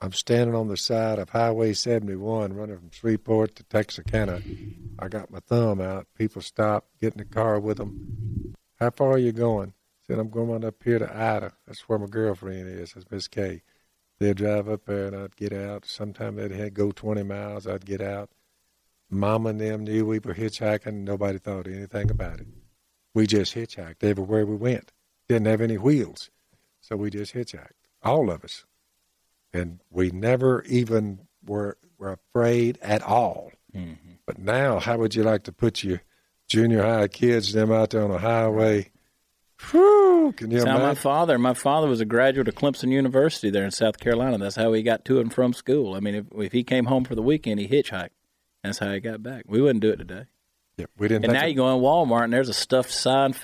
I'm 0.00 0.12
standing 0.12 0.54
on 0.54 0.68
the 0.68 0.76
side 0.76 1.18
of 1.18 1.30
Highway 1.30 1.72
71 1.72 2.52
running 2.52 2.76
from 2.76 2.90
Shreveport 2.90 3.56
to 3.56 3.62
Texarkana. 3.64 4.42
I 4.98 5.08
got 5.08 5.30
my 5.30 5.40
thumb 5.40 5.80
out. 5.80 6.06
People 6.14 6.42
stop, 6.42 6.86
get 7.00 7.14
in 7.14 7.18
the 7.18 7.24
car 7.24 7.58
with 7.58 7.78
them. 7.78 8.54
How 8.78 8.90
far 8.90 9.12
are 9.12 9.18
you 9.18 9.32
going? 9.32 9.72
Said, 10.06 10.18
I'm 10.18 10.28
going 10.28 10.64
up 10.64 10.82
here 10.84 10.98
to 10.98 11.16
Ida. 11.16 11.52
That's 11.66 11.88
where 11.88 11.98
my 11.98 12.06
girlfriend 12.06 12.68
is. 12.68 12.92
That's 12.92 13.10
Miss 13.10 13.26
Kay. 13.26 13.62
They'd 14.18 14.36
drive 14.36 14.68
up 14.68 14.84
there 14.84 15.06
and 15.06 15.16
I'd 15.16 15.36
get 15.36 15.54
out. 15.54 15.86
Sometimes 15.86 16.36
they'd 16.36 16.74
go 16.74 16.90
20 16.92 17.22
miles. 17.22 17.66
I'd 17.66 17.86
get 17.86 18.02
out. 18.02 18.30
Mama 19.08 19.50
and 19.50 19.60
them 19.60 19.84
knew 19.84 20.04
we 20.04 20.18
were 20.18 20.34
hitchhiking. 20.34 21.04
Nobody 21.04 21.38
thought 21.38 21.66
anything 21.66 22.10
about 22.10 22.40
it. 22.40 22.48
We 23.14 23.26
just 23.26 23.54
hitchhiked 23.54 24.02
everywhere 24.04 24.44
we 24.44 24.56
went. 24.56 24.92
Didn't 25.26 25.46
have 25.46 25.62
any 25.62 25.78
wheels. 25.78 26.30
So 26.82 26.96
we 26.96 27.08
just 27.08 27.34
hitchhiked. 27.34 27.70
All 28.02 28.30
of 28.30 28.44
us. 28.44 28.66
And 29.56 29.80
we 29.90 30.10
never 30.10 30.62
even 30.64 31.20
were, 31.46 31.76
were 31.98 32.12
afraid 32.12 32.78
at 32.82 33.02
all. 33.02 33.52
Mm-hmm. 33.74 34.12
But 34.26 34.38
now, 34.38 34.80
how 34.80 34.98
would 34.98 35.14
you 35.14 35.22
like 35.22 35.44
to 35.44 35.52
put 35.52 35.84
your 35.84 36.02
junior 36.48 36.82
high 36.82 37.08
kids, 37.08 37.52
them 37.52 37.72
out 37.72 37.90
there 37.90 38.02
on 38.02 38.10
a 38.10 38.18
highway? 38.18 38.90
Whew, 39.70 40.34
can 40.36 40.50
you 40.50 40.58
That's 40.58 40.68
how 40.68 40.78
my 40.78 40.94
father. 40.94 41.38
My 41.38 41.54
father 41.54 41.88
was 41.88 42.00
a 42.00 42.04
graduate 42.04 42.48
of 42.48 42.54
Clemson 42.54 42.90
University 42.90 43.50
there 43.50 43.64
in 43.64 43.70
South 43.70 43.98
Carolina. 43.98 44.38
That's 44.38 44.56
how 44.56 44.72
he 44.72 44.82
got 44.82 45.04
to 45.06 45.20
and 45.20 45.32
from 45.32 45.52
school. 45.52 45.94
I 45.94 46.00
mean, 46.00 46.14
if, 46.14 46.26
if 46.36 46.52
he 46.52 46.62
came 46.62 46.86
home 46.86 47.04
for 47.04 47.14
the 47.14 47.22
weekend, 47.22 47.60
he 47.60 47.68
hitchhiked. 47.68 48.10
That's 48.62 48.78
how 48.78 48.92
he 48.92 49.00
got 49.00 49.22
back. 49.22 49.44
We 49.46 49.60
wouldn't 49.60 49.80
do 49.80 49.90
it 49.90 49.96
today. 49.96 50.24
Yeah, 50.76 50.86
we 50.98 51.08
didn't 51.08 51.24
And 51.24 51.32
now 51.32 51.42
to- 51.42 51.48
you 51.48 51.54
go 51.54 51.74
in 51.74 51.82
Walmart 51.82 52.24
and 52.24 52.32
there's 52.32 52.48
a 52.48 52.54
stuffed 52.54 52.90
signed 52.90 53.36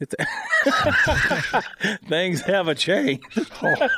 Yeah. 0.00 0.26
Things 2.08 2.40
have 2.42 2.74
changed. 2.76 3.24
Oh, 3.62 3.88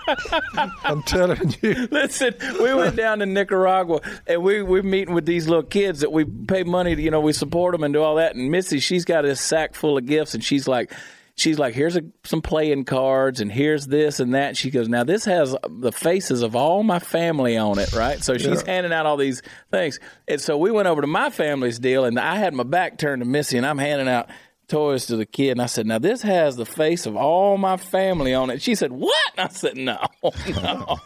I'm 0.85 1.03
telling 1.05 1.55
you. 1.63 1.89
Listen, 1.91 2.35
we 2.61 2.75
went 2.75 2.97
down 2.97 3.21
to 3.21 3.27
Nicaragua 3.27 4.01
and 4.27 4.43
we 4.43 4.63
we're 4.63 4.83
meeting 4.83 5.15
with 5.15 5.27
these 5.27 5.47
little 5.49 5.63
kids 5.63 6.01
that 6.01 6.11
we 6.13 6.25
pay 6.25 6.65
money 6.65 6.97
to, 6.97 7.03
you 7.03 7.11
know, 7.11 7.21
we 7.21 7.33
support 7.33 7.73
them 7.73 7.85
and 7.85 7.95
do 7.95 8.03
all 8.03 8.17
that. 8.17 8.35
And 8.35 8.51
Missy, 8.51 8.81
she's 8.81 9.05
got 9.05 9.25
a 9.25 9.37
sack 9.37 9.75
full 9.75 9.97
of 9.97 10.07
gifts, 10.07 10.35
and 10.35 10.43
she's 10.43 10.67
like. 10.69 10.93
She's 11.35 11.59
like, 11.59 11.73
here's 11.75 11.97
a, 11.97 12.03
some 12.25 12.43
playing 12.43 12.85
cards, 12.85 13.41
and 13.41 13.51
here's 13.51 13.87
this 13.87 14.21
and 14.21 14.35
that. 14.35 14.55
She 14.55 14.71
goes, 14.71 14.87
now 14.87 15.03
this 15.03 15.25
has 15.25 15.57
the 15.67 15.91
faces 15.91 16.43
of 16.43 16.55
all 16.55 16.83
my 16.83 16.99
family 16.99 17.57
on 17.57 17.79
it, 17.79 17.91
right? 17.95 18.23
So 18.23 18.37
she's 18.37 18.61
handing 18.61 18.93
out 18.93 19.07
all 19.07 19.17
these 19.17 19.41
things, 19.71 19.99
and 20.29 20.39
so 20.39 20.59
we 20.59 20.71
went 20.71 20.89
over 20.89 21.01
to 21.01 21.07
my 21.07 21.31
family's 21.31 21.79
deal, 21.79 22.05
and 22.05 22.21
I 22.21 22.37
had 22.37 22.53
my 22.53 22.65
back 22.65 22.99
turned 22.99 23.23
to 23.23 23.27
Missy, 23.27 23.57
and 23.57 23.65
I'm 23.65 23.79
handing 23.79 24.09
out 24.09 24.29
toys 24.73 25.07
to 25.07 25.17
the 25.17 25.27
kid, 25.27 25.51
and 25.51 25.63
I 25.63 25.67
said, 25.67 25.87
now 25.87 25.99
this 25.99 26.23
has 26.23 26.57
the 26.57 26.65
face 26.65 27.05
of 27.05 27.15
all 27.15 27.59
my 27.59 27.77
family 27.77 28.33
on 28.33 28.49
it. 28.49 28.63
She 28.63 28.75
said, 28.75 28.91
what? 28.91 29.33
And 29.37 29.47
I 29.47 29.53
said, 29.53 29.77
no, 29.77 29.99
no. 30.23 30.99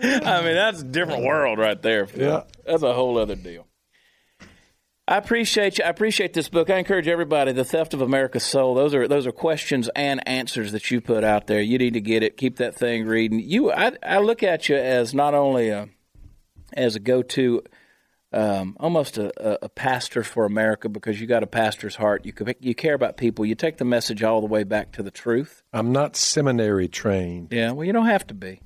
I 0.00 0.42
mean, 0.42 0.54
that's 0.54 0.80
a 0.80 0.84
different 0.84 1.24
world 1.24 1.58
right 1.58 1.80
there. 1.80 2.06
Phil. 2.06 2.28
Yeah. 2.28 2.42
That's 2.66 2.82
a 2.82 2.92
whole 2.92 3.18
other 3.18 3.36
deal. 3.36 3.66
I 5.08 5.18
appreciate 5.18 5.78
you. 5.78 5.84
I 5.84 5.88
appreciate 5.88 6.32
this 6.32 6.48
book. 6.48 6.68
I 6.68 6.78
encourage 6.78 7.06
everybody. 7.06 7.52
The 7.52 7.64
Theft 7.64 7.94
of 7.94 8.02
America's 8.02 8.42
Soul. 8.42 8.74
Those 8.74 8.92
are 8.92 9.06
those 9.06 9.24
are 9.24 9.32
questions 9.32 9.88
and 9.94 10.26
answers 10.26 10.72
that 10.72 10.90
you 10.90 11.00
put 11.00 11.22
out 11.22 11.46
there. 11.46 11.62
You 11.62 11.78
need 11.78 11.92
to 11.94 12.00
get 12.00 12.24
it. 12.24 12.36
Keep 12.36 12.56
that 12.56 12.74
thing 12.74 13.06
reading. 13.06 13.38
You, 13.38 13.70
I, 13.70 13.92
I 14.02 14.18
look 14.18 14.42
at 14.42 14.68
you 14.68 14.74
as 14.74 15.14
not 15.14 15.32
only 15.32 15.68
a 15.68 15.88
as 16.72 16.96
a 16.96 17.00
go 17.00 17.22
to, 17.22 17.62
um, 18.32 18.76
almost 18.80 19.18
a, 19.18 19.32
a, 19.40 19.66
a 19.66 19.68
pastor 19.68 20.22
for 20.22 20.44
America 20.44 20.88
because 20.88 21.20
you 21.20 21.26
got 21.26 21.42
a 21.42 21.46
pastor's 21.46 21.96
heart. 21.96 22.26
You 22.26 22.32
you 22.60 22.74
care 22.74 22.94
about 22.94 23.16
people. 23.16 23.46
You 23.46 23.54
take 23.54 23.78
the 23.78 23.84
message 23.84 24.22
all 24.22 24.40
the 24.40 24.46
way 24.46 24.64
back 24.64 24.92
to 24.92 25.02
the 25.02 25.10
truth. 25.10 25.62
I'm 25.72 25.92
not 25.92 26.16
seminary 26.16 26.88
trained. 26.88 27.48
Yeah. 27.52 27.72
Well, 27.72 27.84
you 27.84 27.92
don't 27.92 28.06
have 28.06 28.26
to 28.28 28.34
be. 28.34 28.60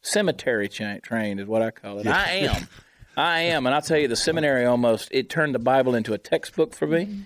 Cemetery 0.00 0.68
cha- 0.68 0.98
trained 1.02 1.40
is 1.40 1.46
what 1.46 1.62
I 1.62 1.70
call 1.70 1.98
it. 1.98 2.06
I 2.06 2.30
am. 2.30 2.68
I 3.16 3.40
am, 3.40 3.64
and 3.64 3.74
I'll 3.74 3.80
tell 3.80 3.98
you, 3.98 4.08
the 4.08 4.16
seminary 4.16 4.66
almost 4.66 5.08
it 5.10 5.30
turned 5.30 5.54
the 5.54 5.58
Bible 5.58 5.94
into 5.94 6.12
a 6.12 6.18
textbook 6.18 6.74
for 6.74 6.86
me, 6.86 7.20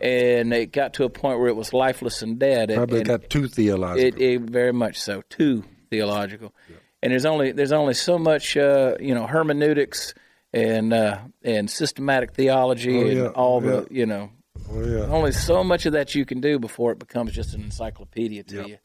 and 0.00 0.54
it 0.54 0.72
got 0.72 0.94
to 0.94 1.04
a 1.04 1.10
point 1.10 1.38
where 1.38 1.48
it 1.48 1.56
was 1.56 1.74
lifeless 1.74 2.22
and 2.22 2.38
dead. 2.38 2.70
And, 2.70 2.78
Probably 2.78 3.00
and 3.00 3.08
got 3.08 3.28
too 3.28 3.46
theological. 3.46 4.06
it, 4.06 4.18
it 4.18 4.40
very 4.40 4.72
much 4.72 4.98
so 4.98 5.22
too 5.28 5.62
theological, 5.90 6.54
and 7.02 7.12
there's 7.12 7.26
only 7.26 7.52
there's 7.52 7.72
only 7.72 7.92
so 7.92 8.18
much 8.18 8.56
uh, 8.56 8.94
you 8.98 9.14
know 9.14 9.26
hermeneutics 9.26 10.14
and 10.54 10.92
uh, 10.92 11.18
and 11.42 11.68
systematic 11.70 12.32
theology 12.34 12.96
Oh, 12.98 13.06
and 13.06 13.16
yeah. 13.18 13.26
all 13.28 13.60
the 13.60 13.86
you 13.90 14.06
know 14.06 14.30
oh, 14.70 14.84
yeah. 14.86 15.00
only 15.06 15.32
so 15.32 15.64
much 15.64 15.84
of 15.86 15.92
that 15.94 16.14
you 16.14 16.24
can 16.24 16.40
do 16.40 16.58
before 16.58 16.92
it 16.92 16.98
becomes 16.98 17.32
just 17.32 17.54
an 17.54 17.62
encyclopedia 17.62 18.44
to 18.44 18.56
Yep. 18.56 18.66
you, 18.68 18.78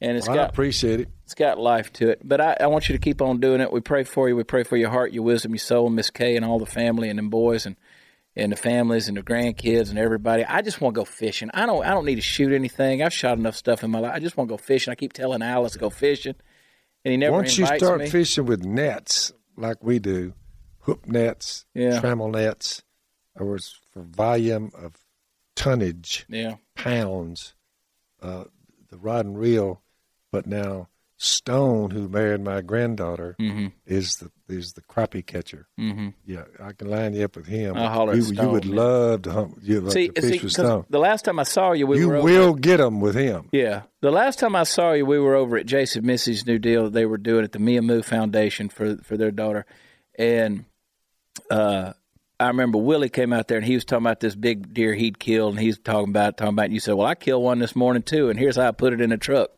and 0.00 0.16
it's 0.16 0.28
I 0.28 0.34
got 0.34 0.50
appreciate 0.50 1.00
it. 1.00 1.08
it's 1.24 1.34
got 1.34 1.58
life 1.58 1.92
to 1.94 2.10
it. 2.10 2.20
But 2.24 2.40
I, 2.40 2.56
I 2.60 2.66
want 2.66 2.88
you 2.88 2.94
to 2.94 2.98
keep 3.00 3.22
on 3.22 3.38
doing 3.40 3.60
it. 3.60 3.72
We 3.72 3.80
pray 3.80 4.04
for 4.04 4.28
you. 4.28 4.36
We 4.36 4.44
pray 4.44 4.64
for 4.64 4.76
your 4.76 4.90
heart, 4.90 5.12
your 5.12 5.22
wisdom, 5.24 5.52
your 5.52 5.58
soul, 5.60 5.88
Miss 5.90 6.10
Kay, 6.10 6.36
and 6.36 6.44
all 6.44 6.58
the 6.58 6.66
family 6.66 7.08
and 7.08 7.18
them 7.18 7.30
boys 7.30 7.64
and 7.66 7.76
and 8.36 8.52
the 8.52 8.56
families 8.56 9.08
and 9.08 9.16
the 9.16 9.22
grandkids 9.22 9.90
and 9.90 9.98
everybody. 9.98 10.44
I 10.44 10.62
just 10.62 10.80
want 10.80 10.94
to 10.94 11.00
go 11.00 11.04
fishing. 11.04 11.50
I 11.54 11.66
don't 11.66 11.84
I 11.84 11.90
don't 11.90 12.04
need 12.06 12.16
to 12.16 12.20
shoot 12.20 12.52
anything. 12.52 13.02
I've 13.02 13.12
shot 13.12 13.38
enough 13.38 13.56
stuff 13.56 13.82
in 13.84 13.90
my 13.90 13.98
life. 14.00 14.12
I 14.14 14.18
just 14.20 14.36
want 14.36 14.48
to 14.48 14.52
go 14.52 14.58
fishing. 14.58 14.90
I 14.92 14.94
keep 14.94 15.12
telling 15.12 15.42
Alice 15.42 15.72
to 15.72 15.78
go 15.78 15.90
fishing, 15.90 16.34
and 17.04 17.10
he 17.12 17.16
never 17.16 17.32
Once 17.36 17.56
you 17.58 17.66
start 17.66 18.00
me. 18.00 18.08
fishing 18.10 18.46
with 18.46 18.64
nets 18.64 19.32
like 19.56 19.82
we 19.82 19.98
do, 19.98 20.34
hook 20.80 21.06
nets, 21.06 21.64
Yeah. 21.74 22.00
trammel 22.00 22.30
nets, 22.32 22.82
or 23.34 23.46
was 23.46 23.76
for 23.92 24.02
volume 24.02 24.70
of 24.74 24.94
tonnage, 25.56 26.24
yeah, 26.28 26.56
pounds, 26.74 27.54
uh, 28.22 28.44
the 28.90 28.96
rod 28.98 29.26
and 29.26 29.38
reel. 29.38 29.82
But 30.30 30.46
now 30.46 30.88
Stone, 31.20 31.90
who 31.90 32.08
married 32.08 32.42
my 32.42 32.60
granddaughter, 32.60 33.34
Mm-hmm. 33.40 33.66
is 33.86 34.16
the 34.16 34.30
is 34.48 34.72
the 34.74 34.80
crappie 34.82 35.26
catcher. 35.26 35.66
hmm 35.76 36.08
Yeah, 36.24 36.44
I 36.62 36.72
can 36.72 36.88
line 36.88 37.12
you 37.14 37.24
up 37.24 37.36
with 37.36 37.46
him. 37.46 37.76
I'll 37.76 37.88
holler 37.90 38.14
you, 38.14 38.22
Stone, 38.22 38.46
you 38.46 38.52
would 38.52 38.64
man. 38.66 38.76
love 38.76 39.22
to 39.22 39.32
hump. 39.32 39.58
You 39.62 39.90
see, 39.90 40.08
to 40.08 40.22
see, 40.22 40.28
fish 40.30 40.42
with 40.42 40.54
'cause 40.56 40.64
Stone. 40.66 40.86
the 40.88 40.98
last 40.98 41.24
time 41.26 41.38
I 41.38 41.42
saw 41.42 41.72
you, 41.72 41.86
we 41.86 41.98
you 41.98 42.08
were 42.08 42.16
over- 42.16 42.24
will 42.24 42.54
get 42.54 42.78
them 42.78 43.00
with 43.00 43.14
him. 43.14 43.48
Yeah. 43.52 43.82
The 44.00 44.10
last 44.10 44.38
time 44.38 44.56
I 44.56 44.62
saw 44.62 44.92
you, 44.92 45.04
we 45.04 45.18
were 45.18 45.34
over 45.34 45.58
at 45.58 45.66
Jase 45.66 45.96
and 45.96 46.06
Missy's 46.06 46.46
new 46.46 46.58
deal 46.58 46.84
that 46.84 46.92
they 46.94 47.04
were 47.04 47.18
doing 47.18 47.44
at 47.44 47.52
the 47.52 47.58
Mia 47.58 47.82
Moo 47.82 48.00
Foundation 48.02 48.68
for 48.70 48.96
for 48.98 49.16
their 49.18 49.30
daughter. 49.32 49.66
And 50.18 50.64
uh, 51.50 51.92
I 52.40 52.48
remember 52.48 52.78
Willie 52.78 53.08
came 53.08 53.32
out 53.32 53.48
there 53.48 53.56
and 53.58 53.66
he 53.66 53.74
was 53.74 53.84
talking 53.84 54.04
about 54.04 54.20
this 54.20 54.34
big 54.34 54.74
deer 54.74 54.94
he'd 54.94 55.18
killed 55.18 55.54
and 55.54 55.60
he's 55.60 55.78
talking 55.78 56.10
about 56.10 56.36
talking 56.36 56.54
about 56.54 56.66
and 56.66 56.74
you 56.74 56.80
said, 56.80 56.94
Well, 56.94 57.06
I 57.06 57.14
killed 57.14 57.42
one 57.44 57.58
this 57.60 57.74
morning 57.76 58.02
too 58.02 58.28
and 58.30 58.38
here's 58.38 58.56
how 58.56 58.68
I 58.68 58.72
put 58.72 58.92
it 58.92 59.00
in 59.00 59.12
a 59.12 59.16
truck. 59.18 59.50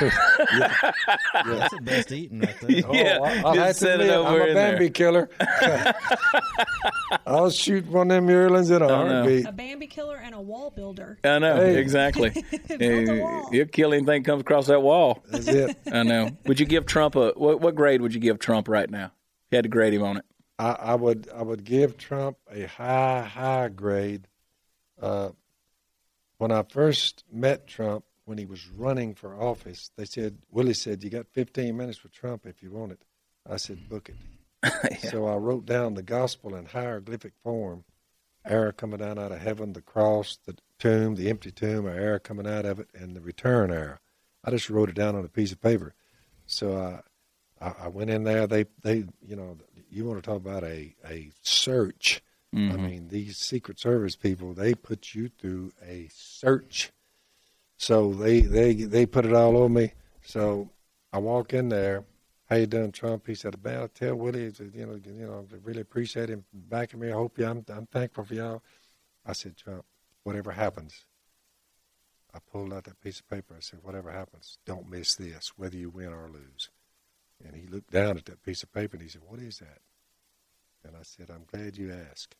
That's 0.00 1.74
the 1.74 1.80
best 1.82 2.12
eating 2.12 2.40
right 2.40 2.56
there. 2.60 2.70
Yeah, 2.92 3.18
Oh, 3.20 3.24
I, 3.24 3.50
I 3.52 3.56
had 3.66 3.74
to 3.76 3.88
it 3.94 4.00
admit, 4.00 4.10
I'm 4.10 4.26
a 4.26 4.44
in 4.44 4.54
there. 4.54 4.72
Bambi 4.72 4.90
killer. 4.90 5.28
I'll 7.26 7.50
shoot 7.50 7.86
one 7.86 8.10
of 8.10 8.14
them 8.16 8.28
yearlings 8.28 8.70
in 8.70 8.82
a 8.82 8.86
know. 8.86 8.94
heartbeat. 9.06 9.46
A 9.46 9.52
Bambi 9.52 9.86
killer 9.88 10.16
and 10.16 10.34
a 10.34 10.40
wall 10.40 10.70
builder. 10.70 11.18
I 11.24 11.38
know, 11.38 11.56
Hey. 11.56 11.78
exactly. 11.78 12.30
Built 12.68 12.80
a 13.08 13.20
wall. 13.20 13.48
He'll 13.50 13.66
kill 13.66 13.92
anything 13.92 14.22
comes 14.22 14.42
across 14.42 14.66
that 14.68 14.82
wall. 14.82 15.22
That's 15.28 15.48
it. 15.48 15.76
I 15.92 16.02
know. 16.04 16.30
Would 16.46 16.60
you 16.60 16.66
give 16.66 16.86
Trump 16.86 17.16
a 17.16 17.30
what, 17.32 17.60
what 17.60 17.74
grade 17.74 18.00
would 18.02 18.14
you 18.14 18.20
give 18.20 18.38
Trump 18.38 18.68
right 18.68 18.88
now? 18.88 19.12
You 19.50 19.56
had 19.56 19.64
to 19.64 19.68
grade 19.68 19.94
him 19.94 20.02
on 20.02 20.18
it. 20.18 20.24
I, 20.58 20.72
I 20.72 20.94
would 20.94 21.28
I 21.34 21.42
would 21.42 21.64
give 21.64 21.96
Trump 21.96 22.36
a 22.50 22.66
high 22.66 23.22
high 23.22 23.68
grade. 23.68 24.28
Uh, 25.00 25.30
when 26.38 26.52
I 26.52 26.62
first 26.62 27.24
met 27.32 27.66
Trump, 27.66 28.04
when 28.24 28.38
he 28.38 28.46
was 28.46 28.68
running 28.68 29.14
for 29.14 29.34
office, 29.34 29.90
they 29.96 30.04
said 30.04 30.38
Willie 30.50 30.74
said 30.74 31.02
you 31.02 31.10
got 31.10 31.26
15 31.32 31.76
minutes 31.76 32.02
with 32.02 32.12
Trump 32.12 32.46
if 32.46 32.62
you 32.62 32.70
want 32.70 32.92
it. 32.92 33.02
I 33.48 33.56
said 33.56 33.88
book 33.88 34.08
it. 34.08 34.16
So 35.10 35.26
I 35.26 35.36
wrote 35.36 35.64
down 35.64 35.94
the 35.94 36.02
gospel 36.02 36.54
in 36.54 36.66
hieroglyphic 36.66 37.32
form. 37.42 37.84
Air 38.44 38.72
coming 38.72 38.98
down 38.98 39.18
out 39.18 39.32
of 39.32 39.40
heaven, 39.40 39.72
the 39.72 39.82
cross, 39.82 40.38
the 40.46 40.56
tomb, 40.78 41.14
the 41.14 41.28
empty 41.28 41.50
tomb, 41.50 41.86
or 41.86 41.90
air 41.90 42.18
coming 42.18 42.46
out 42.46 42.64
of 42.64 42.78
it, 42.78 42.88
and 42.94 43.16
the 43.16 43.20
return 43.20 43.70
air. 43.70 44.00
I 44.44 44.50
just 44.50 44.70
wrote 44.70 44.88
it 44.88 44.94
down 44.94 45.14
on 45.14 45.24
a 45.24 45.28
piece 45.28 45.52
of 45.52 45.60
paper. 45.60 45.94
So 46.46 46.78
I, 46.78 47.00
I, 47.60 47.72
I 47.82 47.88
went 47.88 48.10
in 48.10 48.24
there. 48.24 48.46
They, 48.46 48.66
they, 48.82 49.04
you 49.26 49.36
know, 49.36 49.56
you 49.90 50.04
want 50.04 50.22
to 50.22 50.28
talk 50.28 50.36
about 50.36 50.64
a 50.64 50.94
a 51.08 51.30
search. 51.42 52.22
I 52.52 52.56
mm-hmm. 52.56 52.84
mean, 52.84 53.08
these 53.08 53.36
Secret 53.36 53.78
Service 53.78 54.16
people, 54.16 54.54
they 54.54 54.74
put 54.74 55.14
you 55.14 55.28
through 55.28 55.72
a 55.86 56.08
search. 56.12 56.90
So 57.76 58.12
they 58.12 58.40
they 58.40 58.74
they 58.74 59.06
put 59.06 59.24
it 59.24 59.32
all 59.32 59.62
on 59.62 59.72
me. 59.72 59.92
So 60.22 60.68
I 61.12 61.18
walk 61.18 61.54
in 61.54 61.68
there. 61.68 62.04
How 62.48 62.56
you 62.56 62.66
doing, 62.66 62.90
Trump? 62.90 63.28
He 63.28 63.36
said, 63.36 63.62
"Man, 63.62 63.82
I 63.82 63.86
tell 63.86 64.16
Willie, 64.16 64.52
you 64.74 64.86
know, 64.86 65.00
you 65.04 65.26
know, 65.26 65.46
I 65.50 65.56
really 65.62 65.80
appreciate 65.80 66.28
him 66.28 66.44
backing 66.52 66.98
me. 66.98 67.10
I 67.10 67.12
hope 67.12 67.38
you. 67.38 67.46
I'm 67.46 67.64
I'm 67.68 67.86
thankful 67.86 68.24
for 68.24 68.34
y'all." 68.34 68.62
I 69.24 69.32
said, 69.32 69.56
"Trump, 69.56 69.84
whatever 70.24 70.50
happens." 70.50 71.04
I 72.34 72.38
pulled 72.52 72.72
out 72.72 72.84
that 72.84 73.00
piece 73.00 73.20
of 73.20 73.28
paper. 73.30 73.54
I 73.56 73.60
said, 73.60 73.80
"Whatever 73.82 74.10
happens, 74.10 74.58
don't 74.66 74.90
miss 74.90 75.14
this, 75.14 75.52
whether 75.56 75.76
you 75.76 75.90
win 75.90 76.12
or 76.12 76.28
lose." 76.28 76.68
And 77.44 77.56
he 77.56 77.66
looked 77.66 77.90
down 77.90 78.16
at 78.16 78.26
that 78.26 78.42
piece 78.42 78.62
of 78.62 78.72
paper 78.72 78.96
and 78.96 79.02
he 79.02 79.08
said, 79.08 79.22
"What 79.26 79.40
is 79.40 79.58
that?" 79.58 79.80
And 80.84 80.96
I 80.96 81.02
said, 81.02 81.30
"I'm 81.30 81.44
glad 81.44 81.76
you 81.76 81.92
asked." 81.92 82.36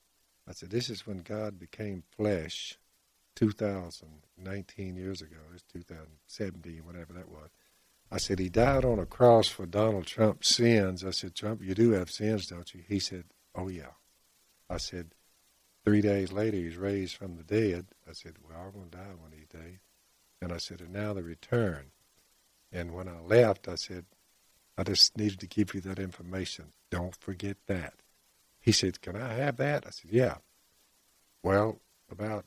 I 0.46 0.52
said, 0.52 0.70
"This 0.70 0.90
is 0.90 1.06
when 1.06 1.22
God 1.22 1.58
became 1.58 2.02
flesh, 2.02 2.78
2019 3.36 4.96
years 4.96 5.22
ago. 5.22 5.38
It's 5.54 5.62
2017, 5.64 6.84
whatever 6.84 7.12
that 7.12 7.28
was." 7.28 7.50
I 8.10 8.18
said, 8.18 8.40
He 8.40 8.48
died 8.48 8.84
on 8.84 8.98
a 8.98 9.06
cross 9.06 9.48
for 9.48 9.66
Donald 9.66 10.06
Trump's 10.06 10.54
sins. 10.56 11.04
I 11.04 11.10
said, 11.10 11.34
Trump, 11.34 11.62
you 11.62 11.74
do 11.74 11.92
have 11.92 12.10
sins, 12.10 12.46
don't 12.46 12.74
you? 12.74 12.82
He 12.86 12.98
said, 12.98 13.24
Oh, 13.54 13.68
yeah. 13.68 13.92
I 14.68 14.78
said, 14.78 15.14
Three 15.84 16.00
days 16.00 16.32
later, 16.32 16.56
he's 16.56 16.76
raised 16.76 17.16
from 17.16 17.36
the 17.36 17.42
dead. 17.42 17.86
I 18.08 18.12
said, 18.12 18.34
We're 18.42 18.56
all 18.56 18.70
going 18.70 18.90
to 18.90 18.96
die 18.96 19.14
one 19.16 19.32
of 19.32 19.38
these 19.38 19.48
days. 19.48 19.78
And 20.42 20.52
I 20.52 20.58
said, 20.58 20.80
And 20.80 20.92
now 20.92 21.12
the 21.12 21.22
return. 21.22 21.92
And 22.72 22.94
when 22.94 23.08
I 23.08 23.20
left, 23.20 23.68
I 23.68 23.76
said, 23.76 24.06
I 24.80 24.82
just 24.82 25.14
needed 25.18 25.40
to 25.40 25.46
give 25.46 25.74
you 25.74 25.82
that 25.82 25.98
information. 25.98 26.72
Don't 26.90 27.14
forget 27.14 27.58
that. 27.66 27.92
He 28.60 28.72
said, 28.72 29.02
Can 29.02 29.14
I 29.14 29.34
have 29.34 29.58
that? 29.58 29.84
I 29.86 29.90
said, 29.90 30.10
Yeah. 30.10 30.36
Well, 31.42 31.80
about 32.10 32.46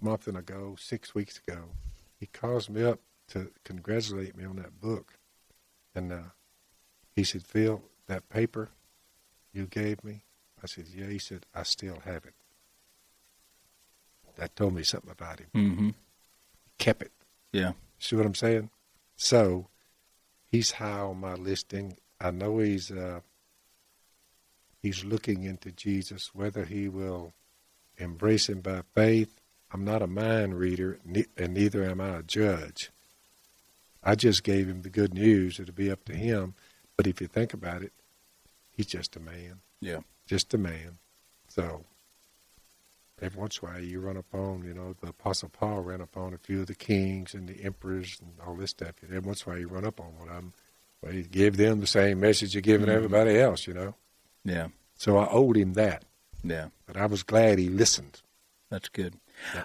a 0.00 0.04
month 0.04 0.28
and 0.28 0.36
ago, 0.36 0.76
six 0.78 1.14
weeks 1.14 1.40
ago, 1.46 1.70
he 2.18 2.26
calls 2.26 2.68
me 2.68 2.84
up 2.84 3.00
to 3.28 3.50
congratulate 3.64 4.36
me 4.36 4.44
on 4.44 4.56
that 4.56 4.82
book. 4.82 5.14
And 5.94 6.12
uh, 6.12 6.30
he 7.16 7.24
said, 7.24 7.42
Phil, 7.42 7.82
that 8.06 8.28
paper 8.28 8.68
you 9.50 9.66
gave 9.66 10.04
me? 10.04 10.24
I 10.62 10.66
said, 10.66 10.88
Yeah. 10.94 11.06
He 11.06 11.18
said, 11.18 11.46
I 11.54 11.62
still 11.62 12.00
have 12.04 12.26
it. 12.26 12.34
That 14.36 14.54
told 14.54 14.74
me 14.74 14.82
something 14.82 15.10
about 15.10 15.40
him. 15.40 15.48
Mm-hmm. 15.54 15.88
Kept 16.76 17.00
it. 17.00 17.12
Yeah. 17.50 17.72
See 17.98 18.14
what 18.14 18.26
I'm 18.26 18.34
saying? 18.34 18.68
So 19.16 19.68
he's 20.50 20.72
high 20.72 21.00
on 21.00 21.18
my 21.20 21.34
listing. 21.34 21.96
I 22.20 22.30
know 22.30 22.58
he's 22.58 22.90
uh, 22.90 23.20
he's 24.82 25.04
looking 25.04 25.44
into 25.44 25.72
Jesus, 25.72 26.30
whether 26.34 26.64
he 26.64 26.88
will 26.88 27.32
embrace 27.96 28.48
him 28.48 28.60
by 28.60 28.82
faith. 28.94 29.40
I'm 29.72 29.84
not 29.84 30.02
a 30.02 30.06
mind 30.06 30.58
reader, 30.58 30.98
and 31.36 31.54
neither 31.54 31.84
am 31.84 32.00
I 32.00 32.18
a 32.18 32.22
judge. 32.22 32.90
I 34.02 34.14
just 34.14 34.42
gave 34.42 34.66
him 34.66 34.82
the 34.82 34.90
good 34.90 35.14
news. 35.14 35.60
It'll 35.60 35.74
be 35.74 35.90
up 35.90 36.04
to 36.06 36.14
him. 36.14 36.54
But 36.96 37.06
if 37.06 37.20
you 37.20 37.26
think 37.26 37.54
about 37.54 37.82
it, 37.82 37.92
he's 38.70 38.86
just 38.86 39.14
a 39.16 39.20
man, 39.20 39.60
Yeah. 39.80 40.00
just 40.26 40.52
a 40.54 40.58
man. 40.58 40.98
So 41.48 41.84
every 43.22 43.40
once 43.40 43.58
in 43.58 43.68
a 43.68 43.72
while 43.72 43.80
you 43.80 44.00
run 44.00 44.16
upon, 44.16 44.64
you 44.64 44.74
know, 44.74 44.94
the 45.00 45.08
Apostle 45.08 45.48
Paul 45.48 45.80
ran 45.80 46.00
upon 46.00 46.34
a 46.34 46.38
few 46.38 46.60
of 46.60 46.66
the 46.66 46.74
kings 46.74 47.34
and 47.34 47.48
the 47.48 47.64
emperors 47.64 48.18
and 48.20 48.32
all 48.46 48.54
this 48.54 48.70
stuff. 48.70 48.94
And 49.02 49.10
every 49.10 49.26
once 49.26 49.42
in 49.42 49.50
a 49.50 49.54
while 49.54 49.60
you 49.60 49.68
run 49.68 49.84
up 49.84 50.00
on 50.00 50.16
one 50.18 50.28
of 50.28 50.34
them. 50.34 50.52
Well, 51.02 51.12
he 51.12 51.22
gave 51.22 51.56
them 51.56 51.80
the 51.80 51.86
same 51.86 52.20
message 52.20 52.54
you're 52.54 52.62
giving 52.62 52.86
mm-hmm. 52.86 52.96
everybody 52.96 53.38
else, 53.38 53.66
you 53.66 53.74
know. 53.74 53.94
Yeah. 54.44 54.68
So 54.96 55.16
I 55.16 55.28
owed 55.30 55.56
him 55.56 55.74
that. 55.74 56.04
Yeah. 56.42 56.68
But 56.86 56.96
I 56.96 57.06
was 57.06 57.22
glad 57.22 57.58
he 57.58 57.68
listened. 57.68 58.22
That's 58.70 58.88
good. 58.88 59.14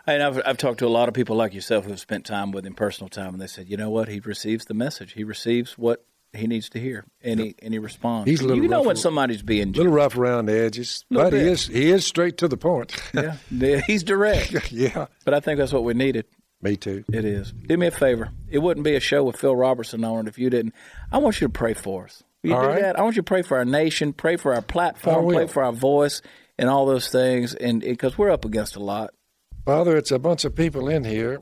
And 0.07 0.23
I've 0.23 0.41
I've 0.45 0.57
talked 0.57 0.79
to 0.79 0.87
a 0.87 0.89
lot 0.89 1.07
of 1.07 1.13
people 1.13 1.35
like 1.35 1.53
yourself 1.53 1.85
who've 1.85 1.99
spent 1.99 2.25
time 2.25 2.51
with 2.51 2.65
him, 2.65 2.73
personal 2.73 3.09
time, 3.09 3.33
and 3.33 3.41
they 3.41 3.47
said, 3.47 3.69
you 3.69 3.77
know 3.77 3.89
what, 3.89 4.07
he 4.07 4.19
receives 4.19 4.65
the 4.65 4.73
message. 4.73 5.13
He 5.13 5.23
receives 5.23 5.77
what 5.77 6.05
he 6.35 6.47
needs 6.47 6.69
to 6.69 6.79
hear, 6.79 7.05
and 7.23 7.39
he 7.39 7.55
and 7.61 7.73
he 7.73 7.79
responds. 7.79 8.29
He's 8.29 8.41
a 8.41 8.47
little 8.47 8.61
you 8.63 8.69
know 8.69 8.83
when 8.83 8.95
somebody's 8.95 9.41
being 9.41 9.69
A 9.69 9.71
little 9.77 9.91
rough 9.91 10.17
around 10.17 10.45
the 10.47 10.53
edges, 10.59 11.05
but 11.09 11.33
he 11.33 11.39
is 11.39 11.67
he 11.67 11.89
is 11.91 12.05
straight 12.05 12.37
to 12.39 12.47
the 12.47 12.57
point. 12.57 12.95
yeah, 13.13 13.37
yeah, 13.51 13.81
he's 13.81 14.03
direct. 14.03 14.71
yeah, 14.71 15.07
But 15.23 15.33
I 15.33 15.39
think 15.39 15.57
that's 15.59 15.73
what 15.73 15.83
we 15.83 15.93
needed. 15.93 16.25
me 16.61 16.75
too. 16.77 17.03
It 17.11 17.25
is. 17.25 17.51
Do 17.51 17.77
me 17.77 17.87
a 17.87 17.91
favor. 17.91 18.31
It 18.49 18.59
wouldn't 18.59 18.83
be 18.83 18.95
a 18.95 18.99
show 18.99 19.23
with 19.23 19.37
Phil 19.37 19.55
Robertson 19.55 20.03
on 20.03 20.25
it 20.25 20.29
if 20.29 20.37
you 20.37 20.49
didn't. 20.49 20.73
I 21.11 21.17
want 21.19 21.39
you 21.41 21.47
to 21.47 21.51
pray 21.53 21.73
for 21.73 22.05
us. 22.05 22.23
Will 22.43 22.49
you 22.51 22.55
All 22.55 22.61
do 22.63 22.67
right. 22.69 22.81
that? 22.81 22.99
I 22.99 23.01
want 23.03 23.15
you 23.15 23.21
to 23.21 23.27
pray 23.27 23.41
for 23.41 23.57
our 23.57 23.65
nation, 23.65 24.13
pray 24.13 24.35
for 24.37 24.53
our 24.53 24.61
platform, 24.61 25.27
pray 25.33 25.47
for 25.47 25.63
our 25.63 25.71
voice, 25.73 26.21
and 26.57 26.69
all 26.69 26.85
those 26.85 27.09
things. 27.09 27.53
And 27.55 27.81
because 27.81 28.17
we're 28.17 28.29
up 28.31 28.45
against 28.45 28.75
a 28.75 28.79
lot. 28.83 29.13
Father, 29.65 29.97
it's 29.97 30.11
a 30.11 30.19
bunch 30.19 30.45
of 30.45 30.55
people 30.55 30.87
in 30.87 31.03
here, 31.05 31.41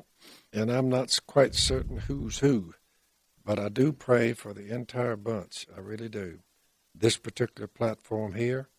and 0.54 0.72
I'm 0.72 0.88
not 0.88 1.18
quite 1.28 1.56
certain 1.56 1.98
who's 1.98 2.39
who, 2.39 2.74
but 3.46 3.60
I 3.60 3.70
do 3.70 3.91
pray 3.91 4.34
for 4.34 4.54
the 4.54 4.74
entire 4.74 5.16
bunch. 5.16 5.68
I 5.76 5.80
really 5.80 6.10
do. 6.10 6.39
This 6.96 7.18
particular 7.18 7.68
platform 7.68 8.36
here, 8.36 8.70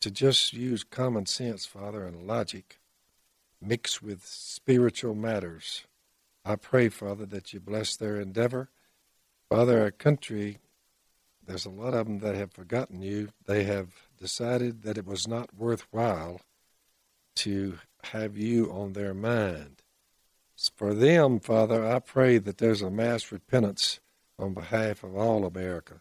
to 0.00 0.10
just 0.10 0.52
use 0.52 0.84
common 0.84 1.26
sense, 1.26 1.66
Father, 1.66 2.04
and 2.06 2.26
logic 2.26 2.78
mixed 3.60 4.02
with 4.02 4.24
spiritual 4.24 5.14
matters. 5.14 5.84
I 6.44 6.56
pray, 6.56 6.88
Father, 6.88 7.26
that 7.26 7.52
you 7.52 7.60
bless 7.60 7.96
their 7.96 8.20
endeavor. 8.20 8.70
Father, 9.48 9.80
our 9.82 9.90
country, 9.90 10.58
there's 11.44 11.66
a 11.66 11.70
lot 11.70 11.94
of 11.94 12.06
them 12.06 12.18
that 12.20 12.34
have 12.34 12.52
forgotten 12.52 13.02
you. 13.02 13.30
They 13.46 13.64
have 13.64 13.88
decided 14.18 14.82
that 14.82 14.98
it 14.98 15.06
was 15.06 15.26
not 15.26 15.54
worthwhile 15.56 16.40
to 17.36 17.78
have 18.04 18.36
you 18.36 18.70
on 18.70 18.92
their 18.92 19.14
mind. 19.14 19.82
For 20.56 20.94
them, 20.94 21.38
Father, 21.38 21.86
I 21.86 21.98
pray 21.98 22.38
that 22.38 22.58
there's 22.58 22.82
a 22.82 22.90
mass 22.90 23.30
repentance 23.30 24.00
on 24.38 24.54
behalf 24.54 25.04
of 25.04 25.14
all 25.14 25.44
America, 25.44 26.00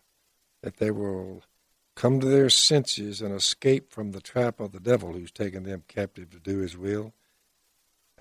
that 0.62 0.78
they 0.78 0.92
will 0.92 1.44
come 1.96 2.20
to 2.20 2.28
their 2.28 2.50
senses 2.50 3.22
and 3.22 3.34
escape 3.34 3.92
from 3.92 4.12
the 4.12 4.22
trap 4.22 4.60
of 4.60 4.72
the 4.72 4.80
devil 4.80 5.14
who's 5.14 5.32
taken 5.32 5.64
them 5.64 5.84
captive 5.88 6.30
to 6.32 6.40
do 6.40 6.60
his 6.60 6.78
will. 6.78 7.14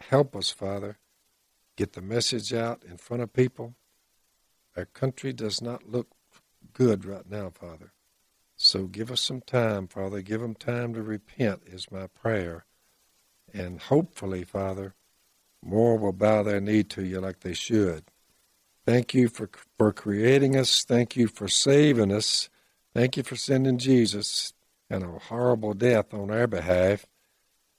Help 0.00 0.34
us, 0.34 0.50
Father, 0.50 0.98
get 1.76 1.92
the 1.92 2.02
message 2.02 2.52
out 2.52 2.82
in 2.84 2.96
front 2.96 3.22
of 3.22 3.32
people. 3.32 3.74
Our 4.76 4.86
country 4.86 5.32
does 5.32 5.62
not 5.62 5.88
look 5.88 6.08
good 6.72 7.04
right 7.04 7.28
now, 7.28 7.50
Father. 7.50 7.92
So 8.56 8.84
give 8.84 9.10
us 9.10 9.20
some 9.20 9.40
time, 9.40 9.88
Father. 9.88 10.20
Give 10.20 10.40
them 10.40 10.54
time 10.54 10.94
to 10.94 11.02
repent, 11.02 11.62
is 11.66 11.90
my 11.90 12.06
prayer. 12.08 12.64
And 13.52 13.80
hopefully, 13.80 14.44
Father, 14.44 14.94
more 15.64 15.96
will 15.96 16.12
bow 16.12 16.42
their 16.42 16.60
knee 16.60 16.82
to 16.84 17.04
you 17.04 17.20
like 17.20 17.40
they 17.40 17.54
should. 17.54 18.04
Thank 18.86 19.14
you 19.14 19.28
for, 19.28 19.48
for 19.78 19.92
creating 19.92 20.56
us. 20.56 20.84
Thank 20.84 21.16
you 21.16 21.26
for 21.26 21.48
saving 21.48 22.12
us. 22.12 22.50
Thank 22.94 23.16
you 23.16 23.22
for 23.22 23.36
sending 23.36 23.78
Jesus 23.78 24.52
and 24.90 25.02
a 25.02 25.08
horrible 25.08 25.74
death 25.74 26.12
on 26.12 26.30
our 26.30 26.46
behalf. 26.46 27.06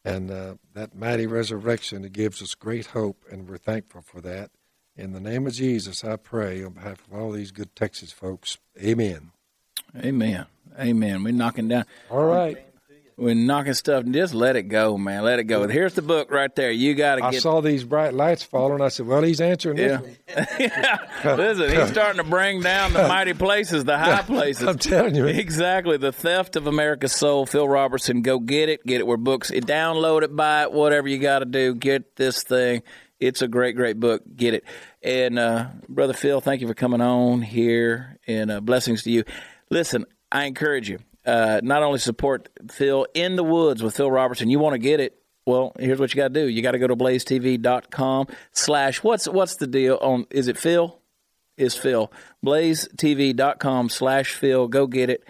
And 0.03 0.29
uh, 0.29 0.55
that 0.73 0.95
mighty 0.95 1.25
resurrection 1.25 2.01
that 2.03 2.13
gives 2.13 2.41
us 2.41 2.53
great 2.53 2.87
hope, 2.87 3.23
and 3.31 3.47
we're 3.47 3.57
thankful 3.57 4.01
for 4.01 4.21
that. 4.21 4.51
In 4.95 5.13
the 5.13 5.19
name 5.19 5.45
of 5.47 5.53
Jesus, 5.53 6.03
I 6.03 6.15
pray 6.15 6.63
on 6.63 6.73
behalf 6.73 7.05
of 7.07 7.17
all 7.17 7.31
these 7.31 7.51
good 7.51 7.75
Texas 7.75 8.11
folks. 8.11 8.57
Amen. 8.79 9.31
Amen. 9.97 10.45
Amen. 10.79 11.23
We're 11.23 11.33
knocking 11.33 11.67
down. 11.67 11.85
All 12.09 12.25
right. 12.25 12.65
We're 13.17 13.33
knocking 13.33 13.73
stuff. 13.73 14.03
Just 14.05 14.33
let 14.33 14.57
it 14.57 14.63
go, 14.63 14.97
man. 14.97 15.23
Let 15.23 15.39
it 15.39 15.45
go. 15.45 15.65
Here's 15.69 15.93
the 15.93 16.01
book 16.01 16.29
right 16.31 16.53
there. 16.53 16.69
You 16.69 16.95
got 16.95 17.15
to 17.15 17.23
I 17.23 17.31
saw 17.31 17.61
these 17.61 17.85
bright 17.85 18.13
lights 18.13 18.43
falling. 18.43 18.81
I 18.81 18.89
said, 18.89 19.07
well, 19.07 19.23
he's 19.23 19.39
answering 19.39 19.77
this 19.77 20.01
Yeah. 20.29 20.97
one. 21.23 21.37
Listen, 21.37 21.71
he's 21.79 21.89
starting 21.91 22.17
to 22.21 22.29
bring 22.29 22.59
down 22.61 22.91
the 22.91 23.07
mighty 23.07 23.33
places, 23.33 23.85
the 23.85 23.97
high 23.97 24.21
places. 24.27 24.67
I'm 24.67 24.77
telling 24.77 25.15
you. 25.15 25.27
Exactly. 25.27 25.95
The 25.95 26.11
Theft 26.11 26.57
of 26.57 26.67
America's 26.67 27.13
Soul, 27.13 27.45
Phil 27.45 27.67
Robertson. 27.69 28.21
Go 28.21 28.37
get 28.39 28.67
it. 28.67 28.85
Get 28.85 28.99
it 28.99 29.07
where 29.07 29.15
books. 29.15 29.49
Download 29.49 30.23
it, 30.23 30.35
buy 30.35 30.63
it, 30.63 30.73
whatever 30.73 31.07
you 31.07 31.17
got 31.17 31.39
to 31.39 31.45
do. 31.45 31.73
Get 31.73 32.17
this 32.17 32.43
thing. 32.43 32.83
It's 33.21 33.41
a 33.41 33.47
great, 33.47 33.77
great 33.77 33.97
book. 33.97 34.23
Get 34.35 34.55
it. 34.55 34.65
And 35.01 35.39
uh, 35.39 35.67
Brother 35.87 36.11
Phil, 36.13 36.41
thank 36.41 36.59
you 36.59 36.67
for 36.67 36.73
coming 36.73 36.99
on 36.99 37.41
here 37.43 38.19
and 38.27 38.51
uh, 38.51 38.59
blessings 38.59 39.03
to 39.03 39.11
you. 39.11 39.23
Listen, 39.69 40.05
I 40.33 40.45
encourage 40.47 40.89
you. 40.89 40.99
Uh, 41.25 41.59
not 41.63 41.83
only 41.83 41.99
support 41.99 42.49
Phil 42.69 43.07
in 43.13 43.35
the 43.35 43.43
woods 43.43 43.81
with 43.81 43.95
Phil 43.95 44.11
Robertson, 44.11 44.49
you 44.49 44.59
want 44.59 44.73
to 44.73 44.79
get 44.79 44.99
it. 44.99 45.17
Well, 45.45 45.73
here's 45.79 45.99
what 45.99 46.13
you 46.13 46.17
got 46.17 46.33
to 46.33 46.41
do. 46.41 46.47
You 46.47 46.61
got 46.61 46.71
to 46.71 46.79
go 46.79 46.87
to 46.87 46.95
blazetv.com 46.95 48.27
slash 48.51 49.03
what's 49.03 49.27
what's 49.27 49.57
the 49.57 49.67
deal 49.67 49.97
on 50.01 50.25
is 50.31 50.47
it 50.47 50.57
Phil? 50.57 50.99
is 51.57 51.75
Phil. 51.75 52.11
BlazeTV.com 52.45 53.89
slash 53.89 54.33
Phil. 54.33 54.67
Go 54.67 54.87
get 54.87 55.09
it 55.09 55.23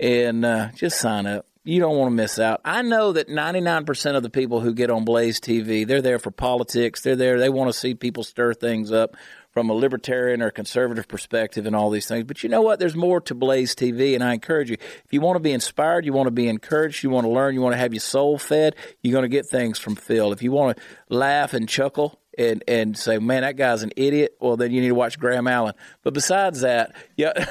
and 0.00 0.44
uh, 0.44 0.68
just 0.74 0.98
sign 0.98 1.26
up. 1.26 1.46
You 1.64 1.80
don't 1.80 1.96
want 1.96 2.12
to 2.12 2.14
miss 2.14 2.38
out. 2.38 2.60
I 2.64 2.82
know 2.82 3.12
that 3.12 3.28
99% 3.28 4.16
of 4.16 4.22
the 4.22 4.30
people 4.30 4.60
who 4.60 4.72
get 4.72 4.88
on 4.88 5.04
Blaze 5.04 5.40
TV, 5.40 5.86
they're 5.86 6.02
there 6.02 6.20
for 6.20 6.30
politics. 6.30 7.00
They're 7.00 7.16
there. 7.16 7.40
They 7.40 7.48
want 7.48 7.72
to 7.72 7.78
see 7.78 7.94
people 7.94 8.22
stir 8.22 8.54
things 8.54 8.92
up 8.92 9.16
from 9.56 9.70
a 9.70 9.72
libertarian 9.72 10.42
or 10.42 10.50
conservative 10.50 11.08
perspective 11.08 11.64
and 11.64 11.74
all 11.74 11.88
these 11.88 12.06
things. 12.06 12.24
But 12.24 12.42
you 12.42 12.50
know 12.50 12.60
what? 12.60 12.78
There's 12.78 12.94
more 12.94 13.22
to 13.22 13.34
Blaze 13.34 13.74
TV, 13.74 14.14
and 14.14 14.22
I 14.22 14.34
encourage 14.34 14.68
you. 14.68 14.76
If 14.78 15.14
you 15.14 15.22
want 15.22 15.36
to 15.36 15.40
be 15.40 15.52
inspired, 15.52 16.04
you 16.04 16.12
want 16.12 16.26
to 16.26 16.30
be 16.30 16.46
encouraged, 16.46 17.02
you 17.02 17.08
want 17.08 17.24
to 17.24 17.30
learn, 17.30 17.54
you 17.54 17.62
want 17.62 17.72
to 17.72 17.78
have 17.78 17.94
your 17.94 18.02
soul 18.02 18.36
fed, 18.36 18.76
you're 19.02 19.12
going 19.12 19.22
to 19.22 19.34
get 19.34 19.46
things 19.46 19.78
from 19.78 19.94
Phil. 19.94 20.30
If 20.30 20.42
you 20.42 20.52
want 20.52 20.76
to 20.76 20.82
laugh 21.08 21.54
and 21.54 21.66
chuckle, 21.66 22.20
and 22.36 22.62
and 22.68 22.98
say, 22.98 23.18
man, 23.18 23.40
that 23.40 23.56
guy's 23.56 23.82
an 23.82 23.92
idiot. 23.96 24.36
Well, 24.40 24.58
then 24.58 24.72
you 24.72 24.82
need 24.82 24.88
to 24.88 24.94
watch 24.94 25.18
Graham 25.18 25.48
Allen. 25.48 25.72
But 26.02 26.12
besides 26.12 26.60
that, 26.60 26.94
yeah. 27.16 27.32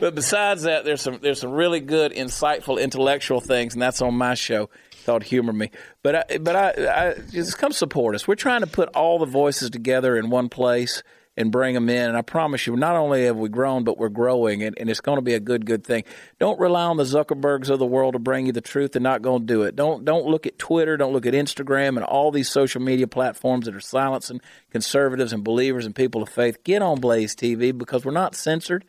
but 0.00 0.16
besides 0.16 0.62
that, 0.62 0.84
there's 0.84 1.00
some 1.00 1.20
there's 1.22 1.38
some 1.38 1.52
really 1.52 1.78
good, 1.78 2.10
insightful, 2.10 2.82
intellectual 2.82 3.40
things, 3.40 3.74
and 3.74 3.80
that's 3.80 4.02
on 4.02 4.14
my 4.14 4.34
show 4.34 4.68
called 5.04 5.24
Humor 5.24 5.52
Me. 5.52 5.70
But 6.02 6.30
I, 6.30 6.38
but 6.38 6.56
I, 6.56 7.08
I 7.08 7.14
just 7.30 7.58
come 7.58 7.72
support 7.72 8.14
us. 8.14 8.28
We're 8.28 8.34
trying 8.34 8.60
to 8.60 8.66
put 8.66 8.88
all 8.90 9.18
the 9.18 9.26
voices 9.26 9.70
together 9.70 10.16
in 10.16 10.30
one 10.30 10.48
place 10.48 11.02
and 11.36 11.50
bring 11.50 11.74
them 11.74 11.88
in. 11.88 12.08
And 12.08 12.16
I 12.16 12.22
promise 12.22 12.66
you, 12.66 12.76
not 12.76 12.96
only 12.96 13.24
have 13.24 13.36
we 13.36 13.48
grown, 13.48 13.84
but 13.84 13.98
we're 13.98 14.08
growing, 14.08 14.62
and, 14.62 14.76
and 14.78 14.90
it's 14.90 15.00
going 15.00 15.16
to 15.16 15.22
be 15.22 15.34
a 15.34 15.40
good, 15.40 15.64
good 15.64 15.84
thing. 15.84 16.04
Don't 16.38 16.60
rely 16.60 16.84
on 16.84 16.96
the 16.96 17.04
Zuckerbergs 17.04 17.70
of 17.70 17.78
the 17.78 17.86
world 17.86 18.12
to 18.12 18.18
bring 18.18 18.46
you 18.46 18.52
the 18.52 18.60
truth. 18.60 18.92
They're 18.92 19.02
not 19.02 19.22
going 19.22 19.40
to 19.40 19.46
do 19.46 19.62
it. 19.62 19.76
Don't 19.76 20.04
don't 20.04 20.26
look 20.26 20.46
at 20.46 20.58
Twitter. 20.58 20.96
Don't 20.96 21.12
look 21.12 21.26
at 21.26 21.34
Instagram 21.34 21.96
and 21.96 22.04
all 22.04 22.30
these 22.30 22.50
social 22.50 22.82
media 22.82 23.06
platforms 23.06 23.66
that 23.66 23.74
are 23.74 23.80
silencing 23.80 24.40
conservatives 24.70 25.32
and 25.32 25.42
believers 25.44 25.86
and 25.86 25.94
people 25.94 26.22
of 26.22 26.28
faith. 26.28 26.62
Get 26.64 26.82
on 26.82 27.00
Blaze 27.00 27.34
TV 27.34 27.76
because 27.76 28.04
we're 28.04 28.12
not 28.12 28.34
censored. 28.34 28.84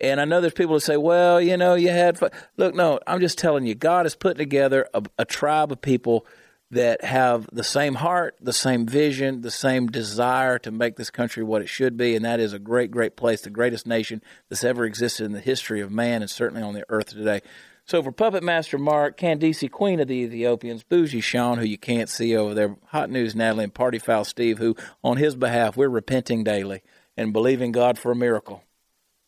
And 0.00 0.20
I 0.20 0.24
know 0.24 0.40
there's 0.40 0.52
people 0.52 0.74
that 0.74 0.82
say, 0.82 0.96
well, 0.96 1.40
you 1.40 1.56
know, 1.56 1.74
you 1.74 1.88
had 1.88 2.18
fun. 2.18 2.30
Look, 2.56 2.74
no, 2.74 3.00
I'm 3.06 3.20
just 3.20 3.38
telling 3.38 3.64
you, 3.64 3.74
God 3.74 4.04
has 4.04 4.14
put 4.14 4.36
together 4.36 4.88
a, 4.92 5.02
a 5.18 5.24
tribe 5.24 5.72
of 5.72 5.80
people 5.80 6.26
that 6.70 7.04
have 7.04 7.48
the 7.52 7.64
same 7.64 7.94
heart, 7.94 8.36
the 8.40 8.52
same 8.52 8.86
vision, 8.86 9.40
the 9.40 9.50
same 9.50 9.86
desire 9.86 10.58
to 10.58 10.70
make 10.70 10.96
this 10.96 11.10
country 11.10 11.42
what 11.42 11.62
it 11.62 11.68
should 11.68 11.96
be. 11.96 12.16
And 12.16 12.24
that 12.24 12.40
is 12.40 12.52
a 12.52 12.58
great, 12.58 12.90
great 12.90 13.16
place, 13.16 13.40
the 13.40 13.50
greatest 13.50 13.86
nation 13.86 14.20
that's 14.48 14.64
ever 14.64 14.84
existed 14.84 15.24
in 15.24 15.32
the 15.32 15.40
history 15.40 15.80
of 15.80 15.90
man 15.90 16.22
and 16.22 16.30
certainly 16.30 16.62
on 16.62 16.74
the 16.74 16.84
earth 16.88 17.10
today. 17.10 17.40
So 17.86 18.02
for 18.02 18.10
Puppet 18.10 18.42
Master 18.42 18.78
Mark, 18.78 19.16
Candice, 19.16 19.70
Queen 19.70 20.00
of 20.00 20.08
the 20.08 20.14
Ethiopians, 20.14 20.82
Bougie 20.82 21.20
Sean, 21.20 21.58
who 21.58 21.64
you 21.64 21.78
can't 21.78 22.08
see 22.08 22.36
over 22.36 22.52
there, 22.52 22.76
Hot 22.86 23.10
News 23.10 23.36
Natalie, 23.36 23.62
and 23.62 23.72
Party 23.72 24.00
Foul 24.00 24.24
Steve, 24.24 24.58
who 24.58 24.74
on 25.04 25.18
his 25.18 25.36
behalf, 25.36 25.76
we're 25.76 25.88
repenting 25.88 26.42
daily 26.42 26.82
and 27.16 27.32
believing 27.32 27.70
God 27.70 27.96
for 27.96 28.10
a 28.10 28.16
miracle 28.16 28.64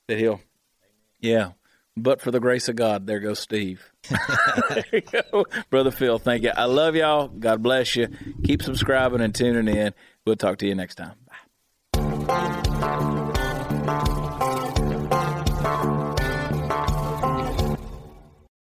that 0.08 0.18
he'll, 0.18 0.40
yeah. 1.20 1.52
But 1.96 2.20
for 2.20 2.30
the 2.30 2.38
grace 2.38 2.68
of 2.68 2.76
God, 2.76 3.06
there 3.06 3.18
goes 3.18 3.40
Steve. 3.40 3.90
there 4.68 4.84
you 4.92 5.00
go. 5.00 5.44
Brother 5.68 5.90
Phil, 5.90 6.18
thank 6.18 6.44
you. 6.44 6.52
I 6.56 6.64
love 6.64 6.94
y'all. 6.94 7.28
God 7.28 7.62
bless 7.62 7.96
you. 7.96 8.08
Keep 8.44 8.62
subscribing 8.62 9.20
and 9.20 9.34
tuning 9.34 9.74
in. 9.74 9.92
We'll 10.24 10.36
talk 10.36 10.58
to 10.58 10.66
you 10.66 10.74
next 10.74 10.94
time. 10.94 11.14